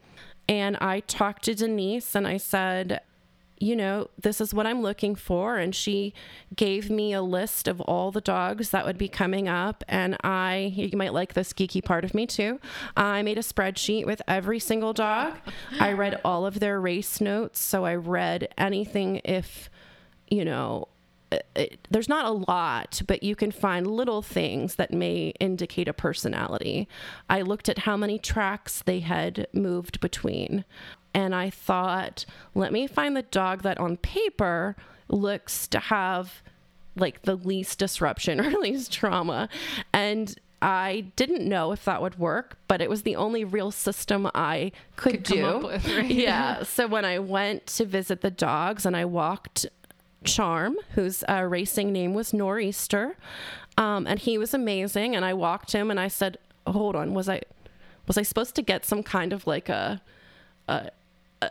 and 0.48 0.76
I 0.78 1.00
talked 1.00 1.44
to 1.44 1.54
Denise 1.54 2.14
and 2.14 2.26
I 2.26 2.36
said, 2.36 3.00
you 3.62 3.76
know, 3.76 4.08
this 4.20 4.40
is 4.40 4.52
what 4.52 4.66
I'm 4.66 4.82
looking 4.82 5.14
for. 5.14 5.56
And 5.56 5.72
she 5.72 6.14
gave 6.56 6.90
me 6.90 7.12
a 7.12 7.22
list 7.22 7.68
of 7.68 7.80
all 7.82 8.10
the 8.10 8.20
dogs 8.20 8.70
that 8.70 8.84
would 8.84 8.98
be 8.98 9.08
coming 9.08 9.48
up. 9.48 9.84
And 9.86 10.16
I, 10.24 10.72
you 10.74 10.98
might 10.98 11.12
like 11.12 11.34
this 11.34 11.52
geeky 11.52 11.82
part 11.82 12.04
of 12.04 12.12
me 12.12 12.26
too. 12.26 12.58
I 12.96 13.22
made 13.22 13.38
a 13.38 13.42
spreadsheet 13.42 14.04
with 14.04 14.20
every 14.26 14.58
single 14.58 14.92
dog. 14.92 15.34
I 15.78 15.92
read 15.92 16.20
all 16.24 16.44
of 16.44 16.58
their 16.58 16.80
race 16.80 17.20
notes. 17.20 17.60
So 17.60 17.84
I 17.84 17.94
read 17.94 18.48
anything 18.58 19.20
if, 19.24 19.70
you 20.28 20.44
know, 20.44 20.88
Uh, 21.32 21.38
it, 21.56 21.86
there's 21.90 22.08
not 22.08 22.24
a 22.24 22.30
lot, 22.30 23.02
but 23.06 23.22
you 23.22 23.34
can 23.34 23.50
find 23.50 23.86
little 23.86 24.22
things 24.22 24.74
that 24.76 24.92
may 24.92 25.32
indicate 25.40 25.88
a 25.88 25.92
personality. 25.92 26.88
I 27.28 27.42
looked 27.42 27.68
at 27.68 27.78
how 27.78 27.96
many 27.96 28.18
tracks 28.18 28.82
they 28.82 29.00
had 29.00 29.46
moved 29.52 30.00
between, 30.00 30.64
and 31.14 31.34
I 31.34 31.50
thought, 31.50 32.24
let 32.54 32.72
me 32.72 32.86
find 32.86 33.16
the 33.16 33.22
dog 33.22 33.62
that 33.62 33.78
on 33.78 33.96
paper 33.96 34.76
looks 35.08 35.66
to 35.68 35.78
have 35.78 36.42
like 36.96 37.22
the 37.22 37.36
least 37.36 37.78
disruption 37.78 38.40
or 38.44 38.50
least 38.50 38.92
trauma. 38.92 39.48
And 39.92 40.38
I 40.60 41.06
didn't 41.16 41.48
know 41.48 41.72
if 41.72 41.84
that 41.86 42.00
would 42.00 42.18
work, 42.18 42.56
but 42.68 42.80
it 42.80 42.88
was 42.88 43.02
the 43.02 43.16
only 43.16 43.44
real 43.44 43.72
system 43.72 44.30
I 44.32 44.70
could, 44.96 45.12
could 45.14 45.22
do. 45.24 45.58
With, 45.58 45.88
right? 45.88 46.06
Yeah. 46.10 46.62
So 46.62 46.86
when 46.86 47.04
I 47.04 47.18
went 47.18 47.66
to 47.68 47.84
visit 47.84 48.20
the 48.20 48.30
dogs 48.30 48.86
and 48.86 48.96
I 48.96 49.04
walked 49.04 49.66
Charm, 50.24 50.76
whose 50.94 51.24
uh, 51.28 51.42
racing 51.42 51.92
name 51.92 52.14
was 52.14 52.32
Nor'easter, 52.32 53.16
um, 53.76 54.06
and 54.06 54.18
he 54.18 54.38
was 54.38 54.54
amazing. 54.54 55.16
And 55.16 55.24
I 55.24 55.34
walked 55.34 55.72
him, 55.72 55.90
and 55.90 55.98
I 55.98 56.08
said, 56.08 56.38
"Hold 56.66 56.96
on, 56.96 57.14
was 57.14 57.28
I 57.28 57.42
was 58.06 58.18
I 58.18 58.22
supposed 58.22 58.54
to 58.56 58.62
get 58.62 58.84
some 58.84 59.02
kind 59.02 59.32
of 59.32 59.46
like 59.46 59.68
a, 59.68 60.00
a 60.68 60.90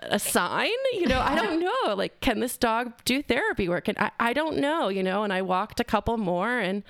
a 0.01 0.19
sign? 0.19 0.69
You 0.93 1.07
know, 1.07 1.19
I 1.19 1.35
don't 1.35 1.59
know. 1.59 1.95
Like, 1.95 2.19
can 2.21 2.39
this 2.39 2.57
dog 2.57 2.93
do 3.05 3.21
therapy 3.21 3.67
work? 3.69 3.87
And 3.87 3.97
I, 3.97 4.11
I 4.19 4.33
don't 4.33 4.57
know, 4.57 4.89
you 4.89 5.03
know. 5.03 5.23
And 5.23 5.31
I 5.33 5.41
walked 5.41 5.79
a 5.79 5.83
couple 5.83 6.17
more 6.17 6.59
and 6.59 6.83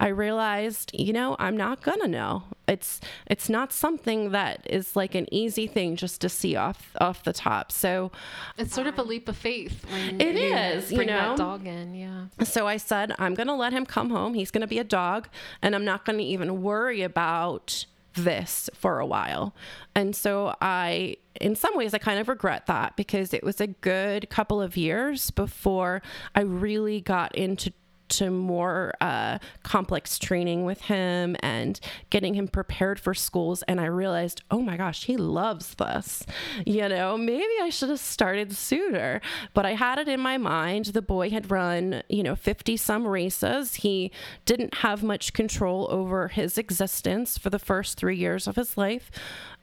I 0.00 0.08
realized, 0.08 0.90
you 0.94 1.12
know, 1.12 1.36
I'm 1.38 1.56
not 1.56 1.82
gonna 1.82 2.08
know. 2.08 2.44
It's 2.66 3.00
it's 3.26 3.48
not 3.48 3.72
something 3.72 4.30
that 4.32 4.66
is 4.68 4.94
like 4.94 5.14
an 5.14 5.26
easy 5.32 5.66
thing 5.66 5.96
just 5.96 6.20
to 6.20 6.28
see 6.28 6.56
off 6.56 6.90
off 7.00 7.24
the 7.24 7.32
top. 7.32 7.72
So 7.72 8.12
it's 8.56 8.74
sort 8.74 8.86
of 8.86 8.98
a 8.98 9.02
leap 9.02 9.28
of 9.28 9.36
faith 9.36 9.84
when 9.90 10.20
It 10.20 10.36
you 10.36 10.54
is, 10.54 10.92
you 10.92 11.04
know. 11.04 11.06
that 11.06 11.36
dog 11.36 11.66
in. 11.66 11.94
Yeah. 11.94 12.26
So 12.44 12.66
I 12.66 12.76
said, 12.76 13.14
I'm 13.18 13.34
to 13.48 13.54
let 13.54 13.72
him 13.72 13.86
come 13.86 14.10
home. 14.10 14.34
He's 14.34 14.50
to 14.62 14.66
be 14.66 14.78
a 14.78 14.84
dog, 14.84 15.28
and 15.62 15.74
I'm 15.74 15.84
not 15.84 16.04
to 16.18 16.24
even 16.24 16.62
worry 16.62 17.02
about 17.02 17.86
this 18.14 18.68
for 18.74 18.98
a 18.98 19.06
while. 19.06 19.54
And 19.94 20.14
so 20.14 20.54
I, 20.60 21.16
in 21.40 21.54
some 21.54 21.76
ways, 21.76 21.94
I 21.94 21.98
kind 21.98 22.18
of 22.18 22.28
regret 22.28 22.66
that 22.66 22.96
because 22.96 23.32
it 23.32 23.42
was 23.42 23.60
a 23.60 23.66
good 23.66 24.28
couple 24.30 24.60
of 24.60 24.76
years 24.76 25.30
before 25.30 26.02
I 26.34 26.40
really 26.40 27.00
got 27.00 27.34
into 27.34 27.72
to 28.08 28.30
more 28.30 28.92
uh, 29.00 29.38
complex 29.62 30.18
training 30.18 30.64
with 30.64 30.82
him 30.82 31.36
and 31.40 31.78
getting 32.10 32.34
him 32.34 32.48
prepared 32.48 32.98
for 32.98 33.14
schools. 33.14 33.62
And 33.62 33.80
I 33.80 33.86
realized, 33.86 34.42
oh 34.50 34.60
my 34.60 34.76
gosh, 34.76 35.04
he 35.04 35.16
loves 35.16 35.74
this. 35.74 36.24
You 36.66 36.88
know, 36.88 37.16
maybe 37.16 37.52
I 37.62 37.68
should 37.70 37.90
have 37.90 38.00
started 38.00 38.54
sooner. 38.54 39.20
But 39.54 39.66
I 39.66 39.74
had 39.74 39.98
it 39.98 40.08
in 40.08 40.20
my 40.20 40.38
mind. 40.38 40.86
The 40.86 41.02
boy 41.02 41.30
had 41.30 41.50
run, 41.50 42.02
you 42.08 42.22
know, 42.22 42.34
50 42.34 42.76
some 42.76 43.06
races. 43.06 43.76
He 43.76 44.10
didn't 44.44 44.74
have 44.76 45.02
much 45.02 45.32
control 45.32 45.86
over 45.90 46.28
his 46.28 46.58
existence 46.58 47.38
for 47.38 47.50
the 47.50 47.58
first 47.58 47.98
three 47.98 48.16
years 48.16 48.46
of 48.46 48.56
his 48.56 48.76
life, 48.76 49.10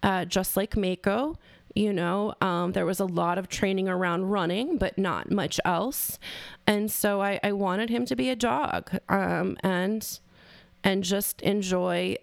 uh, 0.03 0.25
just 0.25 0.55
like 0.55 0.77
Mako 0.77 1.37
you 1.75 1.93
know 1.93 2.33
um, 2.41 2.71
there 2.71 2.85
was 2.85 2.99
a 2.99 3.05
lot 3.05 3.37
of 3.37 3.47
training 3.47 3.87
around 3.87 4.31
running 4.31 4.77
but 4.77 4.97
not 4.97 5.29
much 5.31 5.59
else. 5.65 6.17
And 6.65 6.89
so 6.89 7.21
i, 7.21 7.39
I 7.43 7.51
wanted 7.51 7.89
him 7.89 8.05
to 8.05 8.15
be 8.15 8.29
a 8.29 8.35
dog 8.35 8.91
um, 9.09 9.57
and 9.61 10.19
and 10.83 11.03
just 11.03 11.41
enjoy 11.41 12.17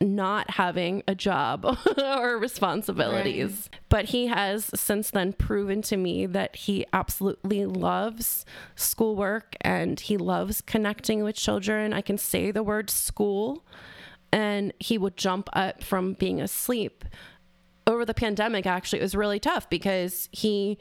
not 0.00 0.50
having 0.50 1.02
a 1.08 1.14
job 1.14 1.64
or 1.98 2.38
responsibilities. 2.38 3.70
But 3.88 4.06
he 4.06 4.26
has 4.26 4.70
since 4.74 5.10
then 5.10 5.32
proven 5.32 5.82
to 5.82 5.96
me 5.96 6.26
that 6.26 6.56
he 6.56 6.86
absolutely 6.92 7.64
loves 7.66 8.44
schoolwork 8.74 9.56
and 9.60 9.98
he 9.98 10.16
loves 10.16 10.60
connecting 10.60 11.22
with 11.22 11.36
children. 11.36 11.92
I 11.92 12.00
can 12.00 12.18
say 12.18 12.50
the 12.50 12.62
word 12.62 12.90
school 12.90 13.64
and 14.32 14.72
he 14.78 14.98
would 14.98 15.16
jump 15.16 15.48
up 15.52 15.82
from 15.82 16.14
being 16.14 16.40
asleep 16.40 17.04
over 17.86 18.04
the 18.04 18.14
pandemic, 18.14 18.66
actually, 18.66 19.00
it 19.00 19.02
was 19.02 19.14
really 19.14 19.40
tough 19.40 19.68
because 19.70 20.28
he 20.32 20.78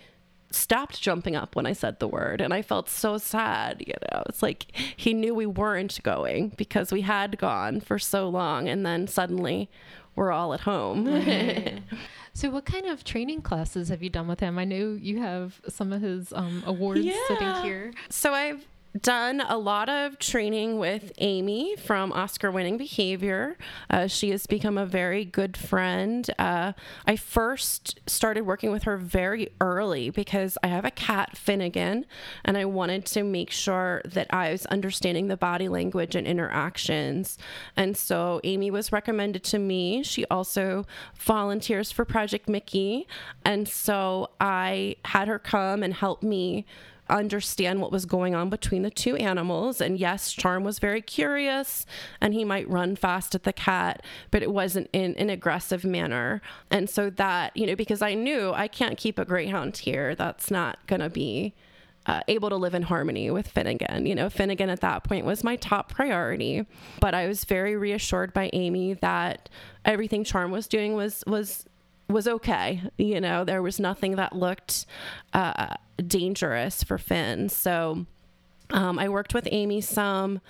stopped 0.52 1.02
jumping 1.02 1.36
up 1.36 1.56
when 1.56 1.66
I 1.66 1.74
said 1.74 2.00
the 2.00 2.08
word. 2.08 2.42
And 2.42 2.54
I 2.54 2.62
felt 2.62 2.90
so 2.90 3.18
sad. 3.18 3.84
You 3.86 3.94
know, 4.12 4.24
it's 4.28 4.42
like 4.42 4.68
he 4.96 5.14
knew 5.14 5.36
we 5.36 5.46
weren't 5.46 6.02
going 6.04 6.50
because 6.58 6.92
we 6.92 7.02
had 7.02 7.38
gone 7.38 7.80
for 7.80 8.00
so 8.00 8.30
long. 8.30 8.68
And 8.70 8.86
then 8.86 9.08
suddenly 9.08 9.70
we're 10.16 10.32
all 10.32 10.54
at 10.54 10.62
home. 10.62 11.06
So, 12.36 12.50
what 12.50 12.66
kind 12.66 12.86
of 12.88 13.06
training 13.06 13.44
classes 13.44 13.88
have 13.88 14.04
you 14.04 14.10
done 14.10 14.28
with 14.28 14.42
him? 14.42 14.60
I 14.60 14.66
know 14.66 14.98
you 15.00 15.20
have 15.20 15.62
some 15.70 15.94
of 15.94 16.02
his 16.02 16.34
um, 16.34 16.64
awards 16.66 17.00
sitting 17.30 17.54
here. 17.64 17.94
So 18.10 18.34
I've 18.34 18.68
done 19.02 19.42
a 19.42 19.58
lot 19.58 19.90
of 19.90 20.18
training 20.20 20.78
with 20.78 21.12
Amy 21.18 21.76
from 21.76 22.12
Oscar 22.14 22.50
Winning 22.50 22.78
Behavior. 22.78 23.58
Uh, 23.90 24.08
she 24.08 24.30
has 24.30 24.48
become 24.48 24.78
a 24.78 24.86
very 24.86 25.26
good 25.26 25.58
friend. 25.58 26.30
Uh, 26.40 26.74
I 27.06 27.16
first 27.16 28.00
started 28.08 28.46
working 28.46 28.72
with 28.72 28.84
her 28.84 28.98
very 28.98 29.50
early 29.60 30.10
because 30.10 30.58
I 30.64 30.68
have 30.68 30.86
a 30.86 30.92
cat, 30.92 31.36
Finnegan, 31.36 32.06
and 32.46 32.58
I 32.58 32.66
wanted 32.66 33.06
to 33.08 33.24
make 33.24 33.52
sure 33.52 34.02
that 34.06 34.28
I 34.34 34.52
was 34.52 34.66
understanding 34.68 35.28
the 35.28 35.38
body 35.38 35.68
language 35.68 36.16
and 36.16 36.26
interactions. 36.26 37.38
And 37.76 37.98
so 37.98 38.40
Amy 38.44 38.72
was 38.72 38.92
recommended 38.92 39.44
to 39.46 39.60
me. 39.60 40.04
She 40.04 40.26
also 40.26 40.86
volunteers 41.18 41.92
for 41.92 42.06
Project 42.06 42.48
Mickey. 42.48 43.08
And 43.44 43.68
so 43.68 44.32
I 44.40 44.96
had 45.06 45.28
her 45.28 45.40
come 45.40 45.84
and 45.84 45.94
help 45.94 46.24
me 46.24 46.66
understand 47.10 47.82
what 47.82 47.92
was 47.92 48.06
going 48.06 48.36
on 48.36 48.50
between 48.50 48.82
the 48.82 48.90
two 48.90 49.16
animals. 49.16 49.82
And 49.82 50.00
yes, 50.00 50.32
Charm 50.34 50.64
was 50.64 50.80
very 50.80 51.02
curious 51.02 51.86
and 52.20 52.34
he 52.34 52.44
might 52.44 52.70
run 52.70 52.96
fast 52.96 53.36
at 53.36 53.44
the 53.44 53.54
cat, 53.54 54.04
but 54.32 54.42
it 54.42 54.52
wasn't 54.52 54.90
in 54.94 55.14
an 55.16 55.30
aggressive 55.30 55.84
manner. 55.84 56.42
And 56.72 56.90
so 56.90 57.10
that, 57.12 57.56
you 57.56 57.68
know, 57.68 57.76
because 57.76 58.02
I 58.02 58.14
knew 58.14 58.52
I 58.54 58.68
can't 58.68 58.98
keep 58.98 59.20
a 59.20 59.26
greyhound 59.26 59.78
here, 59.78 60.16
that's 60.16 60.50
not 60.50 60.86
going 60.88 61.02
to 61.02 61.10
be. 61.10 61.54
Uh, 62.08 62.22
able 62.28 62.50
to 62.50 62.56
live 62.56 62.76
in 62.76 62.84
harmony 62.84 63.32
with 63.32 63.48
Finnegan. 63.48 64.06
You 64.06 64.14
know, 64.14 64.30
Finnegan 64.30 64.70
at 64.70 64.82
that 64.82 65.04
point 65.04 65.26
was 65.26 65.44
my 65.44 65.56
top 65.56 65.92
priority, 65.92 66.64
but 67.00 67.16
I 67.16 67.28
was 67.28 67.46
very 67.46 67.76
reassured 67.76 68.32
by 68.32 68.52
Amy 68.54 68.94
that 68.94 69.50
everything 69.86 70.24
Charm 70.24 70.52
was 70.52 70.68
doing 70.68 70.94
was 70.94 71.24
was 71.26 71.66
was 72.08 72.28
okay. 72.28 72.82
You 72.98 73.20
know, 73.20 73.44
there 73.44 73.62
was 73.62 73.80
nothing 73.80 74.16
that 74.16 74.36
looked 74.36 74.86
uh, 75.34 75.76
dangerous 76.06 76.84
for 76.84 76.98
Finn. 76.98 77.50
So 77.50 78.06
um, 78.72 79.00
I 79.00 79.10
worked 79.10 79.34
with 79.34 79.48
Amy 79.52 79.82
some, 79.82 80.42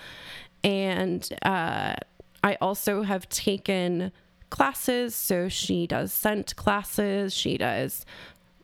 and 0.63 1.27
uh, 1.41 1.95
I 2.43 2.57
also 2.61 3.03
have 3.03 3.27
taken 3.29 4.11
classes. 4.49 5.15
So 5.15 5.49
she 5.49 5.87
does 5.87 6.11
scent 6.11 6.55
classes, 6.55 7.33
she 7.33 7.57
does. 7.57 8.05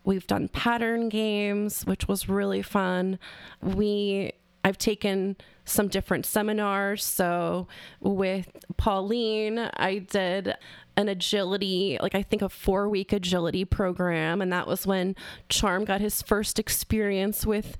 We've 0.04 0.26
done 0.26 0.48
pattern 0.48 1.10
games, 1.10 1.84
which 1.86 2.08
was 2.08 2.28
really 2.28 2.64
fun. 2.64 3.20
We 3.62 4.32
I've 4.64 4.78
taken 4.78 5.36
some 5.72 5.88
different 5.88 6.26
seminars. 6.26 7.04
So 7.04 7.68
with 8.00 8.50
Pauline, 8.78 9.58
I 9.60 10.00
did 10.00 10.56
an 10.98 11.08
agility, 11.08 11.98
like 12.02 12.16
I 12.16 12.22
think 12.22 12.42
a 12.42 12.50
four 12.50 12.90
week 12.90 13.14
agility 13.14 13.66
program. 13.66 14.42
And 14.42 14.52
that 14.52 14.68
was 14.68 14.86
when 14.86 15.16
Charm 15.50 15.86
got 15.86 16.02
his 16.02 16.22
first 16.22 16.60
experience 16.60 17.46
with 17.46 17.78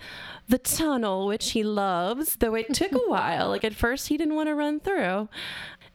the 0.48 0.58
tunnel, 0.58 1.28
which 1.28 1.52
he 1.52 1.64
loves, 1.64 2.38
though 2.38 2.56
it 2.56 2.74
took 2.74 2.94
a 2.94 2.98
while. 3.08 3.50
Like 3.50 3.64
at 3.64 3.74
first, 3.74 4.08
he 4.08 4.18
didn't 4.18 4.36
want 4.36 4.48
to 4.48 4.56
run 4.56 4.80
through. 4.80 5.30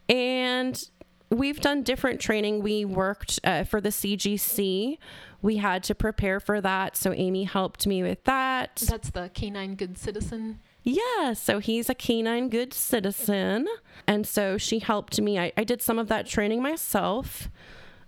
And 0.08 0.88
we've 1.30 1.60
done 1.60 1.82
different 1.82 2.20
training. 2.20 2.62
We 2.62 2.84
worked 2.84 3.40
uh, 3.44 3.64
for 3.64 3.80
the 3.80 3.88
CGC. 3.88 4.98
We 5.42 5.56
had 5.56 5.82
to 5.84 5.94
prepare 5.94 6.40
for 6.40 6.60
that. 6.60 6.96
So 6.96 7.12
Amy 7.12 7.44
helped 7.44 7.86
me 7.86 8.02
with 8.02 8.24
that. 8.24 8.82
That's 8.88 9.10
the 9.10 9.30
Canine 9.34 9.74
Good 9.74 9.98
Citizen. 9.98 10.60
Yeah, 10.88 11.32
so 11.32 11.58
he's 11.58 11.90
a 11.90 11.94
canine 11.96 12.48
good 12.48 12.72
citizen. 12.72 13.66
And 14.06 14.24
so 14.24 14.56
she 14.56 14.78
helped 14.78 15.20
me. 15.20 15.36
I, 15.36 15.52
I 15.56 15.64
did 15.64 15.82
some 15.82 15.98
of 15.98 16.06
that 16.06 16.26
training 16.26 16.62
myself. 16.62 17.48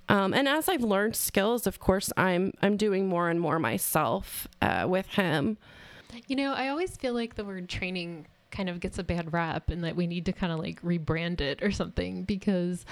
Um, 0.08 0.32
and 0.32 0.46
as 0.46 0.68
I've 0.68 0.84
learned 0.84 1.16
skills, 1.16 1.66
of 1.66 1.80
course, 1.80 2.12
I'm 2.16 2.52
I'm 2.62 2.76
doing 2.76 3.08
more 3.08 3.28
and 3.28 3.40
more 3.40 3.58
myself 3.58 4.46
uh, 4.62 4.86
with 4.88 5.08
him. 5.08 5.58
You 6.28 6.36
know, 6.36 6.54
I 6.54 6.68
always 6.68 6.96
feel 6.96 7.14
like 7.14 7.34
the 7.34 7.44
word 7.44 7.68
training 7.68 8.26
kind 8.52 8.68
of 8.68 8.78
gets 8.78 8.96
a 8.96 9.02
bad 9.02 9.32
rap 9.32 9.70
and 9.70 9.82
that 9.82 9.96
we 9.96 10.06
need 10.06 10.24
to 10.26 10.32
kind 10.32 10.52
of 10.52 10.60
like 10.60 10.80
rebrand 10.82 11.40
it 11.40 11.62
or 11.62 11.72
something 11.72 12.22
because 12.22 12.86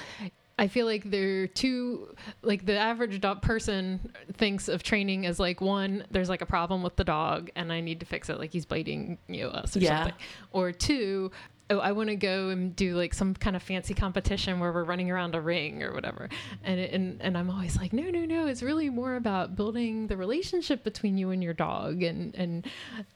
I 0.59 0.69
feel 0.69 0.87
like 0.87 1.11
they're 1.11 1.47
two 1.49 2.15
like 2.43 2.65
the 2.65 2.79
average 2.79 3.21
dog 3.21 3.43
person 3.43 4.11
thinks 4.35 4.69
of 4.69 4.83
training 4.83 5.27
as 5.27 5.39
like 5.39 5.61
one 5.61 6.05
there's 6.11 6.31
like 6.31 6.41
a 6.41 6.47
problem 6.47 6.83
with 6.83 6.97
the 6.97 7.05
dog 7.05 7.51
and 7.57 7.71
I 7.73 7.81
need 7.83 8.01
to 8.01 8.07
fix 8.07 8.31
it 8.31 8.39
like 8.39 8.53
he's 8.53 8.65
biting 8.65 9.19
you 9.29 9.43
know 9.45 9.51
us 9.51 9.77
or 9.77 9.81
Yeah. 9.81 10.05
something 10.05 10.15
or 10.53 10.73
two 10.73 11.31
oh 11.71 11.79
I 11.79 11.93
want 11.93 12.09
to 12.11 12.17
go 12.17 12.49
and 12.51 12.75
do 12.75 12.97
like 12.97 13.15
some 13.15 13.35
kind 13.35 13.57
of 13.57 13.63
fancy 13.63 13.95
competition 13.95 14.61
where 14.61 14.73
we're 14.73 14.85
running 14.85 15.11
around 15.11 15.35
a 15.35 15.41
ring 15.41 15.83
or 15.83 15.93
whatever 15.93 16.29
and 16.65 16.81
and 16.81 17.21
and 17.21 17.39
I'm 17.39 17.51
always 17.51 17.77
like 17.77 17.93
no 17.93 18.05
no 18.05 18.25
no 18.25 18.47
it's 18.47 18.63
really 18.63 18.91
more 18.91 19.17
about 19.17 19.57
building 19.57 20.07
the 20.07 20.17
relationship 20.17 20.85
between 20.85 21.19
you 21.19 21.31
and 21.31 21.43
your 21.43 21.55
dog 21.55 22.03
and 22.03 22.35
and 22.35 22.67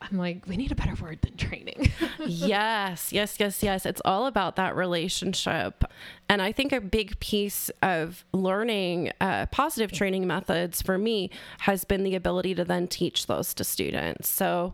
I'm 0.01 0.17
like 0.17 0.47
we 0.47 0.57
need 0.57 0.71
a 0.71 0.75
better 0.75 0.95
word 1.01 1.19
than 1.21 1.37
training 1.37 1.91
yes, 2.27 3.11
yes, 3.11 3.39
yes, 3.39 3.63
yes. 3.63 3.85
It's 3.85 4.01
all 4.05 4.25
about 4.27 4.55
that 4.55 4.75
relationship. 4.75 5.83
And 6.29 6.41
I 6.41 6.51
think 6.51 6.71
a 6.71 6.81
big 6.81 7.19
piece 7.19 7.69
of 7.81 8.25
learning 8.33 9.11
uh, 9.19 9.47
positive 9.47 9.91
training 9.91 10.27
methods 10.27 10.81
for 10.81 10.97
me 10.97 11.29
has 11.59 11.83
been 11.83 12.03
the 12.03 12.15
ability 12.15 12.55
to 12.55 12.63
then 12.63 12.87
teach 12.87 13.27
those 13.27 13.53
to 13.55 13.63
students. 13.63 14.29
So, 14.29 14.73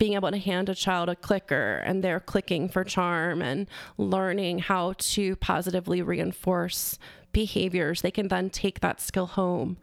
being 0.00 0.14
able 0.14 0.30
to 0.30 0.38
hand 0.38 0.68
a 0.70 0.74
child 0.74 1.10
a 1.10 1.14
clicker 1.14 1.76
and 1.84 2.02
they're 2.02 2.18
clicking 2.18 2.70
for 2.70 2.82
charm 2.82 3.42
and 3.42 3.68
learning 3.98 4.58
how 4.58 4.94
to 4.96 5.36
positively 5.36 6.00
reinforce 6.00 6.98
behaviors, 7.32 8.00
they 8.00 8.10
can 8.10 8.28
then 8.28 8.48
take 8.48 8.80
that 8.80 8.98
skill 9.00 9.26
home 9.26 9.76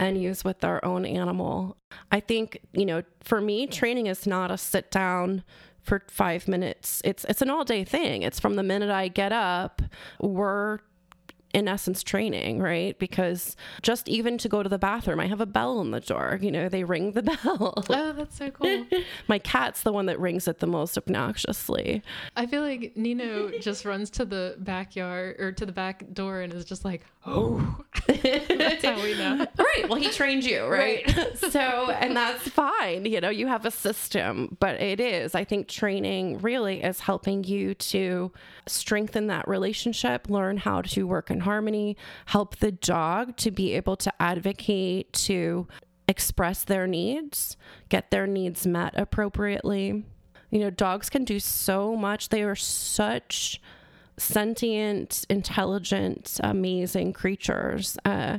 and 0.00 0.20
use 0.20 0.44
with 0.44 0.58
their 0.58 0.84
own 0.84 1.06
animal. 1.06 1.76
I 2.10 2.18
think, 2.18 2.58
you 2.72 2.84
know, 2.84 3.02
for 3.20 3.40
me, 3.40 3.68
training 3.68 4.06
is 4.08 4.26
not 4.26 4.50
a 4.50 4.58
sit 4.58 4.90
down 4.90 5.44
for 5.82 6.02
five 6.08 6.48
minutes. 6.48 7.00
It's 7.04 7.24
it's 7.24 7.40
an 7.40 7.48
all 7.48 7.64
day 7.64 7.84
thing. 7.84 8.22
It's 8.22 8.40
from 8.40 8.56
the 8.56 8.62
minute 8.64 8.90
I 8.90 9.08
get 9.08 9.32
up, 9.32 9.80
we're 10.20 10.80
in 11.52 11.66
essence 11.66 12.02
training, 12.02 12.60
right? 12.60 12.98
Because 12.98 13.56
just 13.82 14.08
even 14.08 14.38
to 14.38 14.48
go 14.48 14.62
to 14.62 14.68
the 14.68 14.78
bathroom, 14.78 15.18
I 15.18 15.26
have 15.26 15.40
a 15.40 15.46
bell 15.46 15.78
on 15.78 15.90
the 15.90 16.00
door. 16.00 16.38
You 16.40 16.50
know, 16.50 16.68
they 16.68 16.84
ring 16.84 17.12
the 17.12 17.22
bell. 17.44 17.74
Oh, 17.88 18.12
that's 18.12 18.38
so 18.38 18.50
cool. 18.50 18.86
My 19.28 19.38
cat's 19.38 19.82
the 19.82 19.92
one 19.92 20.06
that 20.06 20.20
rings 20.20 20.46
it 20.46 20.60
the 20.60 20.66
most 20.66 20.96
obnoxiously. 20.96 22.02
I 22.36 22.46
feel 22.46 22.62
like 22.62 22.92
Nino 22.96 23.50
just 23.58 23.84
runs 23.84 24.10
to 24.10 24.24
the 24.24 24.56
backyard 24.58 25.36
or 25.40 25.52
to 25.52 25.66
the 25.66 25.72
back 25.72 26.04
door 26.12 26.40
and 26.40 26.52
is 26.52 26.64
just 26.64 26.84
like, 26.84 27.02
oh, 27.26 27.80
that's 28.06 28.84
how 28.84 29.02
we 29.02 29.14
know. 29.14 29.46
right. 29.58 29.88
Well, 29.88 29.98
he 29.98 30.08
trained 30.10 30.44
you, 30.44 30.64
right? 30.66 31.04
right. 31.16 31.38
so, 31.38 31.90
and 31.90 32.16
that's 32.16 32.48
fine. 32.48 33.06
You 33.06 33.20
know, 33.20 33.30
you 33.30 33.46
have 33.48 33.66
a 33.66 33.70
system, 33.70 34.56
but 34.60 34.80
it 34.80 35.00
is. 35.00 35.34
I 35.34 35.44
think 35.44 35.68
training 35.68 36.38
really 36.38 36.82
is 36.82 37.00
helping 37.00 37.44
you 37.44 37.74
to 37.74 38.32
strengthen 38.66 39.26
that 39.26 39.48
relationship, 39.48 40.30
learn 40.30 40.56
how 40.56 40.82
to 40.82 41.06
work 41.06 41.30
in 41.30 41.39
harmony, 41.40 41.96
help 42.26 42.56
the 42.56 42.72
dog 42.72 43.36
to 43.38 43.50
be 43.50 43.74
able 43.74 43.96
to 43.96 44.12
advocate, 44.20 45.12
to 45.12 45.66
express 46.08 46.64
their 46.64 46.86
needs, 46.86 47.56
get 47.88 48.10
their 48.10 48.26
needs 48.26 48.66
met 48.66 48.92
appropriately. 48.96 50.04
You 50.50 50.58
know, 50.58 50.70
dogs 50.70 51.08
can 51.08 51.24
do 51.24 51.38
so 51.38 51.94
much. 51.96 52.28
They 52.28 52.42
are 52.42 52.56
such 52.56 53.60
sentient, 54.20 55.24
intelligent, 55.30 56.38
amazing 56.42 57.12
creatures. 57.12 57.96
Uh, 58.04 58.38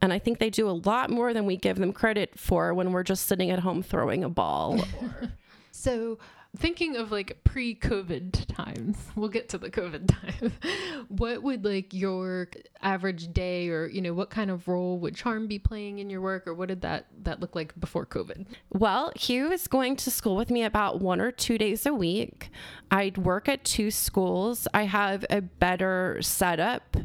and 0.00 0.12
I 0.12 0.18
think 0.18 0.38
they 0.38 0.50
do 0.50 0.68
a 0.68 0.72
lot 0.72 1.10
more 1.10 1.32
than 1.32 1.46
we 1.46 1.56
give 1.56 1.78
them 1.78 1.92
credit 1.92 2.38
for 2.38 2.74
when 2.74 2.92
we're 2.92 3.04
just 3.04 3.26
sitting 3.26 3.50
at 3.50 3.60
home 3.60 3.82
throwing 3.82 4.24
a 4.24 4.28
ball. 4.28 4.84
so, 5.70 6.18
thinking 6.56 6.96
of 6.96 7.10
like 7.10 7.38
pre-covid 7.44 8.44
times 8.54 8.96
we'll 9.16 9.28
get 9.28 9.48
to 9.48 9.56
the 9.56 9.70
covid 9.70 10.06
time 10.06 10.52
what 11.08 11.42
would 11.42 11.64
like 11.64 11.94
your 11.94 12.48
average 12.82 13.32
day 13.32 13.68
or 13.70 13.86
you 13.86 14.02
know 14.02 14.12
what 14.12 14.28
kind 14.28 14.50
of 14.50 14.68
role 14.68 14.98
would 14.98 15.14
charm 15.14 15.46
be 15.46 15.58
playing 15.58 15.98
in 15.98 16.10
your 16.10 16.20
work 16.20 16.46
or 16.46 16.52
what 16.52 16.68
did 16.68 16.82
that 16.82 17.06
that 17.22 17.40
look 17.40 17.54
like 17.54 17.78
before 17.80 18.04
covid 18.04 18.46
well 18.70 19.10
hugh 19.16 19.50
is 19.50 19.66
going 19.66 19.96
to 19.96 20.10
school 20.10 20.36
with 20.36 20.50
me 20.50 20.62
about 20.62 21.00
one 21.00 21.20
or 21.20 21.32
two 21.32 21.56
days 21.56 21.86
a 21.86 21.94
week 21.94 22.50
i'd 22.90 23.16
work 23.16 23.48
at 23.48 23.64
two 23.64 23.90
schools 23.90 24.68
i 24.74 24.82
have 24.82 25.24
a 25.30 25.40
better 25.40 26.18
setup 26.20 26.96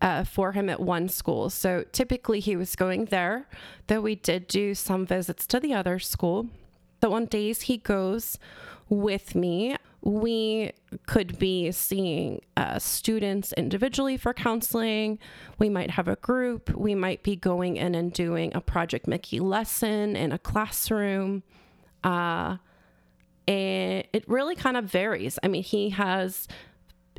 uh, 0.00 0.22
for 0.22 0.52
him 0.52 0.68
at 0.68 0.80
one 0.80 1.08
school. 1.08 1.48
So 1.48 1.84
typically 1.92 2.38
he 2.38 2.56
was 2.56 2.76
going 2.76 3.06
there, 3.06 3.48
though 3.86 4.02
we 4.02 4.16
did 4.16 4.46
do 4.46 4.74
some 4.74 5.06
visits 5.06 5.46
to 5.46 5.58
the 5.58 5.72
other 5.72 5.98
school. 5.98 6.48
But 7.00 7.12
on 7.12 7.24
days 7.24 7.62
he 7.62 7.78
goes 7.78 8.38
with 8.88 9.34
me, 9.34 9.76
we 10.02 10.72
could 11.06 11.38
be 11.38 11.72
seeing 11.72 12.42
uh, 12.56 12.78
students 12.78 13.52
individually 13.54 14.16
for 14.16 14.34
counseling. 14.34 15.18
We 15.58 15.70
might 15.70 15.90
have 15.90 16.08
a 16.08 16.16
group. 16.16 16.70
We 16.70 16.94
might 16.94 17.22
be 17.22 17.36
going 17.36 17.76
in 17.76 17.94
and 17.94 18.12
doing 18.12 18.54
a 18.54 18.60
Project 18.60 19.06
Mickey 19.06 19.40
lesson 19.40 20.14
in 20.14 20.30
a 20.30 20.38
classroom. 20.38 21.42
Uh, 22.02 22.58
and 23.48 24.04
it 24.12 24.24
really 24.28 24.56
kind 24.56 24.76
of 24.76 24.84
varies. 24.84 25.38
I 25.42 25.48
mean, 25.48 25.62
he 25.62 25.90
has 25.90 26.48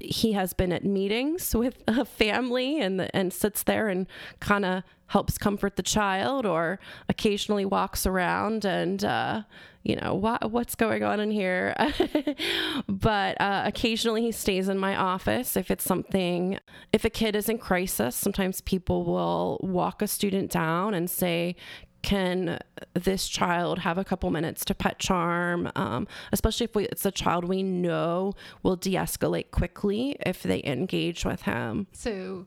he 0.01 0.33
has 0.33 0.53
been 0.53 0.71
at 0.71 0.83
meetings 0.83 1.55
with 1.55 1.81
a 1.87 2.05
family 2.05 2.79
and 2.79 3.09
and 3.13 3.33
sits 3.33 3.63
there 3.63 3.87
and 3.87 4.07
kind 4.39 4.65
of 4.65 4.83
helps 5.07 5.37
comfort 5.37 5.75
the 5.75 5.83
child 5.83 6.45
or 6.45 6.79
occasionally 7.07 7.63
walks 7.63 8.05
around 8.05 8.65
and 8.65 9.05
uh, 9.05 9.43
you 9.83 9.95
know 9.95 10.15
what 10.15 10.51
what's 10.51 10.75
going 10.75 11.03
on 11.03 11.19
in 11.19 11.31
here? 11.31 11.75
But 12.87 13.39
uh, 13.39 13.63
occasionally 13.65 14.21
he 14.21 14.31
stays 14.31 14.67
in 14.67 14.77
my 14.77 14.95
office 14.95 15.55
if 15.55 15.69
it's 15.69 15.83
something 15.83 16.59
if 16.91 17.05
a 17.05 17.09
kid 17.09 17.35
is 17.35 17.49
in 17.49 17.57
crisis 17.57 18.15
sometimes 18.15 18.61
people 18.61 19.05
will 19.05 19.59
walk 19.61 20.01
a 20.01 20.07
student 20.07 20.51
down 20.51 20.93
and 20.93 21.09
say 21.09 21.55
can 22.05 22.59
this 22.93 23.27
child 23.27 23.79
have 23.79 23.97
a 23.97 24.03
couple 24.03 24.29
minutes 24.29 24.63
to 24.63 24.75
pet 24.75 24.99
charm, 24.99 25.71
um, 25.75 26.07
especially 26.31 26.65
if 26.65 26.75
we, 26.75 26.85
it's 26.85 27.03
a 27.03 27.11
child 27.11 27.45
we 27.45 27.63
know 27.63 28.31
will 28.61 28.75
de 28.75 28.93
escalate 28.93 29.49
quickly 29.49 30.15
if 30.23 30.43
they 30.43 30.61
engage 30.63 31.25
with 31.25 31.41
him. 31.41 31.87
So, 31.93 32.45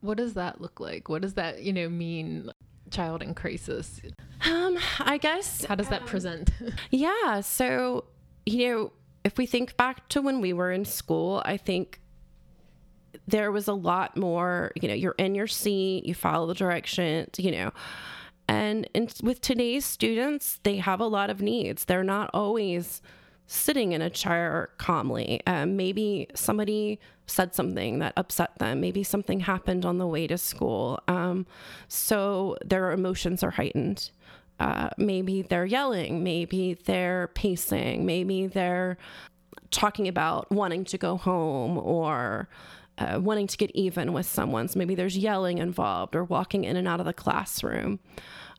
what 0.00 0.16
does 0.16 0.34
that 0.34 0.60
look 0.60 0.78
like? 0.78 1.08
What 1.08 1.22
does 1.22 1.34
that, 1.34 1.62
you 1.62 1.72
know, 1.72 1.88
mean? 1.88 2.50
Child 2.88 3.24
in 3.24 3.34
crisis. 3.34 4.00
Um, 4.48 4.78
I 5.00 5.18
guess. 5.18 5.64
How 5.64 5.74
does 5.74 5.88
that 5.88 6.02
um, 6.02 6.06
present? 6.06 6.52
yeah. 6.90 7.40
So, 7.40 8.04
you 8.46 8.68
know, 8.68 8.92
if 9.24 9.38
we 9.38 9.46
think 9.46 9.76
back 9.76 10.08
to 10.10 10.22
when 10.22 10.40
we 10.40 10.52
were 10.52 10.70
in 10.70 10.84
school, 10.84 11.42
I 11.44 11.56
think 11.56 12.00
there 13.26 13.50
was 13.50 13.66
a 13.66 13.72
lot 13.72 14.16
more, 14.16 14.70
you 14.80 14.86
know, 14.86 14.94
you're 14.94 15.16
in 15.18 15.34
your 15.34 15.48
seat, 15.48 16.06
you 16.06 16.14
follow 16.14 16.46
the 16.46 16.54
directions, 16.54 17.30
you 17.38 17.50
know, 17.50 17.72
and 18.48 18.88
in, 18.94 19.08
with 19.22 19.40
today's 19.40 19.84
students, 19.84 20.60
they 20.62 20.76
have 20.76 21.00
a 21.00 21.06
lot 21.06 21.30
of 21.30 21.40
needs. 21.40 21.84
They're 21.84 22.04
not 22.04 22.30
always 22.32 23.02
sitting 23.46 23.92
in 23.92 24.02
a 24.02 24.10
chair 24.10 24.70
calmly. 24.78 25.40
Um, 25.46 25.76
maybe 25.76 26.28
somebody 26.34 26.98
said 27.26 27.54
something 27.54 27.98
that 28.00 28.12
upset 28.16 28.58
them. 28.58 28.80
Maybe 28.80 29.02
something 29.02 29.40
happened 29.40 29.84
on 29.84 29.98
the 29.98 30.06
way 30.06 30.26
to 30.26 30.38
school. 30.38 31.00
Um, 31.08 31.46
so 31.88 32.56
their 32.64 32.92
emotions 32.92 33.42
are 33.42 33.50
heightened. 33.50 34.10
Uh, 34.58 34.90
maybe 34.96 35.42
they're 35.42 35.66
yelling. 35.66 36.22
Maybe 36.24 36.74
they're 36.74 37.28
pacing. 37.34 38.06
Maybe 38.06 38.46
they're 38.46 38.96
talking 39.70 40.08
about 40.08 40.50
wanting 40.50 40.84
to 40.84 40.98
go 40.98 41.16
home 41.16 41.78
or 41.78 42.48
uh, 42.98 43.20
wanting 43.20 43.46
to 43.46 43.56
get 43.56 43.70
even 43.74 44.12
with 44.12 44.26
someone. 44.26 44.68
So 44.68 44.78
maybe 44.78 44.94
there's 44.94 45.16
yelling 45.16 45.58
involved 45.58 46.16
or 46.16 46.24
walking 46.24 46.64
in 46.64 46.76
and 46.76 46.88
out 46.88 47.00
of 47.00 47.06
the 47.06 47.12
classroom. 47.12 48.00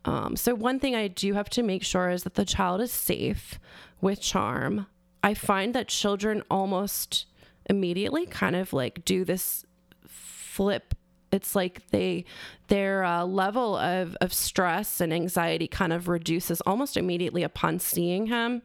Um, 0.05 0.35
so, 0.35 0.55
one 0.55 0.79
thing 0.79 0.95
I 0.95 1.07
do 1.07 1.33
have 1.33 1.49
to 1.51 1.63
make 1.63 1.83
sure 1.83 2.09
is 2.09 2.23
that 2.23 2.35
the 2.35 2.45
child 2.45 2.81
is 2.81 2.91
safe 2.91 3.59
with 3.99 4.21
charm. 4.21 4.87
I 5.23 5.33
find 5.33 5.73
that 5.75 5.87
children 5.89 6.43
almost 6.49 7.25
immediately 7.69 8.25
kind 8.25 8.55
of 8.55 8.71
like 8.71 9.03
do 9.03 9.25
this 9.25 9.65
flip 10.07 10.93
it's 11.31 11.55
like 11.55 11.85
they 11.89 12.23
their 12.67 13.03
uh, 13.03 13.25
level 13.25 13.75
of, 13.75 14.15
of 14.21 14.33
stress 14.33 15.01
and 15.01 15.13
anxiety 15.13 15.67
kind 15.67 15.91
of 15.91 16.07
reduces 16.07 16.61
almost 16.61 16.95
immediately 16.97 17.43
upon 17.43 17.79
seeing 17.79 18.27
him 18.27 18.61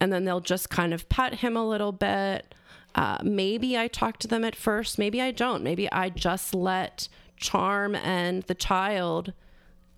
and 0.00 0.12
then 0.12 0.24
they'll 0.24 0.40
just 0.40 0.70
kind 0.70 0.94
of 0.94 1.08
pet 1.08 1.34
him 1.34 1.56
a 1.56 1.66
little 1.66 1.92
bit 1.92 2.54
uh, 2.94 3.18
maybe 3.22 3.76
I 3.76 3.88
talk 3.88 4.18
to 4.18 4.28
them 4.28 4.44
at 4.44 4.56
first, 4.56 4.98
maybe 4.98 5.20
I 5.20 5.30
don't. 5.30 5.62
Maybe 5.62 5.90
I 5.90 6.10
just 6.10 6.54
let 6.54 7.08
charm 7.36 7.94
and 7.94 8.42
the 8.44 8.54
child 8.54 9.32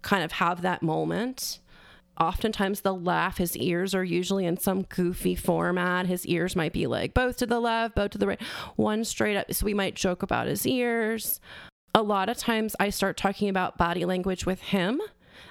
kind 0.03 0.23
of 0.25 0.33
have 0.33 0.63
that 0.63 0.83
moment. 0.83 1.61
Oftentimes 2.21 2.83
they'll 2.83 3.01
laugh. 3.01 3.39
His 3.39 3.57
ears 3.57 3.95
are 3.95 4.05
usually 4.05 4.47
in 4.47 4.57
some 4.57 4.83
goofy 4.83 5.35
format. 5.35 6.07
His 6.07 6.25
ears 6.27 6.55
might 6.55 6.73
be 6.73 6.87
like 6.87 7.13
both 7.13 7.39
to 7.39 7.47
the 7.47 7.59
left, 7.59 7.97
both 7.97 8.13
to 8.13 8.19
the 8.19 8.29
right, 8.29 8.43
one 8.77 9.05
straight 9.05 9.37
up. 9.37 9.53
So 9.53 9.67
we 9.67 9.75
might 9.75 9.97
joke 9.97 10.23
about 10.23 10.47
his 10.47 10.67
ears. 10.67 11.41
A 11.95 12.03
lot 12.03 12.29
of 12.29 12.37
times 12.37 12.77
I 12.79 12.91
start 12.91 13.17
talking 13.17 13.49
about 13.49 13.79
body 13.79 14.05
language 14.05 14.47
with 14.47 14.61
him 14.61 15.01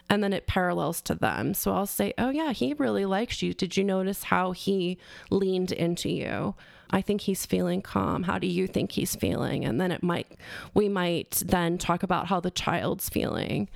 and 0.10 0.24
then 0.24 0.32
it 0.32 0.48
parallels 0.48 1.02
to 1.02 1.16
them. 1.16 1.54
So 1.54 1.74
I'll 1.74 1.86
say, 1.86 2.14
Oh, 2.18 2.30
yeah, 2.30 2.54
he 2.54 2.74
really 2.74 3.06
likes 3.06 3.42
you. 3.42 3.54
Did 3.54 3.76
you 3.76 3.84
notice 3.84 4.24
how 4.24 4.52
he 4.52 4.98
leaned 5.30 5.74
into 5.74 6.10
you? 6.10 6.56
I 6.94 7.02
think 7.02 7.22
he's 7.22 7.46
feeling 7.46 7.82
calm. 7.82 8.24
How 8.24 8.38
do 8.38 8.46
you 8.46 8.68
think 8.68 8.92
he's 8.92 9.16
feeling? 9.16 9.66
And 9.66 9.82
then 9.82 9.92
it 9.92 10.04
might, 10.04 10.28
we 10.76 10.88
might 10.88 11.42
then 11.44 11.80
talk 11.80 12.04
about 12.04 12.28
how 12.28 12.40
the 12.40 12.52
child's 12.52 13.10
feeling. 13.10 13.68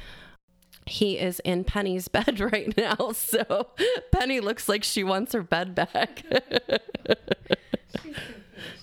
He 0.86 1.18
is 1.18 1.40
in 1.40 1.64
Penny's 1.64 2.08
bed 2.18 2.40
right 2.40 2.78
now. 2.78 3.12
So 3.14 3.70
Penny 4.12 4.40
looks 4.40 4.70
like 4.70 4.84
she 4.84 5.04
wants 5.04 5.34
her 5.34 5.42
bed 5.42 5.74
back. 5.74 6.24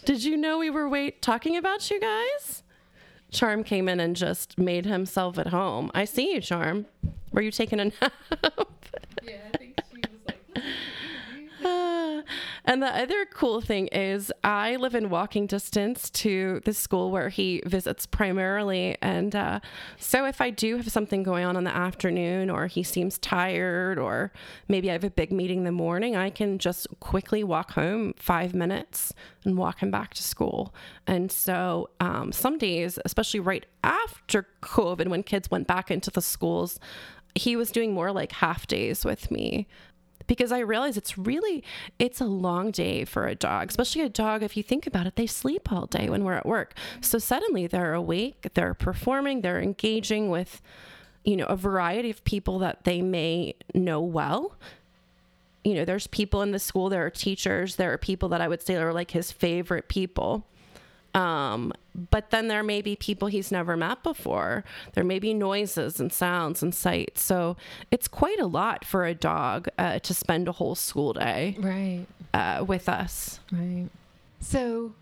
Did 0.05 0.25
you 0.25 0.37
know 0.37 0.59
we 0.59 0.69
were 0.69 0.89
wait 0.89 1.23
talking 1.23 1.57
about 1.57 1.89
you 1.89 2.01
guys? 2.01 2.65
Charm 3.31 3.63
came 3.65 3.89
in 3.89 4.01
and 4.01 4.17
just 4.17 4.59
made 4.59 4.85
himself 4.85 5.39
at 5.39 5.47
home. 5.49 5.91
I 5.95 6.05
see 6.05 6.35
you, 6.35 6.41
Charm. 6.41 6.87
Were 7.33 7.41
you 7.41 7.53
taking 7.53 7.81
a 7.81 7.85
nap? 8.01 8.13
yeah, 9.23 9.37
I 9.53 9.57
think 9.57 9.81
she 9.93 10.01
was 10.01 10.11
like. 10.27 10.41
And 12.65 12.83
the 12.83 12.87
other 12.87 13.27
cool 13.27 13.61
thing 13.61 13.89
is, 13.89 14.33
I 14.43 14.77
live 14.77 14.95
in 14.95 15.11
walking 15.11 15.47
distance 15.47 16.11
to 16.11 16.61
the 16.65 16.73
school 16.73 17.11
where 17.11 17.29
he 17.29 17.63
visits 17.67 18.07
primarily. 18.07 18.97
And 19.03 19.35
uh, 19.35 19.61
so, 19.99 20.25
if 20.27 20.41
I 20.41 20.51
do 20.51 20.77
have 20.77 20.91
something 20.91 21.23
going 21.23 21.45
on 21.45 21.57
in 21.57 21.65
the 21.65 21.75
afternoon, 21.75 22.51
or 22.51 22.67
he 22.67 22.83
seems 22.83 23.19
tired, 23.19 23.99
or 23.99 24.33
maybe 24.69 24.91
I 24.91 24.93
have 24.95 25.05
a 25.05 25.11
big 25.11 25.33
meeting 25.33 25.59
in 25.59 25.65
the 25.65 25.73
morning, 25.73 26.17
I 26.17 26.31
can 26.31 26.59
just 26.59 26.87
quickly 27.01 27.45
walk 27.45 27.73
home 27.73 28.15
five 28.17 28.55
minutes 28.55 29.13
and 29.45 29.57
walk 29.57 29.81
him 29.81 29.91
back 29.91 30.15
to 30.15 30.23
school. 30.23 30.75
And 31.07 31.31
so, 31.31 31.91
um, 32.01 32.33
some 32.33 32.59
days, 32.59 32.99
especially 33.05 33.41
right 33.41 33.67
after 33.83 34.47
COVID, 34.63 35.09
when 35.09 35.23
kids 35.23 35.51
went 35.51 35.67
back 35.67 35.91
into 35.91 36.11
the 36.11 36.23
schools, 36.23 36.79
he 37.35 37.57
was 37.57 37.71
doing 37.71 37.93
more 37.93 38.13
like 38.13 38.33
half 38.33 38.67
days 38.67 39.05
with 39.05 39.31
me 39.31 39.67
because 40.27 40.53
I 40.53 40.61
realize 40.61 40.97
it's 40.97 41.19
really 41.19 41.63
it's 41.99 42.21
a 42.21 42.27
long 42.27 42.71
day 42.71 43.05
for 43.05 43.27
a 43.27 43.35
dog, 43.35 43.69
especially 43.71 44.03
a 44.03 44.09
dog 44.09 44.43
if 44.43 44.57
you 44.57 44.63
think 44.63 44.87
about 44.87 45.07
it, 45.07 45.17
they 45.17 45.27
sleep 45.27 45.71
all 45.73 45.87
day 45.87 46.09
when 46.09 46.25
we're 46.25 46.35
at 46.35 46.47
work. 46.47 46.75
So 47.01 47.19
suddenly 47.19 47.67
they're 47.67 47.95
awake, 47.95 48.49
they're 48.55 48.75
performing, 48.75 49.41
they're 49.41 49.61
engaging 49.61 50.31
with 50.31 50.61
you 51.25 51.37
know 51.37 51.47
a 51.47 51.57
variety 51.57 52.11
of 52.11 52.23
people 52.25 52.59
that 52.61 52.85
they 52.85 53.03
may 53.03 53.55
know 53.75 54.01
well. 54.01 54.57
You 55.65 55.75
know, 55.75 55.85
there's 55.87 56.07
people 56.07 56.43
in 56.43 56.51
the 56.51 56.59
school, 56.59 56.91
there 56.91 57.07
are 57.07 57.11
teachers, 57.11 57.77
there 57.77 57.93
are 57.93 57.99
people 57.99 58.29
that 58.31 58.43
I 58.43 58.49
would 58.49 58.61
say 58.61 58.77
are 58.77 58.93
like 58.93 59.13
his 59.13 59.33
favorite 59.33 59.89
people. 59.89 60.47
Um, 61.15 61.73
but 62.11 62.31
then 62.31 62.49
there 62.49 62.63
may 62.65 62.83
be 62.83 62.97
people 62.97 63.29
he's 63.29 63.53
never 63.53 63.77
met 63.77 64.03
before. 64.03 64.65
There 64.95 65.05
may 65.05 65.19
be 65.21 65.33
noises 65.33 66.01
and 66.01 66.13
sounds 66.13 66.63
and 66.63 66.75
sights. 66.75 67.23
So 67.23 67.57
it's 67.93 68.09
quite 68.09 68.41
a 68.41 68.47
lot 68.47 68.85
for 68.85 69.05
a 69.07 69.15
dog 69.15 69.69
uh, 69.79 70.01
to 70.01 70.13
spend 70.15 70.49
a 70.49 70.53
whole 70.53 70.75
school 70.75 71.13
day 71.13 71.57
Right. 71.61 72.07
uh, 72.35 72.65
with 72.67 72.89
us. 72.89 73.39
Right. 73.53 73.89
So, 74.41 74.95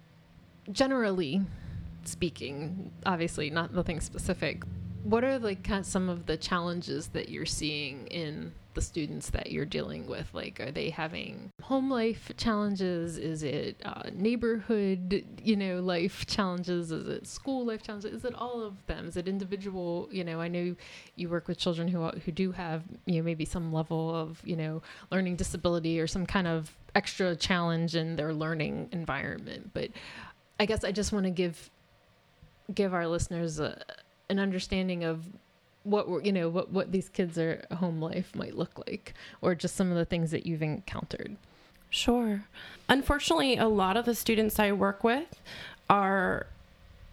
generally 0.71 1.41
speaking, 2.05 2.91
obviously 3.07 3.49
not 3.51 3.73
nothing 3.75 4.01
specific. 4.01 4.63
What 5.05 5.25
are 5.25 5.39
like 5.39 5.65
kind 5.65 5.81
of 5.81 5.87
some 5.87 6.09
of 6.09 6.27
the 6.27 6.37
challenges 6.37 7.09
that 7.09 7.29
you're 7.29 7.47
seeing 7.47 8.07
in 8.09 8.53
the 8.75 8.83
students 8.83 9.31
that 9.31 9.51
you're 9.51 9.65
dealing 9.65 10.07
with? 10.07 10.29
Like, 10.33 10.61
are 10.61 10.71
they 10.71 10.91
having 10.91 11.51
home 11.63 11.91
life 11.91 12.31
challenges? 12.37 13.19
Is 13.19 13.43
it 13.43 13.81
uh, 13.85 14.11
neighborhood, 14.13 15.25
you 15.43 15.57
know, 15.57 15.81
life 15.81 16.27
challenges? 16.27 16.93
Is 16.93 17.09
it 17.09 17.27
school 17.27 17.67
life 17.67 17.83
challenges? 17.83 18.13
Is 18.13 18.25
it 18.25 18.35
all 18.35 18.63
of 18.63 18.75
them? 18.87 19.09
Is 19.09 19.17
it 19.17 19.29
individual? 19.29 20.09
You 20.11 20.25
know, 20.25 20.41
I 20.41 20.49
know 20.49 20.77
you 21.17 21.29
work 21.29 21.49
with 21.49 21.59
children 21.59 21.89
who 21.89 22.09
who 22.09 22.33
do 22.33 22.53
have, 22.53 22.83
you 23.07 23.17
know, 23.17 23.23
maybe 23.23 23.45
some 23.45 23.73
level 23.73 24.15
of, 24.15 24.41
you 24.45 24.57
know, 24.57 24.83
learning 25.11 25.37
disability 25.37 26.01
or 26.01 26.07
some 26.07 26.27
kind 26.27 26.47
of 26.47 26.73
extra 26.95 27.35
challenge 27.37 27.97
in 27.97 28.17
their 28.17 28.33
learning 28.33 28.89
environment. 28.93 29.71
But 29.73 29.91
I 30.61 30.67
guess 30.67 30.85
I 30.85 30.93
just 30.93 31.13
want 31.13 31.25
to 31.25 31.31
give 31.31 31.71
give 32.73 32.95
our 32.95 33.07
listeners 33.07 33.59
a, 33.59 33.83
an 34.29 34.39
understanding 34.39 35.05
of 35.05 35.25
what 35.85 36.09
we're, 36.09 36.23
you 36.23 36.33
know 36.33 36.49
what 36.49 36.71
what 36.71 36.93
these 36.93 37.09
kids' 37.09 37.39
are 37.39 37.65
home 37.73 38.01
life 38.01 38.35
might 38.35 38.57
look 38.57 38.87
like, 38.87 39.15
or 39.41 39.55
just 39.55 39.77
some 39.77 39.91
of 39.91 39.97
the 39.97 40.05
things 40.05 40.31
that 40.31 40.47
you've 40.47 40.63
encountered. 40.63 41.37
Sure. 41.91 42.45
Unfortunately, 42.89 43.57
a 43.57 43.69
lot 43.69 43.97
of 43.97 44.05
the 44.05 44.15
students 44.15 44.59
I 44.59 44.73
work 44.73 45.05
with 45.05 45.41
are 45.91 46.47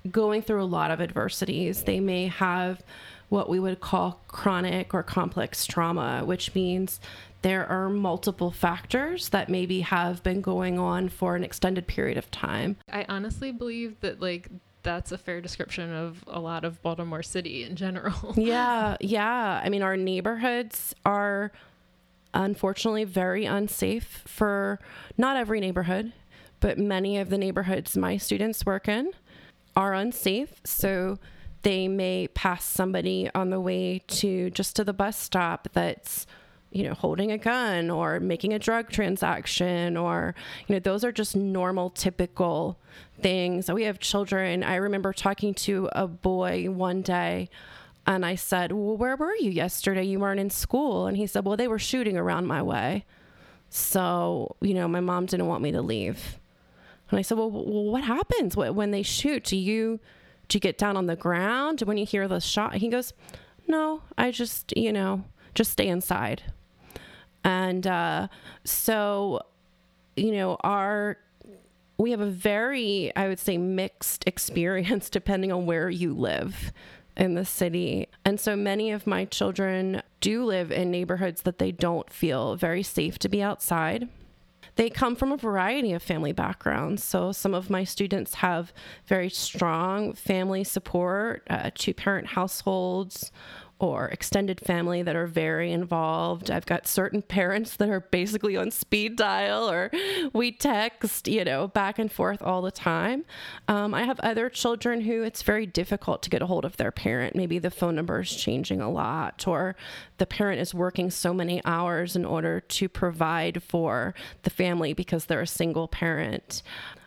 going 0.09 0.41
through 0.41 0.63
a 0.63 0.65
lot 0.65 0.91
of 0.91 1.01
adversities. 1.01 1.84
They 1.84 1.99
may 1.99 2.28
have 2.28 2.82
what 3.28 3.49
we 3.49 3.59
would 3.59 3.80
call 3.80 4.20
chronic 4.28 4.93
or 4.93 5.03
complex 5.03 5.65
trauma, 5.65 6.24
which 6.26 6.55
means 6.55 6.99
there 7.41 7.65
are 7.67 7.89
multiple 7.89 8.51
factors 8.51 9.30
that 9.30 9.49
maybe 9.49 9.82
have 9.82 10.24
been 10.24 10.41
going 10.41 10.80
on 10.80 11.09
for 11.09 11.36
an 11.36 11.43
extended 11.43 11.88
period 11.88 12.17
of 12.17 12.30
time. 12.32 12.76
I 12.91 13.05
honestly 13.07 13.51
believe 13.51 13.99
that 14.01 14.20
like 14.20 14.49
that's 14.84 15.12
a 15.12 15.18
fair 15.18 15.42
description 15.42 15.94
of 15.94 16.24
a 16.28 16.40
lot 16.40 16.64
of 16.64 16.82
Baltimore 16.82 17.24
City 17.24 17.64
in 17.64 17.76
general. 17.76 18.34
Yeah, 18.38 18.96
yeah. 19.02 19.62
I 19.64 19.70
mean, 19.70 19.82
our 19.82 19.98
neighborhoods 19.98 20.96
are 21.06 21.52
unfortunately 22.34 23.04
very 23.04 23.46
unsafe 23.46 24.24
for 24.26 24.80
not 25.18 25.36
every 25.36 25.60
neighborhood, 25.60 26.14
but 26.60 26.78
many 26.78 27.18
of 27.18 27.30
the 27.30 27.38
neighborhoods 27.38 27.98
my 27.98 28.18
students 28.18 28.66
work 28.66 28.88
in 28.88 29.12
are 29.76 29.94
unsafe. 29.94 30.62
So 30.64 31.20
they 31.64 31.88
may 31.88 32.28
pass 32.30 32.64
somebody 32.64 33.30
on 33.36 33.50
the 33.50 33.60
way 33.60 34.02
to 34.08 34.50
just 34.52 34.76
to 34.78 34.84
the 34.84 34.94
bus 34.94 35.18
stop 35.18 35.68
that's 35.74 36.26
you 36.72 36.84
know 36.84 36.93
holding 36.93 37.32
a 37.32 37.38
gun 37.38 37.89
or 37.89 38.20
making 38.20 38.53
a 38.53 38.59
drug 38.59 38.89
transaction 38.91 39.97
or 39.97 40.36
you 40.67 40.76
know 40.76 40.80
those 40.80 41.03
are 41.03 41.11
just 41.11 41.36
normal 41.36 41.89
typical 41.89 42.78
things 43.22 43.70
we 43.72 43.84
have 43.84 43.99
children. 43.99 44.63
I 44.63 44.76
remember 44.76 45.11
talking 45.13 45.53
to 45.55 45.89
a 45.91 46.07
boy 46.07 46.70
one 46.70 47.01
day 47.01 47.49
and 48.05 48.26
i 48.26 48.36
said 48.36 48.72
well 48.72 48.97
where 48.97 49.15
were 49.15 49.36
you 49.36 49.51
yesterday? 49.51 50.03
You 50.03 50.20
weren't 50.20 50.39
in 50.39 50.49
school. 50.49 51.07
And 51.07 51.17
he 51.17 51.28
said 51.28 51.45
well 51.45 51.57
they 51.57 51.67
were 51.67 51.80
shooting 51.80 52.17
around 52.17 52.47
my 52.47 52.61
way. 52.61 53.05
So 53.70 54.55
you 54.61 54.74
know 54.74 54.88
my 54.88 54.99
mom 54.99 55.26
didn't 55.26 55.47
want 55.47 55.63
me 55.63 55.72
to 55.72 55.82
leave. 55.82 56.39
And 57.09 57.20
i 57.20 57.22
said 57.22 57.38
well, 57.38 57.49
what 57.49 58.03
happens 58.03 58.55
when 58.55 58.91
they 58.91 59.03
shoot? 59.03 59.43
Do 59.43 59.57
you 59.57 59.99
do 60.47 60.55
you 60.55 60.59
get 60.59 60.78
down 60.78 60.97
on 60.97 61.05
the 61.05 61.15
ground? 61.15 61.82
When 61.82 61.97
you 61.97 62.05
hear 62.05 62.28
the 62.28 62.39
shot? 62.39 62.76
He 62.76 62.89
goes 62.89 63.13
no 63.70 64.01
i 64.17 64.32
just 64.32 64.74
you 64.76 64.91
know 64.91 65.24
just 65.53 65.72
stay 65.72 65.88
inside 65.88 66.43
and 67.44 67.86
uh, 67.88 68.28
so, 68.64 69.42
you 70.16 70.32
know, 70.32 70.58
our 70.62 71.18
we 71.98 72.12
have 72.12 72.22
a 72.22 72.30
very, 72.30 73.12
I 73.16 73.28
would 73.28 73.40
say, 73.40 73.58
mixed 73.58 74.24
experience 74.28 75.10
depending 75.10 75.52
on 75.52 75.66
where 75.66 75.90
you 75.90 76.14
live 76.14 76.72
in 77.18 77.36
the 77.36 77.46
city. 77.46 78.08
And 78.24 78.40
so 78.40 78.56
many 78.56 78.92
of 78.92 79.06
my 79.06 79.26
children 79.26 80.02
do 80.22 80.46
live 80.46 80.72
in 80.72 80.90
neighborhoods 80.90 81.42
that 81.42 81.60
they 81.60 81.72
don't 81.72 82.10
feel 82.10 82.56
very 82.56 82.82
safe 82.82 83.20
to 83.20 83.30
be 83.30 83.44
outside. 83.44 84.08
They 84.78 84.90
come 84.90 85.18
from 85.18 85.34
a 85.34 85.38
variety 85.38 85.92
of 85.92 86.02
family 86.02 86.32
backgrounds. 86.32 87.04
So, 87.04 87.34
some 87.34 87.54
of 87.54 87.70
my 87.70 87.84
students 87.84 88.36
have 88.36 88.72
very 89.08 89.30
strong 89.30 90.14
family 90.14 90.64
support, 90.64 91.46
uh, 91.50 91.72
two 91.76 91.94
parent 91.94 92.28
households, 92.28 93.30
or 93.80 94.10
extended 94.10 94.60
family 94.60 95.02
that 95.02 95.16
are 95.16 95.26
very 95.26 95.72
involved. 95.72 96.52
I've 96.52 96.66
got 96.66 96.86
certain 96.86 97.22
parents 97.22 97.78
that 97.78 97.90
are 97.90 98.02
basically 98.02 98.58
on 98.58 98.72
speed 98.72 99.16
dial 99.16 99.70
or 99.70 99.90
we 100.34 100.52
text, 100.52 101.28
you 101.28 101.46
know, 101.46 101.68
back 101.68 101.98
and 101.98 102.12
forth 102.12 102.42
all 102.42 102.62
the 102.62 102.72
time. 102.72 103.24
Um, 103.68 103.94
I 103.94 104.04
have 104.04 104.20
other 104.20 104.50
children 104.50 105.02
who 105.02 105.24
it's 105.24 105.44
very 105.44 105.66
difficult 105.66 106.22
to 106.24 106.30
get 106.30 106.42
a 106.42 106.46
hold 106.46 106.66
of 106.66 106.78
their 106.78 106.92
parent. 106.92 107.36
Maybe 107.36 107.58
the 107.58 107.72
phone 107.72 107.96
number 107.96 108.20
is 108.20 108.36
changing 108.36 108.82
a 108.82 108.92
lot 108.92 109.48
or 109.48 109.76
the 110.18 110.26
parent 110.26 110.60
is 110.60 110.74
working 110.74 111.10
so 111.10 111.34
many 111.34 111.62
hours 111.64 112.16
in 112.16 112.26
order 112.26 112.60
to 112.60 112.90
provide 112.90 113.64
for 113.64 114.14
the 114.44 114.50
family 114.50 114.94
because 114.94 115.26
they're 115.26 115.42
a 115.42 115.48
single 115.48 115.88
parent. 115.88 116.62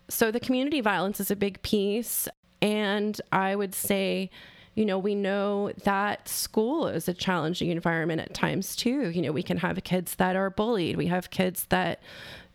So 0.08 0.30
the 0.30 0.40
community 0.40 0.80
violence 0.80 1.20
is 1.20 1.30
a 1.30 1.36
big 1.36 1.62
piece. 1.62 2.28
And 2.60 3.20
I 3.32 3.56
would 3.56 3.74
say, 3.74 4.30
you 4.74 4.86
know, 4.86 4.98
we 4.98 5.14
know 5.14 5.70
that 5.84 6.28
school 6.28 6.88
is 6.88 7.06
a 7.06 7.14
challenging 7.14 7.70
environment 7.70 8.20
at 8.20 8.32
times 8.32 8.74
too. 8.74 9.10
You 9.10 9.22
know, 9.22 9.32
we 9.32 9.42
can 9.42 9.58
have 9.58 9.82
kids 9.84 10.14
that 10.14 10.34
are 10.34 10.48
bullied, 10.48 10.96
we 10.96 11.08
have 11.08 11.30
kids 11.30 11.66
that 11.68 12.00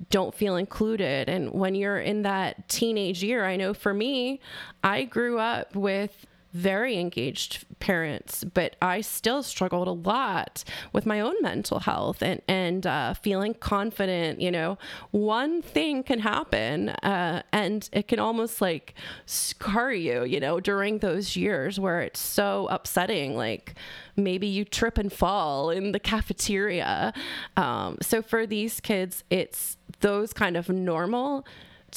don't 0.09 0.33
feel 0.33 0.55
included. 0.55 1.29
And 1.29 1.51
when 1.51 1.75
you're 1.75 1.99
in 1.99 2.23
that 2.23 2.69
teenage 2.69 3.23
year, 3.23 3.45
I 3.45 3.55
know 3.55 3.73
for 3.73 3.93
me, 3.93 4.39
I 4.83 5.03
grew 5.03 5.39
up 5.39 5.75
with 5.75 6.25
very 6.53 6.97
engaged 6.97 7.65
parents, 7.79 8.43
but 8.43 8.75
I 8.81 9.01
still 9.01 9.43
struggled 9.43 9.87
a 9.87 9.91
lot 9.91 10.63
with 10.93 11.05
my 11.05 11.19
own 11.19 11.35
mental 11.41 11.79
health 11.79 12.21
and 12.21 12.41
and 12.47 12.85
uh, 12.85 13.13
feeling 13.13 13.53
confident. 13.53 14.41
You 14.41 14.51
know, 14.51 14.77
one 15.11 15.61
thing 15.61 16.03
can 16.03 16.19
happen, 16.19 16.89
uh, 16.89 17.43
and 17.51 17.89
it 17.91 18.07
can 18.07 18.19
almost 18.19 18.61
like 18.61 18.93
scar 19.25 19.91
you. 19.91 20.23
You 20.23 20.39
know, 20.39 20.59
during 20.59 20.99
those 20.99 21.35
years 21.35 21.79
where 21.79 22.01
it's 22.01 22.19
so 22.19 22.67
upsetting, 22.69 23.35
like 23.35 23.75
maybe 24.15 24.47
you 24.47 24.65
trip 24.65 24.97
and 24.97 25.11
fall 25.11 25.69
in 25.69 25.91
the 25.91 25.99
cafeteria. 25.99 27.13
Um, 27.55 27.97
so 28.01 28.21
for 28.21 28.45
these 28.45 28.79
kids, 28.79 29.23
it's 29.29 29.77
those 29.99 30.33
kind 30.33 30.57
of 30.57 30.69
normal 30.69 31.45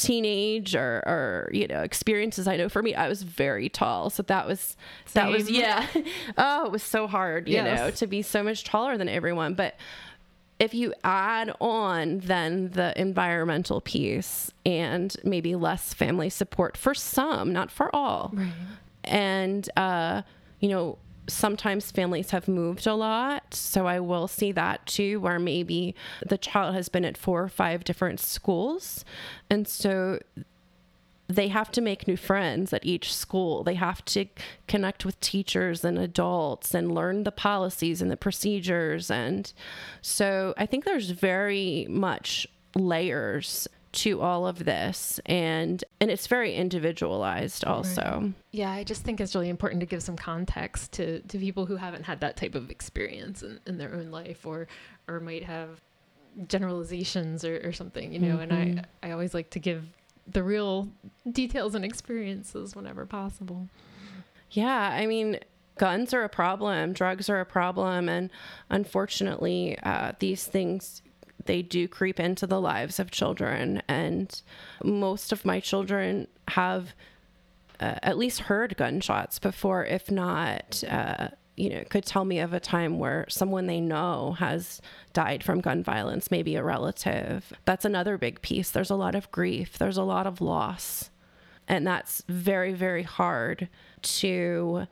teenage 0.01 0.75
or, 0.75 1.03
or 1.07 1.51
you 1.53 1.67
know 1.67 1.83
experiences 1.83 2.49
i 2.49 2.57
know. 2.57 2.69
For 2.69 2.83
me 2.83 2.95
i 2.95 3.09
was 3.09 3.23
very 3.23 3.69
tall 3.69 4.11
so 4.11 4.23
that 4.25 4.47
was 4.47 4.77
that 5.13 5.31
was 5.31 5.51
yeah. 5.51 5.87
Oh 6.39 6.67
it 6.67 6.73
was 6.73 6.83
so 6.83 7.07
hard 7.07 7.49
you 7.49 7.55
Yes. 7.55 7.79
know 7.79 7.91
to 7.91 8.07
be 8.07 8.23
so 8.23 8.43
much 8.43 8.65
taller 8.65 8.97
than 8.97 9.09
everyone. 9.09 9.55
But 9.55 9.77
if 10.59 10.75
you 10.75 10.93
add 11.05 11.55
on 11.61 12.19
then 12.21 12.71
the 12.71 12.99
environmental 13.01 13.81
piece 13.81 14.51
and 14.67 15.15
maybe 15.25 15.55
less 15.55 15.95
family 15.95 16.29
support 16.31 16.77
for 16.77 16.95
some 16.95 17.53
not 17.53 17.71
for 17.71 17.95
all. 17.95 18.31
Right. 18.35 18.53
and 19.05 19.69
uh, 19.77 20.23
you 20.61 20.69
know 20.69 20.99
sometimes 21.33 21.91
families 21.91 22.31
have 22.31 22.49
moved 22.49 22.87
a 22.87 22.95
lot 22.95 23.55
so 23.55 23.87
i 23.87 23.99
will 23.99 24.29
see 24.29 24.53
that 24.53 24.85
too 24.87 25.21
where 25.21 25.39
maybe 25.39 25.95
the 26.27 26.39
child 26.39 26.75
has 26.75 26.89
been 26.89 27.05
at 27.05 27.17
four 27.17 27.43
or 27.43 27.49
five 27.49 27.85
different 27.85 28.21
schools 28.21 29.05
and 29.49 29.67
so 29.67 30.19
they 31.31 31.49
have 31.49 31.71
to 31.71 31.81
make 31.81 32.09
new 32.09 32.17
friends 32.17 32.73
at 32.73 32.85
each 32.85 33.15
school. 33.15 33.63
They 33.63 33.75
have 33.75 34.05
to 34.07 34.27
connect 34.67 35.05
with 35.05 35.21
teachers 35.21 35.85
and 35.85 35.97
adults 35.97 36.75
and 36.75 36.93
learn 36.93 37.23
the 37.23 37.31
policies 37.31 38.03
and 38.03 38.11
the 38.11 38.17
procedures. 38.17 39.11
And 39.11 39.53
so 40.03 40.55
I 40.57 40.67
think 40.67 40.85
there's 40.85 41.11
very 41.11 41.87
much 41.89 42.49
layers 42.75 43.69
to 43.93 44.21
all 44.21 44.47
of 44.47 44.65
this 44.65 45.21
and 45.27 45.83
and 46.01 46.11
it's 46.11 46.29
very 46.29 46.55
individualized 46.55 47.65
also. 47.65 48.33
Yeah, 48.53 48.71
I 48.71 48.85
just 48.85 49.03
think 49.03 49.21
it's 49.21 49.35
really 49.35 49.49
important 49.49 49.81
to 49.81 49.87
give 49.87 50.03
some 50.03 50.17
context 50.17 50.93
to, 50.93 51.21
to 51.21 51.39
people 51.39 51.67
who 51.67 51.77
haven't 51.77 52.05
had 52.05 52.21
that 52.21 52.37
type 52.37 52.55
of 52.55 52.71
experience 52.71 53.43
in, 53.43 53.59
in 53.67 53.79
their 53.79 53.93
own 53.95 54.11
life 54.11 54.47
or 54.47 54.69
or 55.09 55.19
might 55.21 55.45
have 55.45 55.81
generalizations 56.47 57.45
or, 57.45 57.61
or 57.65 57.73
something, 57.73 58.13
you 58.13 58.21
know, 58.21 58.37
mm-hmm. 58.37 58.43
and 58.43 58.53
I, 58.53 58.65
mm-hmm. 58.65 58.85
I 59.03 59.11
always 59.11 59.35
like 59.35 59.51
to 59.51 59.59
give 59.59 59.85
the 60.27 60.43
real 60.43 60.89
details 61.31 61.75
and 61.75 61.85
experiences 61.85 62.77
whenever 62.77 63.05
possible. 63.07 63.69
Yeah, 64.53 64.91
I 64.93 65.07
mean, 65.07 65.41
guns 65.79 66.15
are 66.15 66.23
a 66.23 66.29
problem, 66.29 66.93
drugs 66.93 67.29
are 67.29 67.41
a 67.41 67.47
problem, 67.47 68.09
and 68.09 68.31
unfortunately, 68.69 69.79
uh, 69.83 70.13
these 70.19 70.45
things 70.45 71.03
they 71.47 71.63
do 71.63 71.89
creep 71.89 72.21
into 72.21 72.47
the 72.47 72.61
lives 72.61 72.99
of 72.99 73.11
children. 73.11 73.83
And 73.89 74.41
most 74.83 75.33
of 75.33 75.45
my 75.45 75.61
children 75.61 76.27
have 76.49 76.95
uh, 77.81 77.97
at 78.03 78.19
least 78.19 78.41
heard 78.41 78.77
gunshots 78.77 79.39
before, 79.39 79.85
if 79.85 80.11
not, 80.11 80.83
uh, 80.89 81.29
you 81.57 81.71
know, 81.71 81.85
could 81.89 82.05
tell 82.05 82.25
me 82.25 82.39
of 82.39 82.53
a 82.53 82.61
time 82.61 82.99
where 82.99 83.27
someone 83.29 83.67
they 83.67 83.81
know 83.81 84.37
has 84.39 84.81
died 85.13 85.43
from 85.43 85.61
gun 85.61 85.83
violence, 85.83 86.31
maybe 86.31 86.57
a 86.57 86.63
relative. 86.63 87.53
That's 87.65 87.85
another 87.85 88.17
big 88.17 88.41
piece. 88.43 88.71
There's 88.71 88.91
a 88.91 88.97
lot 88.97 89.15
of 89.15 89.31
grief, 89.31 89.79
there's 89.79 89.99
a 89.99 90.03
lot 90.03 90.27
of 90.27 90.41
loss. 90.41 91.11
And 91.69 91.87
that's 91.87 92.25
very, 92.29 92.73
very 92.73 93.03
hard 93.05 93.69
to 94.03 94.87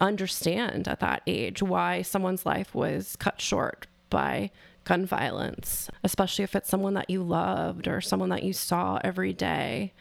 understand 0.00 0.88
at 0.88 1.00
that 1.00 1.22
age 1.26 1.62
why 1.62 2.02
someone's 2.02 2.46
life 2.46 2.74
was 2.74 3.16
cut 3.16 3.40
short 3.40 3.86
by 4.08 4.50
gun 4.84 5.06
violence, 5.06 5.90
especially 6.02 6.44
if 6.44 6.54
it's 6.54 6.68
someone 6.68 6.94
that 6.94 7.10
you 7.10 7.22
loved 7.22 7.86
or 7.86 8.00
someone 8.00 8.30
that 8.30 8.42
you 8.42 8.52
saw 8.52 8.98
every 9.04 9.32
day 9.32 9.92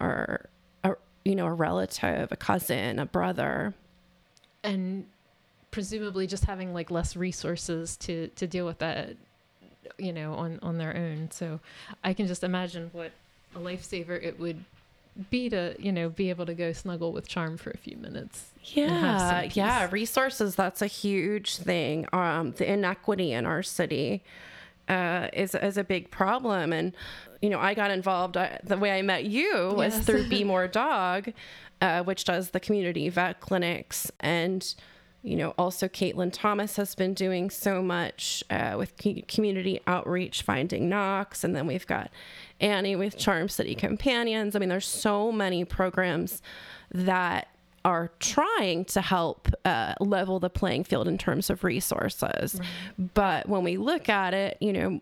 or 0.00 0.46
a, 0.84 0.94
you 1.24 1.34
know 1.34 1.46
a 1.46 1.52
relative, 1.52 2.32
a 2.32 2.36
cousin, 2.36 2.98
a 2.98 3.06
brother. 3.06 3.74
And 4.62 5.06
presumably 5.70 6.26
just 6.26 6.44
having 6.44 6.74
like 6.74 6.90
less 6.90 7.16
resources 7.16 7.96
to 7.96 8.28
to 8.28 8.46
deal 8.46 8.66
with 8.66 8.78
that 8.78 9.16
you 9.98 10.12
know 10.12 10.34
on 10.34 10.58
on 10.62 10.78
their 10.78 10.96
own. 10.96 11.30
So 11.30 11.60
I 12.04 12.14
can 12.14 12.26
just 12.26 12.44
imagine 12.44 12.90
what 12.92 13.12
a 13.54 13.58
lifesaver 13.58 14.22
it 14.22 14.38
would 14.38 14.64
be 15.30 15.50
to 15.50 15.74
you 15.78 15.92
know 15.92 16.08
be 16.08 16.30
able 16.30 16.46
to 16.46 16.54
go 16.54 16.72
snuggle 16.72 17.12
with 17.12 17.26
charm 17.28 17.56
for 17.56 17.70
a 17.70 17.76
few 17.76 17.96
minutes 17.96 18.52
yeah 18.62 19.42
yeah 19.52 19.88
resources 19.90 20.54
that's 20.54 20.82
a 20.82 20.86
huge 20.86 21.56
thing. 21.56 22.06
Um 22.12 22.52
the 22.52 22.70
inequity 22.70 23.32
in 23.32 23.46
our 23.46 23.62
city 23.62 24.22
uh, 24.88 25.28
is 25.32 25.54
is 25.54 25.76
a 25.76 25.84
big 25.84 26.10
problem. 26.10 26.72
And 26.72 26.92
you 27.40 27.50
know 27.50 27.58
I 27.58 27.74
got 27.74 27.90
involved 27.90 28.36
I, 28.36 28.60
the 28.64 28.76
way 28.76 28.92
I 28.92 29.02
met 29.02 29.24
you 29.24 29.72
was 29.76 29.94
yes. 29.94 30.06
through 30.06 30.28
Be 30.28 30.44
More 30.52 30.68
Dog 30.68 31.32
uh, 31.80 32.02
which 32.02 32.24
does 32.24 32.50
the 32.50 32.60
community 32.60 33.08
vet 33.08 33.40
clinics. 33.40 34.10
And 34.20 34.74
you 35.22 35.36
know, 35.36 35.52
also 35.58 35.86
Caitlin 35.86 36.32
Thomas 36.32 36.76
has 36.76 36.94
been 36.94 37.12
doing 37.12 37.50
so 37.50 37.82
much 37.82 38.42
uh, 38.48 38.74
with 38.78 38.94
community 39.28 39.80
outreach, 39.86 40.42
finding 40.42 40.88
knocks, 40.88 41.44
and 41.44 41.54
then 41.54 41.66
we've 41.66 41.86
got 41.86 42.10
Annie 42.58 42.96
with 42.96 43.18
Charm 43.18 43.48
City 43.48 43.74
Companions. 43.74 44.56
I 44.56 44.58
mean, 44.58 44.70
there's 44.70 44.86
so 44.86 45.30
many 45.30 45.64
programs 45.64 46.40
that 46.92 47.48
are 47.84 48.10
trying 48.18 48.84
to 48.84 49.00
help 49.00 49.48
uh, 49.64 49.94
level 50.00 50.38
the 50.38 50.50
playing 50.50 50.84
field 50.84 51.08
in 51.08 51.18
terms 51.18 51.50
of 51.50 51.64
resources. 51.64 52.60
But 53.14 53.48
when 53.48 53.62
we 53.62 53.76
look 53.76 54.08
at 54.08 54.34
it, 54.34 54.58
you 54.60 54.72
know, 54.72 55.00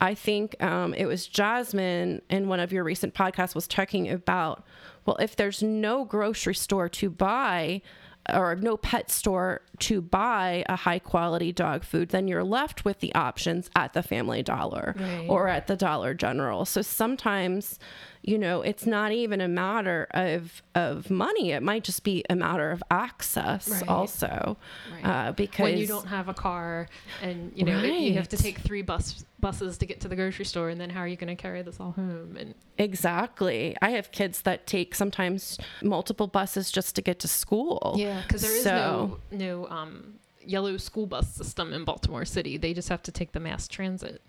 I 0.00 0.14
think 0.14 0.60
um, 0.62 0.94
it 0.94 1.06
was 1.06 1.26
Jasmine 1.26 2.22
in 2.30 2.48
one 2.48 2.58
of 2.58 2.72
your 2.72 2.84
recent 2.84 3.14
podcasts 3.14 3.54
was 3.54 3.68
talking 3.68 4.10
about, 4.10 4.64
well, 5.04 5.16
if 5.16 5.36
there's 5.36 5.62
no 5.62 6.04
grocery 6.04 6.54
store 6.54 6.88
to 6.88 7.10
buy 7.10 7.82
or 8.28 8.54
no 8.56 8.76
pet 8.76 9.10
store 9.10 9.62
to 9.78 10.00
buy 10.00 10.64
a 10.68 10.76
high 10.76 10.98
quality 10.98 11.52
dog 11.52 11.84
food, 11.84 12.10
then 12.10 12.28
you're 12.28 12.44
left 12.44 12.84
with 12.84 13.00
the 13.00 13.14
options 13.14 13.70
at 13.74 13.92
the 13.92 14.02
Family 14.02 14.42
Dollar 14.42 14.94
right. 14.98 15.26
or 15.28 15.48
at 15.48 15.66
the 15.66 15.76
Dollar 15.76 16.14
General. 16.14 16.64
So 16.64 16.82
sometimes, 16.82 17.78
you 18.22 18.38
know, 18.38 18.60
it's 18.60 18.84
not 18.84 19.12
even 19.12 19.40
a 19.40 19.48
matter 19.48 20.06
of 20.10 20.62
of 20.74 21.10
money. 21.10 21.52
It 21.52 21.62
might 21.62 21.84
just 21.84 22.04
be 22.04 22.24
a 22.28 22.36
matter 22.36 22.70
of 22.70 22.82
access 22.90 23.68
right. 23.68 23.88
also, 23.88 24.58
right. 24.92 25.04
Uh, 25.04 25.32
because 25.32 25.64
when 25.64 25.78
you 25.78 25.86
don't 25.86 26.06
have 26.06 26.28
a 26.28 26.34
car 26.34 26.88
and 27.22 27.52
you 27.54 27.64
know 27.64 27.82
you 27.82 28.14
have 28.14 28.28
to 28.28 28.36
take 28.36 28.58
three 28.58 28.82
bus 28.82 29.24
buses 29.40 29.78
to 29.78 29.86
get 29.86 30.00
to 30.00 30.08
the 30.08 30.16
grocery 30.16 30.44
store, 30.44 30.68
and 30.68 30.78
then 30.80 30.90
how 30.90 31.00
are 31.00 31.08
you 31.08 31.16
going 31.16 31.34
to 31.34 31.40
carry 31.40 31.62
this 31.62 31.80
all 31.80 31.92
home? 31.92 32.36
And 32.38 32.54
exactly, 32.76 33.74
I 33.80 33.90
have 33.90 34.12
kids 34.12 34.42
that 34.42 34.66
take 34.66 34.94
sometimes 34.94 35.58
multiple 35.82 36.26
buses 36.26 36.70
just 36.70 36.94
to 36.96 37.02
get 37.02 37.20
to 37.20 37.28
school. 37.28 37.94
Yeah, 37.96 38.22
because 38.22 38.42
there 38.42 38.54
is 38.54 38.62
so, 38.62 39.18
no 39.30 39.38
no 39.38 39.68
um, 39.68 40.14
yellow 40.44 40.76
school 40.76 41.06
bus 41.06 41.32
system 41.32 41.72
in 41.72 41.84
Baltimore 41.84 42.26
City. 42.26 42.58
They 42.58 42.74
just 42.74 42.90
have 42.90 43.02
to 43.04 43.12
take 43.12 43.32
the 43.32 43.40
mass 43.40 43.66
transit. 43.66 44.20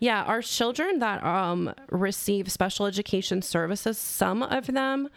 Yeah, 0.00 0.22
our 0.22 0.42
children 0.42 0.98
that 1.00 1.24
um, 1.24 1.72
receive 1.90 2.50
special 2.50 2.86
education 2.86 3.42
services, 3.42 3.98
some 3.98 4.42
of 4.42 4.66
them 4.66 5.08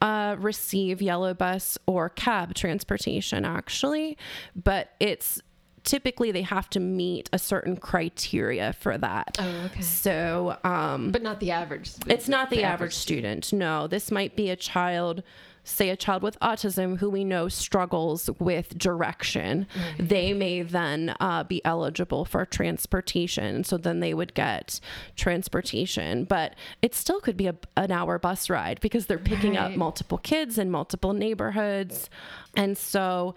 uh, 0.00 0.36
receive 0.38 1.00
yellow 1.00 1.34
bus 1.34 1.78
or 1.86 2.08
cab 2.08 2.54
transportation, 2.54 3.44
actually, 3.44 4.16
but 4.56 4.90
it's 5.00 5.40
typically 5.84 6.30
they 6.32 6.42
have 6.42 6.70
to 6.70 6.80
meet 6.80 7.28
a 7.32 7.38
certain 7.38 7.76
criteria 7.76 8.72
for 8.72 8.96
that. 8.98 9.36
Oh, 9.38 9.66
okay. 9.66 9.80
So, 9.80 10.56
um, 10.64 11.10
but 11.10 11.22
not 11.22 11.40
the 11.40 11.50
average. 11.50 11.92
It's 12.06 12.28
not 12.28 12.50
the, 12.50 12.56
the 12.56 12.62
average, 12.62 12.74
average 12.74 12.94
student. 12.94 13.44
student. 13.44 13.60
No, 13.60 13.86
this 13.86 14.10
might 14.10 14.36
be 14.36 14.50
a 14.50 14.56
child 14.56 15.22
say 15.64 15.90
a 15.90 15.96
child 15.96 16.22
with 16.22 16.38
autism 16.40 16.98
who 16.98 17.08
we 17.08 17.24
know 17.24 17.48
struggles 17.48 18.28
with 18.38 18.76
direction, 18.76 19.66
mm-hmm. 19.74 20.06
they 20.06 20.32
may 20.32 20.62
then 20.62 21.14
uh, 21.20 21.44
be 21.44 21.64
eligible 21.64 22.24
for 22.24 22.44
transportation. 22.44 23.62
So 23.64 23.76
then 23.76 24.00
they 24.00 24.14
would 24.14 24.34
get 24.34 24.80
transportation, 25.16 26.24
but 26.24 26.54
it 26.80 26.94
still 26.94 27.20
could 27.20 27.36
be 27.36 27.46
a, 27.46 27.54
an 27.76 27.92
hour 27.92 28.18
bus 28.18 28.50
ride 28.50 28.80
because 28.80 29.06
they're 29.06 29.18
picking 29.18 29.54
right. 29.54 29.72
up 29.72 29.76
multiple 29.76 30.18
kids 30.18 30.58
in 30.58 30.70
multiple 30.70 31.12
neighborhoods. 31.12 32.10
And 32.56 32.76
so, 32.76 33.34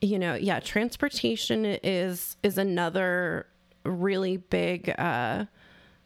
you 0.00 0.18
know, 0.18 0.34
yeah, 0.34 0.60
transportation 0.60 1.64
is 1.64 2.36
is 2.42 2.58
another 2.58 3.46
really 3.84 4.36
big 4.36 4.92
uh, 4.98 5.46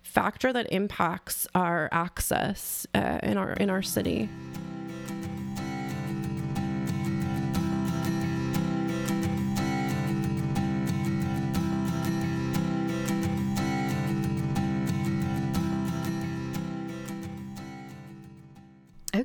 factor 0.02 0.52
that 0.52 0.70
impacts 0.72 1.46
our 1.54 1.88
access 1.92 2.86
uh, 2.94 3.18
in 3.22 3.36
our 3.36 3.52
in 3.54 3.70
our 3.70 3.82
city. 3.82 4.28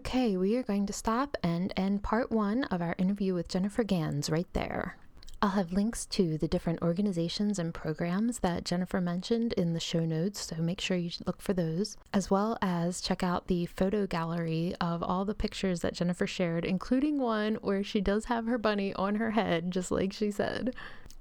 Okay, 0.08 0.38
we 0.38 0.56
are 0.56 0.64
going 0.64 0.86
to 0.86 0.94
stop 0.94 1.36
and 1.44 1.74
end 1.76 2.02
part 2.02 2.32
one 2.32 2.64
of 2.64 2.82
our 2.82 2.96
interview 2.98 3.34
with 3.34 3.50
Jennifer 3.50 3.84
Gans 3.84 4.30
right 4.30 4.48
there. 4.54 4.96
I'll 5.42 5.50
have 5.50 5.74
links 5.74 6.06
to 6.06 6.38
the 6.38 6.48
different 6.48 6.82
organizations 6.82 7.60
and 7.60 7.74
programs 7.74 8.40
that 8.40 8.64
Jennifer 8.64 9.02
mentioned 9.02 9.52
in 9.52 9.74
the 9.74 9.82
show 9.82 10.06
notes, 10.06 10.48
so 10.48 10.62
make 10.62 10.80
sure 10.80 10.96
you 10.96 11.12
look 11.26 11.42
for 11.42 11.52
those, 11.52 11.98
as 12.14 12.32
well 12.32 12.58
as 12.62 13.02
check 13.02 13.22
out 13.22 13.48
the 13.48 13.66
photo 13.66 14.08
gallery 14.08 14.74
of 14.80 15.04
all 15.04 15.26
the 15.26 15.36
pictures 15.36 15.82
that 15.82 15.96
Jennifer 15.96 16.26
shared, 16.26 16.64
including 16.64 17.20
one 17.20 17.56
where 17.56 17.84
she 17.84 18.00
does 18.00 18.26
have 18.26 18.46
her 18.46 18.58
bunny 18.58 18.94
on 18.94 19.16
her 19.16 19.32
head, 19.32 19.72
just 19.72 19.92
like 19.92 20.14
she 20.14 20.32
said. 20.32 20.74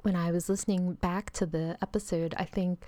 When 0.03 0.15
I 0.15 0.31
was 0.31 0.49
listening 0.49 0.93
back 0.93 1.33
to 1.33 1.45
the 1.45 1.77
episode, 1.83 2.37
I 2.39 2.45
think 2.45 2.85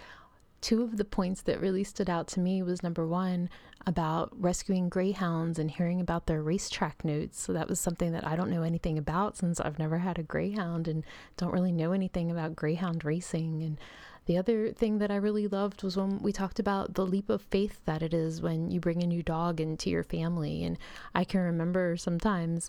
two 0.61 0.83
of 0.83 0.97
the 0.97 1.05
points 1.05 1.43
that 1.43 1.61
really 1.61 1.85
stood 1.85 2.11
out 2.11 2.27
to 2.29 2.41
me 2.41 2.63
was 2.63 2.83
number 2.83 3.07
one 3.07 3.49
about 3.87 4.31
rescuing 4.39 4.89
greyhounds 4.89 5.59
and 5.59 5.71
hearing 5.71 6.01
about 6.01 6.27
their 6.27 6.43
racetrack 6.43 7.05
notes. 7.05 7.41
So 7.41 7.53
that 7.53 7.69
was 7.69 7.81
something 7.81 8.13
that 8.13 8.27
I 8.27 8.37
don't 8.37 8.51
know 8.51 8.63
anything 8.63 8.99
about 8.99 9.37
since 9.37 9.61
I've 9.61 9.79
never 9.79 9.99
had 9.99 10.19
a 10.19 10.23
greyhound 10.23 10.89
and 10.89 11.05
don't 11.37 11.53
really 11.53 11.73
know 11.73 11.93
anything 11.93 12.31
about 12.31 12.57
greyhound 12.57 13.05
racing. 13.05 13.63
And 13.63 13.79
the 14.27 14.37
other 14.37 14.73
thing 14.73 14.99
that 14.99 15.11
I 15.11 15.17
really 15.17 15.47
loved 15.47 15.83
was 15.83 15.97
when 15.97 16.19
we 16.19 16.33
talked 16.33 16.59
about 16.59 16.95
the 16.95 17.07
leap 17.07 17.31
of 17.31 17.41
faith 17.41 17.81
that 17.87 18.03
it 18.03 18.13
is 18.13 18.43
when 18.43 18.71
you 18.71 18.81
bring 18.81 19.03
a 19.03 19.07
new 19.07 19.23
dog 19.23 19.61
into 19.61 19.91
your 19.91 20.05
family. 20.05 20.65
And 20.65 20.77
I 21.15 21.25
can 21.25 21.41
remember 21.41 21.97
sometimes 21.97 22.69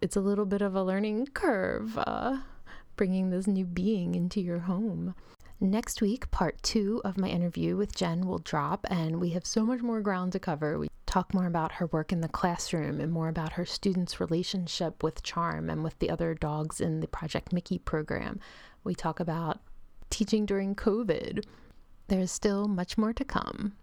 it's 0.00 0.16
a 0.16 0.20
little 0.20 0.46
bit 0.46 0.62
of 0.62 0.76
a 0.76 0.84
learning 0.84 1.28
curve. 1.28 1.98
Uh, 1.98 2.38
bringing 2.96 3.30
this 3.30 3.46
new 3.46 3.64
being 3.64 4.14
into 4.14 4.40
your 4.40 4.60
home. 4.60 5.14
Next 5.58 6.02
week, 6.02 6.30
part 6.30 6.62
two 6.62 7.00
of 7.02 7.16
my 7.16 7.28
interview 7.28 7.76
with 7.76 7.94
Jen 7.94 8.26
will 8.26 8.38
drop, 8.38 8.86
and 8.90 9.18
we 9.18 9.30
have 9.30 9.46
so 9.46 9.64
much 9.64 9.80
more 9.80 10.02
ground 10.02 10.32
to 10.32 10.38
cover. 10.38 10.78
We 10.78 10.88
talk 11.06 11.32
more 11.32 11.46
about 11.46 11.72
her 11.72 11.86
work 11.86 12.12
in 12.12 12.20
the 12.20 12.28
classroom 12.28 13.00
and 13.00 13.10
more 13.10 13.28
about 13.28 13.52
her 13.52 13.64
students' 13.64 14.20
relationship 14.20 15.02
with 15.02 15.22
Charm 15.22 15.70
and 15.70 15.82
with 15.82 15.98
the 15.98 16.10
other 16.10 16.34
dogs 16.34 16.78
in 16.78 17.00
the 17.00 17.08
Project 17.08 17.54
Mickey 17.54 17.78
program. 17.78 18.38
We 18.84 18.94
talk 18.94 19.18
about 19.18 19.60
teaching 20.10 20.44
during 20.44 20.74
COVID. 20.74 21.44
There's 22.08 22.30
still 22.30 22.68
much 22.68 22.98
more 22.98 23.14
to 23.14 23.24
come. 23.24 23.76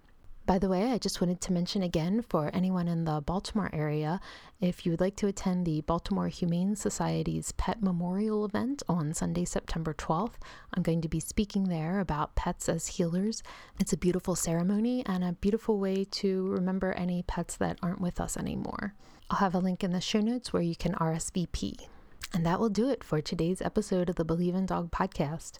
By 0.45 0.59
the 0.59 0.67
way, 0.67 0.91
I 0.91 0.97
just 0.97 1.21
wanted 1.21 1.39
to 1.39 1.53
mention 1.53 1.83
again 1.83 2.21
for 2.21 2.51
anyone 2.53 2.89
in 2.89 3.05
the 3.05 3.21
Baltimore 3.21 3.69
area 3.71 4.19
if 4.59 4.85
you 4.85 4.91
would 4.91 4.99
like 4.99 5.15
to 5.17 5.27
attend 5.27 5.65
the 5.65 5.79
Baltimore 5.81 6.27
Humane 6.27 6.75
Society's 6.75 7.53
Pet 7.53 7.81
Memorial 7.81 8.43
event 8.43 8.83
on 8.89 9.13
Sunday, 9.13 9.45
September 9.45 9.93
12th, 9.93 10.33
I'm 10.73 10.83
going 10.83 10.99
to 10.99 11.07
be 11.07 11.21
speaking 11.21 11.69
there 11.69 12.01
about 12.01 12.35
pets 12.35 12.67
as 12.67 12.87
healers. 12.87 13.41
It's 13.79 13.93
a 13.93 13.97
beautiful 13.97 14.35
ceremony 14.35 15.05
and 15.05 15.23
a 15.23 15.31
beautiful 15.31 15.79
way 15.79 16.03
to 16.11 16.47
remember 16.49 16.91
any 16.91 17.23
pets 17.23 17.55
that 17.57 17.79
aren't 17.81 18.01
with 18.01 18.19
us 18.19 18.35
anymore. 18.35 18.95
I'll 19.29 19.39
have 19.39 19.55
a 19.55 19.59
link 19.59 19.81
in 19.81 19.93
the 19.93 20.01
show 20.01 20.19
notes 20.19 20.51
where 20.51 20.61
you 20.61 20.75
can 20.75 20.93
RSVP. 20.95 21.87
And 22.33 22.45
that 22.45 22.59
will 22.59 22.69
do 22.69 22.89
it 22.89 23.03
for 23.03 23.21
today's 23.21 23.61
episode 23.61 24.09
of 24.09 24.15
the 24.15 24.25
Believe 24.25 24.55
in 24.55 24.65
Dog 24.65 24.91
podcast. 24.91 25.59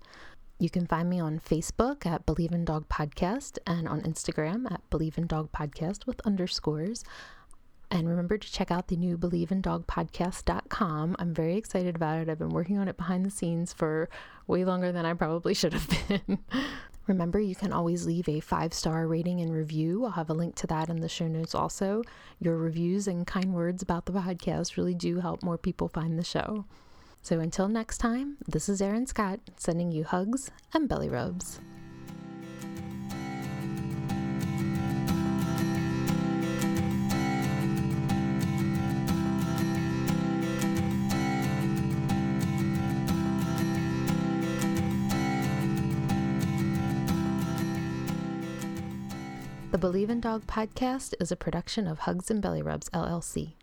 You 0.59 0.69
can 0.69 0.87
find 0.87 1.09
me 1.09 1.19
on 1.19 1.39
Facebook 1.39 2.05
at 2.05 2.25
Believe 2.25 2.51
in 2.51 2.63
Dog 2.63 2.87
Podcast 2.87 3.57
and 3.67 3.87
on 3.87 4.01
Instagram 4.01 4.71
at 4.71 4.87
Believe 4.89 5.17
in 5.17 5.27
Dog 5.27 5.51
Podcast 5.51 6.05
with 6.05 6.21
underscores. 6.25 7.03
And 7.91 8.09
remember 8.09 8.37
to 8.37 8.51
check 8.51 8.71
out 8.71 8.87
the 8.87 8.95
new 8.95 9.17
Believe 9.17 9.51
in 9.51 9.61
Dog 9.61 9.85
believeindogpodcast.com. 9.85 11.15
I'm 11.19 11.33
very 11.33 11.57
excited 11.57 11.95
about 11.95 12.21
it. 12.21 12.29
I've 12.29 12.39
been 12.39 12.49
working 12.49 12.77
on 12.77 12.87
it 12.87 12.97
behind 12.97 13.25
the 13.25 13.29
scenes 13.29 13.73
for 13.73 14.09
way 14.47 14.65
longer 14.65 14.91
than 14.91 15.05
I 15.05 15.13
probably 15.13 15.53
should 15.53 15.73
have 15.73 15.87
been. 16.07 16.39
Remember, 17.05 17.39
you 17.39 17.55
can 17.55 17.73
always 17.73 18.05
leave 18.05 18.29
a 18.29 18.39
five 18.39 18.73
star 18.73 19.05
rating 19.07 19.41
and 19.41 19.53
review. 19.53 20.05
I'll 20.05 20.11
have 20.11 20.29
a 20.29 20.33
link 20.33 20.55
to 20.55 20.67
that 20.67 20.89
in 20.89 21.01
the 21.01 21.09
show 21.09 21.27
notes 21.27 21.53
also. 21.53 22.01
Your 22.39 22.57
reviews 22.57 23.07
and 23.07 23.27
kind 23.27 23.53
words 23.53 23.83
about 23.83 24.05
the 24.05 24.13
podcast 24.13 24.77
really 24.77 24.95
do 24.95 25.19
help 25.19 25.43
more 25.43 25.57
people 25.57 25.87
find 25.89 26.17
the 26.17 26.23
show. 26.23 26.65
So 27.24 27.39
until 27.39 27.69
next 27.69 27.99
time, 27.99 28.36
this 28.49 28.67
is 28.67 28.82
Erin 28.82 29.07
Scott 29.07 29.39
sending 29.55 29.93
you 29.93 30.03
hugs 30.03 30.51
and 30.74 30.89
belly 30.89 31.07
rubs. 31.07 31.61
The 49.71 49.78
Believe 49.78 50.09
in 50.09 50.19
Dog 50.19 50.45
podcast 50.45 51.13
is 51.21 51.32
a 51.32 51.38
production 51.38 51.88
of 51.88 51.99
Hugs 51.99 52.30
and 52.30 52.41
Belly 52.41 52.61
Rubs 52.61 52.89
LLC. 52.89 53.53